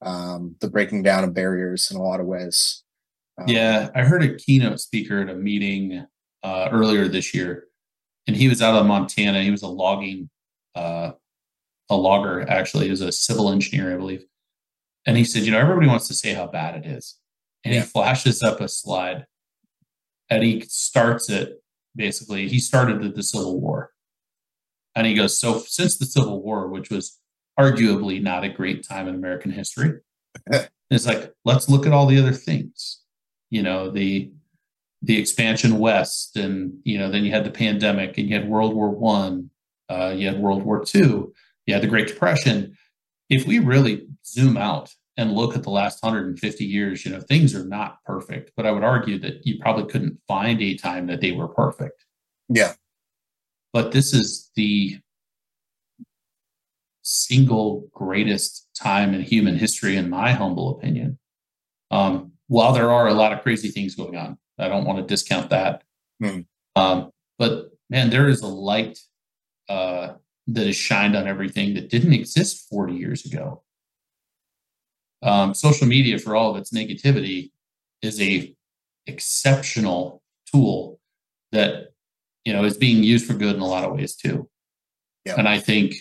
um, 0.00 0.54
the 0.60 0.70
breaking 0.70 1.02
down 1.02 1.24
of 1.24 1.34
barriers 1.34 1.90
in 1.90 1.96
a 1.96 2.02
lot 2.02 2.20
of 2.20 2.26
ways 2.26 2.84
Um, 3.38 3.44
yeah, 3.48 3.90
I 3.94 4.02
heard 4.02 4.22
a 4.22 4.34
keynote 4.34 4.80
speaker 4.80 5.20
at 5.20 5.30
a 5.30 5.34
meeting 5.34 6.06
uh, 6.42 6.68
earlier 6.72 7.08
this 7.08 7.34
year, 7.34 7.66
and 8.26 8.36
he 8.36 8.48
was 8.48 8.60
out 8.60 8.74
of 8.74 8.86
Montana. 8.86 9.42
He 9.42 9.50
was 9.50 9.62
a 9.62 9.68
logging, 9.68 10.28
uh, 10.74 11.12
a 11.88 11.96
logger 11.96 12.48
actually. 12.48 12.86
He 12.86 12.90
was 12.90 13.00
a 13.00 13.12
civil 13.12 13.50
engineer, 13.50 13.94
I 13.94 13.96
believe. 13.96 14.24
And 15.06 15.16
he 15.16 15.24
said, 15.24 15.44
you 15.44 15.52
know, 15.52 15.58
everybody 15.58 15.86
wants 15.86 16.08
to 16.08 16.14
say 16.14 16.34
how 16.34 16.46
bad 16.46 16.84
it 16.84 16.86
is, 16.86 17.18
and 17.64 17.74
yeah. 17.74 17.80
he 17.82 17.86
flashes 17.86 18.42
up 18.42 18.60
a 18.60 18.68
slide, 18.68 19.26
and 20.28 20.42
he 20.42 20.64
starts 20.68 21.30
it 21.30 21.62
basically. 21.96 22.48
He 22.48 22.58
started 22.60 23.02
the, 23.02 23.08
the 23.08 23.22
Civil 23.22 23.60
War, 23.60 23.92
and 24.94 25.06
he 25.06 25.14
goes, 25.14 25.38
so 25.40 25.60
since 25.60 25.96
the 25.96 26.06
Civil 26.06 26.42
War, 26.42 26.68
which 26.68 26.90
was 26.90 27.18
arguably 27.58 28.22
not 28.22 28.44
a 28.44 28.48
great 28.48 28.86
time 28.86 29.08
in 29.08 29.14
American 29.14 29.50
history, 29.50 30.00
it's 30.90 31.06
like 31.06 31.32
let's 31.44 31.68
look 31.68 31.86
at 31.86 31.92
all 31.92 32.06
the 32.06 32.18
other 32.18 32.32
things. 32.32 33.02
You 33.50 33.62
know, 33.62 33.90
the 33.90 34.30
the 35.02 35.18
expansion 35.18 35.78
west, 35.78 36.36
and 36.36 36.78
you 36.84 36.98
know, 36.98 37.10
then 37.10 37.24
you 37.24 37.30
had 37.30 37.44
the 37.44 37.50
pandemic, 37.50 38.18
and 38.18 38.28
you 38.28 38.34
had 38.34 38.48
World 38.48 38.74
War 38.74 38.90
One, 38.90 39.50
uh, 39.88 40.14
you 40.16 40.26
had 40.26 40.38
World 40.38 40.62
War 40.62 40.84
Two, 40.84 41.32
you 41.66 41.74
had 41.74 41.82
the 41.82 41.88
Great 41.88 42.08
Depression. 42.08 42.76
If 43.28 43.46
we 43.46 43.58
really 43.58 44.06
zoom 44.24 44.56
out 44.56 44.94
and 45.18 45.32
look 45.32 45.56
at 45.56 45.64
the 45.64 45.70
last 45.70 46.02
150 46.02 46.64
years, 46.64 47.04
you 47.04 47.10
know, 47.10 47.20
things 47.20 47.54
are 47.54 47.64
not 47.64 48.02
perfect. 48.04 48.52
But 48.56 48.66
I 48.66 48.70
would 48.70 48.84
argue 48.84 49.18
that 49.18 49.44
you 49.44 49.58
probably 49.60 49.90
couldn't 49.90 50.18
find 50.26 50.62
a 50.62 50.76
time 50.76 51.08
that 51.08 51.20
they 51.20 51.32
were 51.32 51.48
perfect. 51.48 52.04
Yeah. 52.48 52.72
But 53.72 53.92
this 53.92 54.14
is 54.14 54.50
the 54.54 54.98
single 57.02 57.88
greatest 57.92 58.68
time 58.80 59.12
in 59.12 59.22
human 59.22 59.58
history, 59.58 59.96
in 59.96 60.08
my 60.08 60.32
humble 60.32 60.78
opinion. 60.78 61.18
Um, 61.90 62.32
while 62.48 62.72
there 62.72 62.90
are 62.90 63.08
a 63.08 63.14
lot 63.14 63.32
of 63.32 63.42
crazy 63.42 63.68
things 63.68 63.94
going 63.94 64.16
on, 64.16 64.38
I 64.58 64.68
don't 64.68 64.84
want 64.84 64.98
to 64.98 65.04
discount 65.04 65.50
that. 65.50 65.82
Mm. 66.22 66.46
Um, 66.76 67.10
but 67.38 67.70
man, 67.88 68.10
there 68.10 68.28
is 68.28 68.40
a 68.40 68.46
light 68.46 68.98
uh, 69.68 70.14
that 70.48 70.66
is 70.66 70.76
shined 70.76 71.14
on 71.14 71.28
everything 71.28 71.74
that 71.74 71.90
didn't 71.90 72.12
exist 72.12 72.68
40 72.68 72.94
years 72.94 73.24
ago. 73.24 73.62
Um, 75.22 75.54
social 75.54 75.86
media, 75.86 76.18
for 76.18 76.36
all 76.36 76.50
of 76.50 76.56
its 76.56 76.72
negativity, 76.72 77.50
is 78.02 78.20
a 78.20 78.54
exceptional 79.06 80.22
tool 80.52 81.00
that 81.50 81.88
you 82.44 82.52
know 82.52 82.64
is 82.64 82.76
being 82.76 83.02
used 83.02 83.26
for 83.26 83.34
good 83.34 83.56
in 83.56 83.60
a 83.60 83.66
lot 83.66 83.84
of 83.84 83.92
ways 83.92 84.14
too. 84.14 84.48
Yeah. 85.24 85.34
And 85.36 85.48
I 85.48 85.58
think, 85.58 85.94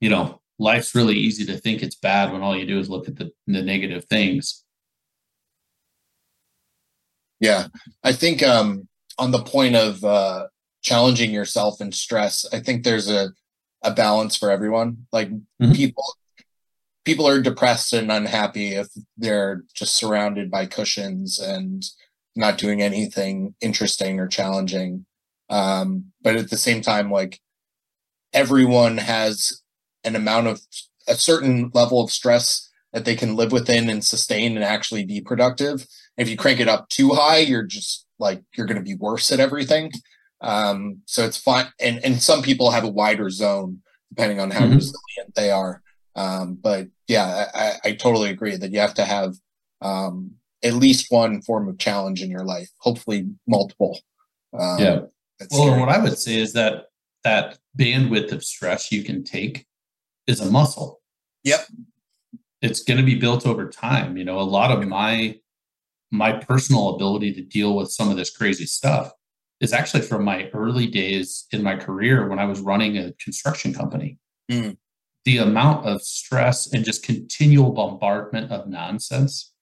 you 0.00 0.10
know, 0.10 0.40
life's 0.58 0.94
really 0.94 1.16
easy 1.16 1.44
to 1.46 1.56
think 1.56 1.82
it's 1.82 1.96
bad 1.96 2.32
when 2.32 2.42
all 2.42 2.56
you 2.56 2.66
do 2.66 2.78
is 2.78 2.88
look 2.88 3.08
at 3.08 3.16
the, 3.16 3.32
the 3.46 3.62
negative 3.62 4.04
things. 4.04 4.64
Yeah. 7.40 7.68
I 8.04 8.12
think 8.12 8.42
um, 8.42 8.88
on 9.18 9.30
the 9.30 9.42
point 9.42 9.74
of 9.74 10.04
uh, 10.04 10.46
challenging 10.82 11.32
yourself 11.32 11.80
and 11.80 11.94
stress, 11.94 12.46
I 12.52 12.60
think 12.60 12.84
there's 12.84 13.10
a, 13.10 13.30
a 13.82 13.92
balance 13.92 14.36
for 14.36 14.50
everyone. 14.50 15.06
Like 15.12 15.30
mm-hmm. 15.30 15.72
people 15.72 16.04
people 17.04 17.26
are 17.26 17.40
depressed 17.40 17.92
and 17.92 18.12
unhappy 18.12 18.74
if 18.74 18.88
they're 19.16 19.62
just 19.74 19.96
surrounded 19.96 20.50
by 20.50 20.66
cushions 20.66 21.38
and 21.38 21.82
not 22.36 22.58
doing 22.58 22.82
anything 22.82 23.54
interesting 23.60 24.20
or 24.20 24.28
challenging. 24.28 25.06
Um, 25.48 26.12
but 26.22 26.36
at 26.36 26.50
the 26.50 26.56
same 26.56 26.82
time, 26.82 27.10
like 27.10 27.40
everyone 28.32 28.98
has 28.98 29.62
an 30.04 30.14
amount 30.14 30.46
of 30.46 30.60
a 31.08 31.14
certain 31.14 31.70
level 31.74 32.02
of 32.02 32.10
stress 32.10 32.70
that 32.92 33.04
they 33.04 33.16
can 33.16 33.36
live 33.36 33.52
within 33.52 33.88
and 33.88 34.04
sustain 34.04 34.54
and 34.56 34.64
actually 34.64 35.04
be 35.04 35.20
productive. 35.20 35.86
If 36.20 36.28
you 36.28 36.36
crank 36.36 36.60
it 36.60 36.68
up 36.68 36.88
too 36.90 37.10
high, 37.10 37.38
you're 37.38 37.64
just 37.64 38.06
like 38.18 38.42
you're 38.56 38.66
going 38.66 38.76
to 38.76 38.84
be 38.84 38.94
worse 38.94 39.32
at 39.32 39.40
everything. 39.40 39.90
Um, 40.42 40.98
so 41.06 41.24
it's 41.24 41.38
fine. 41.38 41.66
And 41.80 42.04
and 42.04 42.22
some 42.22 42.42
people 42.42 42.70
have 42.70 42.84
a 42.84 42.88
wider 42.88 43.30
zone 43.30 43.80
depending 44.10 44.40
on 44.40 44.50
how 44.50 44.60
mm-hmm. 44.60 44.74
resilient 44.74 45.34
they 45.34 45.50
are. 45.50 45.82
Um, 46.16 46.58
but 46.60 46.88
yeah, 47.06 47.46
I, 47.54 47.72
I, 47.84 47.92
totally 47.92 48.30
agree 48.30 48.56
that 48.56 48.72
you 48.72 48.80
have 48.80 48.94
to 48.94 49.04
have 49.04 49.36
um, 49.80 50.32
at 50.62 50.74
least 50.74 51.06
one 51.10 51.40
form 51.42 51.68
of 51.68 51.78
challenge 51.78 52.20
in 52.20 52.30
your 52.30 52.44
life, 52.44 52.68
hopefully 52.78 53.28
multiple. 53.46 54.00
Um, 54.58 54.78
yeah. 54.80 55.00
Well, 55.52 55.66
scary. 55.66 55.80
what 55.80 55.88
I 55.88 55.98
would 55.98 56.18
say 56.18 56.36
is 56.36 56.52
that 56.54 56.86
that 57.22 57.58
bandwidth 57.78 58.32
of 58.32 58.44
stress 58.44 58.90
you 58.90 59.04
can 59.04 59.22
take 59.22 59.66
is 60.26 60.40
a 60.40 60.50
muscle. 60.50 61.00
Yep. 61.44 61.60
It's 62.60 62.82
going 62.82 62.98
to 62.98 63.06
be 63.06 63.14
built 63.14 63.46
over 63.46 63.68
time. 63.68 64.16
You 64.16 64.24
know, 64.24 64.40
a 64.40 64.42
lot 64.42 64.72
of 64.72 64.86
my 64.86 65.38
my 66.10 66.32
personal 66.32 66.94
ability 66.94 67.32
to 67.34 67.42
deal 67.42 67.76
with 67.76 67.90
some 67.90 68.10
of 68.10 68.16
this 68.16 68.34
crazy 68.34 68.66
stuff 68.66 69.12
is 69.60 69.72
actually 69.72 70.02
from 70.02 70.24
my 70.24 70.48
early 70.54 70.86
days 70.86 71.46
in 71.52 71.62
my 71.62 71.76
career 71.76 72.28
when 72.28 72.38
I 72.38 72.46
was 72.46 72.60
running 72.60 72.96
a 72.96 73.12
construction 73.22 73.74
company. 73.74 74.18
Mm. 74.50 74.76
The 75.24 75.38
amount 75.38 75.86
of 75.86 76.02
stress 76.02 76.72
and 76.72 76.84
just 76.84 77.04
continual 77.04 77.72
bombardment 77.72 78.50
of 78.50 78.68
nonsense 78.68 79.52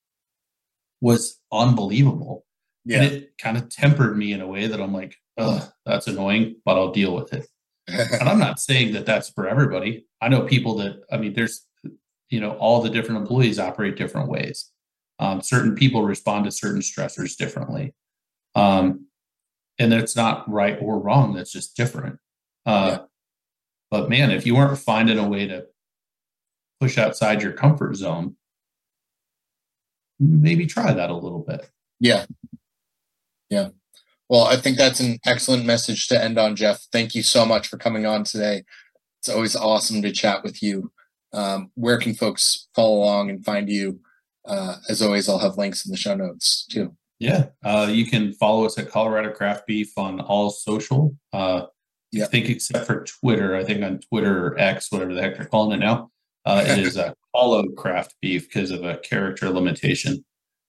was 1.01 1.41
unbelievable. 1.53 2.45
Yeah. 2.85 3.03
And 3.03 3.13
it 3.13 3.39
kind 3.39 3.57
of 3.57 3.69
tempered 3.69 4.17
me 4.17 4.33
in 4.33 4.41
a 4.41 4.47
way 4.47 4.69
that 4.69 4.81
I'm 4.81 4.95
like, 4.95 5.17
oh, 5.37 5.69
that's 5.85 6.07
annoying, 6.07 6.57
but 6.65 6.77
I'll 6.77 6.93
deal 6.93 7.15
with 7.15 7.33
it. 7.33 7.47
and 7.89 8.29
I'm 8.29 8.39
not 8.39 8.61
saying 8.61 8.93
that 8.93 9.07
that's 9.07 9.31
for 9.31 9.49
everybody. 9.49 10.07
I 10.21 10.29
know 10.29 10.43
people 10.43 10.77
that, 10.77 11.03
I 11.11 11.17
mean, 11.17 11.35
there's, 11.35 11.67
you 12.31 12.41
know, 12.41 12.53
all 12.53 12.83
the 12.83 12.91
different 12.91 13.21
employees 13.21 13.59
operate 13.59 13.97
different 13.97 14.29
ways. 14.29 14.71
Um, 15.19 15.43
certain 15.43 15.75
people 15.75 16.03
respond 16.03 16.45
to 16.45 16.53
certain 16.53 16.81
stressors 16.81 17.37
differently. 17.37 17.95
Um, 18.55 19.07
and 19.79 19.93
that's 19.93 20.17
not 20.17 20.49
right 20.51 20.79
or 20.81 20.99
wrong. 20.99 21.35
That's 21.35 21.53
just 21.53 21.77
different. 21.77 22.19
Uh, 22.67 22.99
yeah. 22.99 23.05
But 23.91 24.11
man, 24.11 24.31
if 24.31 24.47
you 24.47 24.55
weren't 24.55 24.79
finding 24.79 25.19
a 25.19 25.29
way 25.29 25.47
to 25.47 25.67
push 26.81 26.99
outside 26.99 27.43
your 27.43 27.53
comfort 27.53 27.97
zone, 27.97 28.37
maybe 30.21 30.67
try 30.67 30.93
that 30.93 31.11
a 31.11 31.15
little 31.15 31.45
bit. 31.47 31.71
Yeah. 32.01 32.27
Yeah. 33.51 33.69
Well, 34.29 34.45
I 34.45 34.57
think 34.57 34.77
that's 34.77 35.01
an 35.01 35.19
excellent 35.25 35.65
message 35.65 36.09
to 36.09 36.23
end 36.23 36.39
on, 36.39 36.55
Jeff. 36.55 36.87
Thank 36.93 37.15
you 37.15 37.23
so 37.23 37.47
much 37.47 37.69
for 37.69 37.79
coming 37.79 38.05
on 38.05 38.25
today. 38.25 38.65
It's 39.21 39.29
always 39.29 39.57
awesome 39.57 40.03
to 40.03 40.13
chat 40.13 40.45
with 40.45 40.63
you. 40.63 40.93
Um, 41.33 41.71
where 41.75 41.99
can 41.99 42.15
folks 42.15 42.69
follow 42.75 42.99
along 42.99 43.31
and 43.31 43.45
find 43.45 43.69
you? 43.69 44.01
Uh, 44.49 44.77
as 44.89 45.03
always, 45.03 45.29
I'll 45.29 45.39
have 45.39 45.59
links 45.59 45.85
in 45.85 45.93
the 45.93 45.99
show 45.99 46.15
notes 46.15 46.67
too. 46.71 46.97
Yeah, 47.19 47.47
uh, 47.65 47.89
you 47.91 48.07
can 48.07 48.33
follow 48.33 48.65
us 48.65 48.79
at 48.79 48.91
Colorado 48.91 49.33
Craft 49.33 49.67
Beef 49.67 49.97
on 49.97 50.21
all 50.21 50.51
social. 50.51 51.17
Uh, 51.33 51.67
I 52.15 52.25
think 52.27 52.49
except 52.49 52.87
for 52.87 53.05
Twitter. 53.05 53.57
I 53.57 53.65
think 53.65 53.85
on 53.85 53.99
Twitter 53.99 54.47
or 54.47 54.59
X, 54.59 54.91
whatever 54.91 55.15
the 55.15 55.21
heck 55.21 55.37
they're 55.37 55.47
calling 55.47 55.81
it 55.81 55.85
now, 55.85 56.11
uh, 56.45 56.65
it 56.67 56.79
is 56.79 56.97
a 56.97 57.15
Hollow 57.35 57.69
Craft 57.71 58.15
Beef 58.23 58.49
because 58.49 58.71
of 58.71 58.85
a 58.85 58.97
character 58.99 59.51
limitation. 59.51 60.25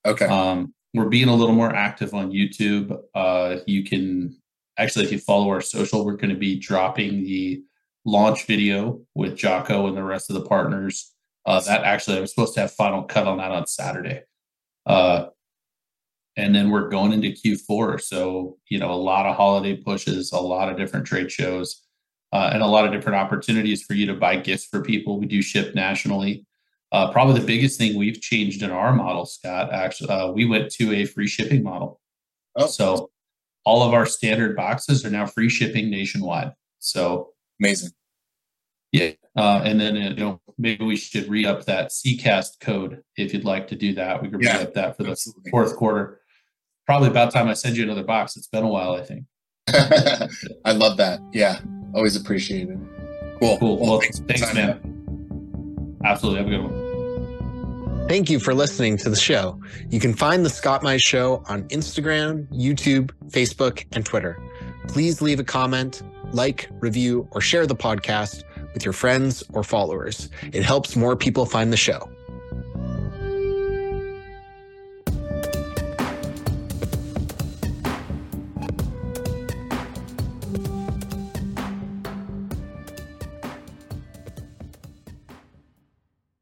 Okay. 0.05 0.25
Um, 0.25 0.73
we're 0.93 1.09
being 1.09 1.29
a 1.29 1.35
little 1.35 1.55
more 1.55 1.73
active 1.73 2.13
on 2.13 2.31
YouTube. 2.31 2.97
Uh, 3.13 3.57
you 3.67 3.83
can 3.83 4.35
actually, 4.77 5.05
if 5.05 5.11
you 5.11 5.19
follow 5.19 5.49
our 5.49 5.61
social, 5.61 6.05
we're 6.05 6.15
going 6.15 6.33
to 6.33 6.39
be 6.39 6.57
dropping 6.57 7.23
the 7.23 7.61
launch 8.05 8.45
video 8.45 9.01
with 9.15 9.37
Jocko 9.37 9.87
and 9.87 9.95
the 9.95 10.03
rest 10.03 10.29
of 10.29 10.33
the 10.35 10.45
partners. 10.47 11.13
Uh, 11.49 11.59
that 11.61 11.83
actually, 11.83 12.15
I'm 12.15 12.27
supposed 12.27 12.53
to 12.53 12.59
have 12.59 12.71
final 12.71 13.01
cut 13.01 13.25
on 13.25 13.39
that 13.39 13.49
on 13.49 13.65
Saturday. 13.65 14.21
Uh, 14.85 15.29
and 16.37 16.53
then 16.53 16.69
we're 16.69 16.89
going 16.89 17.11
into 17.11 17.29
Q4. 17.29 17.99
So, 17.99 18.59
you 18.69 18.77
know, 18.77 18.91
a 18.91 18.93
lot 18.93 19.25
of 19.25 19.35
holiday 19.35 19.75
pushes, 19.75 20.31
a 20.31 20.39
lot 20.39 20.69
of 20.69 20.77
different 20.77 21.07
trade 21.07 21.31
shows, 21.31 21.87
uh, 22.31 22.51
and 22.53 22.61
a 22.61 22.67
lot 22.67 22.85
of 22.85 22.91
different 22.91 23.15
opportunities 23.15 23.81
for 23.81 23.95
you 23.95 24.05
to 24.05 24.13
buy 24.13 24.35
gifts 24.35 24.65
for 24.65 24.83
people. 24.83 25.19
We 25.19 25.25
do 25.25 25.41
ship 25.41 25.73
nationally. 25.73 26.45
Uh, 26.91 27.11
probably 27.11 27.39
the 27.39 27.47
biggest 27.47 27.79
thing 27.79 27.97
we've 27.97 28.21
changed 28.21 28.61
in 28.61 28.69
our 28.69 28.93
model, 28.93 29.25
Scott, 29.25 29.73
actually, 29.73 30.09
uh, 30.11 30.31
we 30.31 30.45
went 30.45 30.71
to 30.73 30.93
a 30.93 31.05
free 31.05 31.27
shipping 31.27 31.63
model. 31.63 31.99
Oh. 32.57 32.67
So 32.67 33.09
all 33.65 33.81
of 33.81 33.95
our 33.95 34.05
standard 34.05 34.55
boxes 34.55 35.03
are 35.03 35.09
now 35.09 35.25
free 35.25 35.49
shipping 35.49 35.89
nationwide. 35.89 36.53
So 36.77 37.29
amazing. 37.59 37.89
Yeah. 38.91 39.11
Uh, 39.35 39.61
and 39.63 39.79
then, 39.79 39.95
you 39.95 40.15
know, 40.15 40.41
maybe 40.59 40.85
we 40.85 40.95
should 40.95 41.27
re 41.27 41.45
up 41.45 41.65
that 41.65 41.89
CCAST 41.89 42.59
code 42.59 43.01
if 43.17 43.33
you'd 43.33 43.45
like 43.45 43.69
to 43.69 43.75
do 43.75 43.95
that. 43.95 44.21
We 44.21 44.29
could 44.29 44.43
yeah, 44.43 44.57
re 44.57 44.63
up 44.63 44.73
that 44.75 44.97
for 44.97 45.03
the 45.03 45.11
absolutely. 45.11 45.49
fourth 45.49 45.75
quarter 45.75 46.19
probably 46.89 47.07
about 47.07 47.31
time 47.31 47.47
I 47.47 47.53
send 47.53 47.77
you 47.77 47.83
another 47.83 48.03
box. 48.03 48.35
It's 48.35 48.47
been 48.47 48.63
a 48.63 48.67
while, 48.67 48.95
I 48.95 49.03
think. 49.03 49.25
I 50.65 50.71
love 50.71 50.97
that. 50.97 51.19
Yeah, 51.31 51.59
always 51.93 52.15
appreciate 52.15 52.67
it. 52.67 52.79
Cool. 53.39 53.59
Cool. 53.59 53.77
Well, 53.77 53.89
well 53.91 53.99
thanks, 54.01 54.17
thanks 54.21 54.53
man. 54.55 55.99
Absolutely. 56.03 56.39
Have 56.39 56.47
a 56.47 56.49
good 56.49 56.63
one. 56.63 58.07
Thank 58.07 58.31
you 58.31 58.39
for 58.39 58.55
listening 58.55 58.97
to 58.97 59.09
the 59.11 59.15
show. 59.15 59.61
You 59.91 59.99
can 59.99 60.15
find 60.15 60.43
the 60.43 60.49
Scott 60.49 60.81
Mize 60.81 61.05
Show 61.05 61.43
on 61.47 61.65
Instagram, 61.65 62.47
YouTube, 62.47 63.11
Facebook, 63.27 63.85
and 63.91 64.03
Twitter. 64.03 64.41
Please 64.87 65.21
leave 65.21 65.39
a 65.39 65.43
comment, 65.43 66.01
like, 66.31 66.69
review, 66.79 67.27
or 67.33 67.39
share 67.39 67.67
the 67.67 67.75
podcast 67.75 68.41
with 68.73 68.85
your 68.85 68.93
friends 68.93 69.43
or 69.53 69.63
followers. 69.63 70.29
It 70.53 70.63
helps 70.63 70.95
more 70.95 71.15
people 71.15 71.45
find 71.45 71.71
the 71.73 71.77
show. 71.77 72.09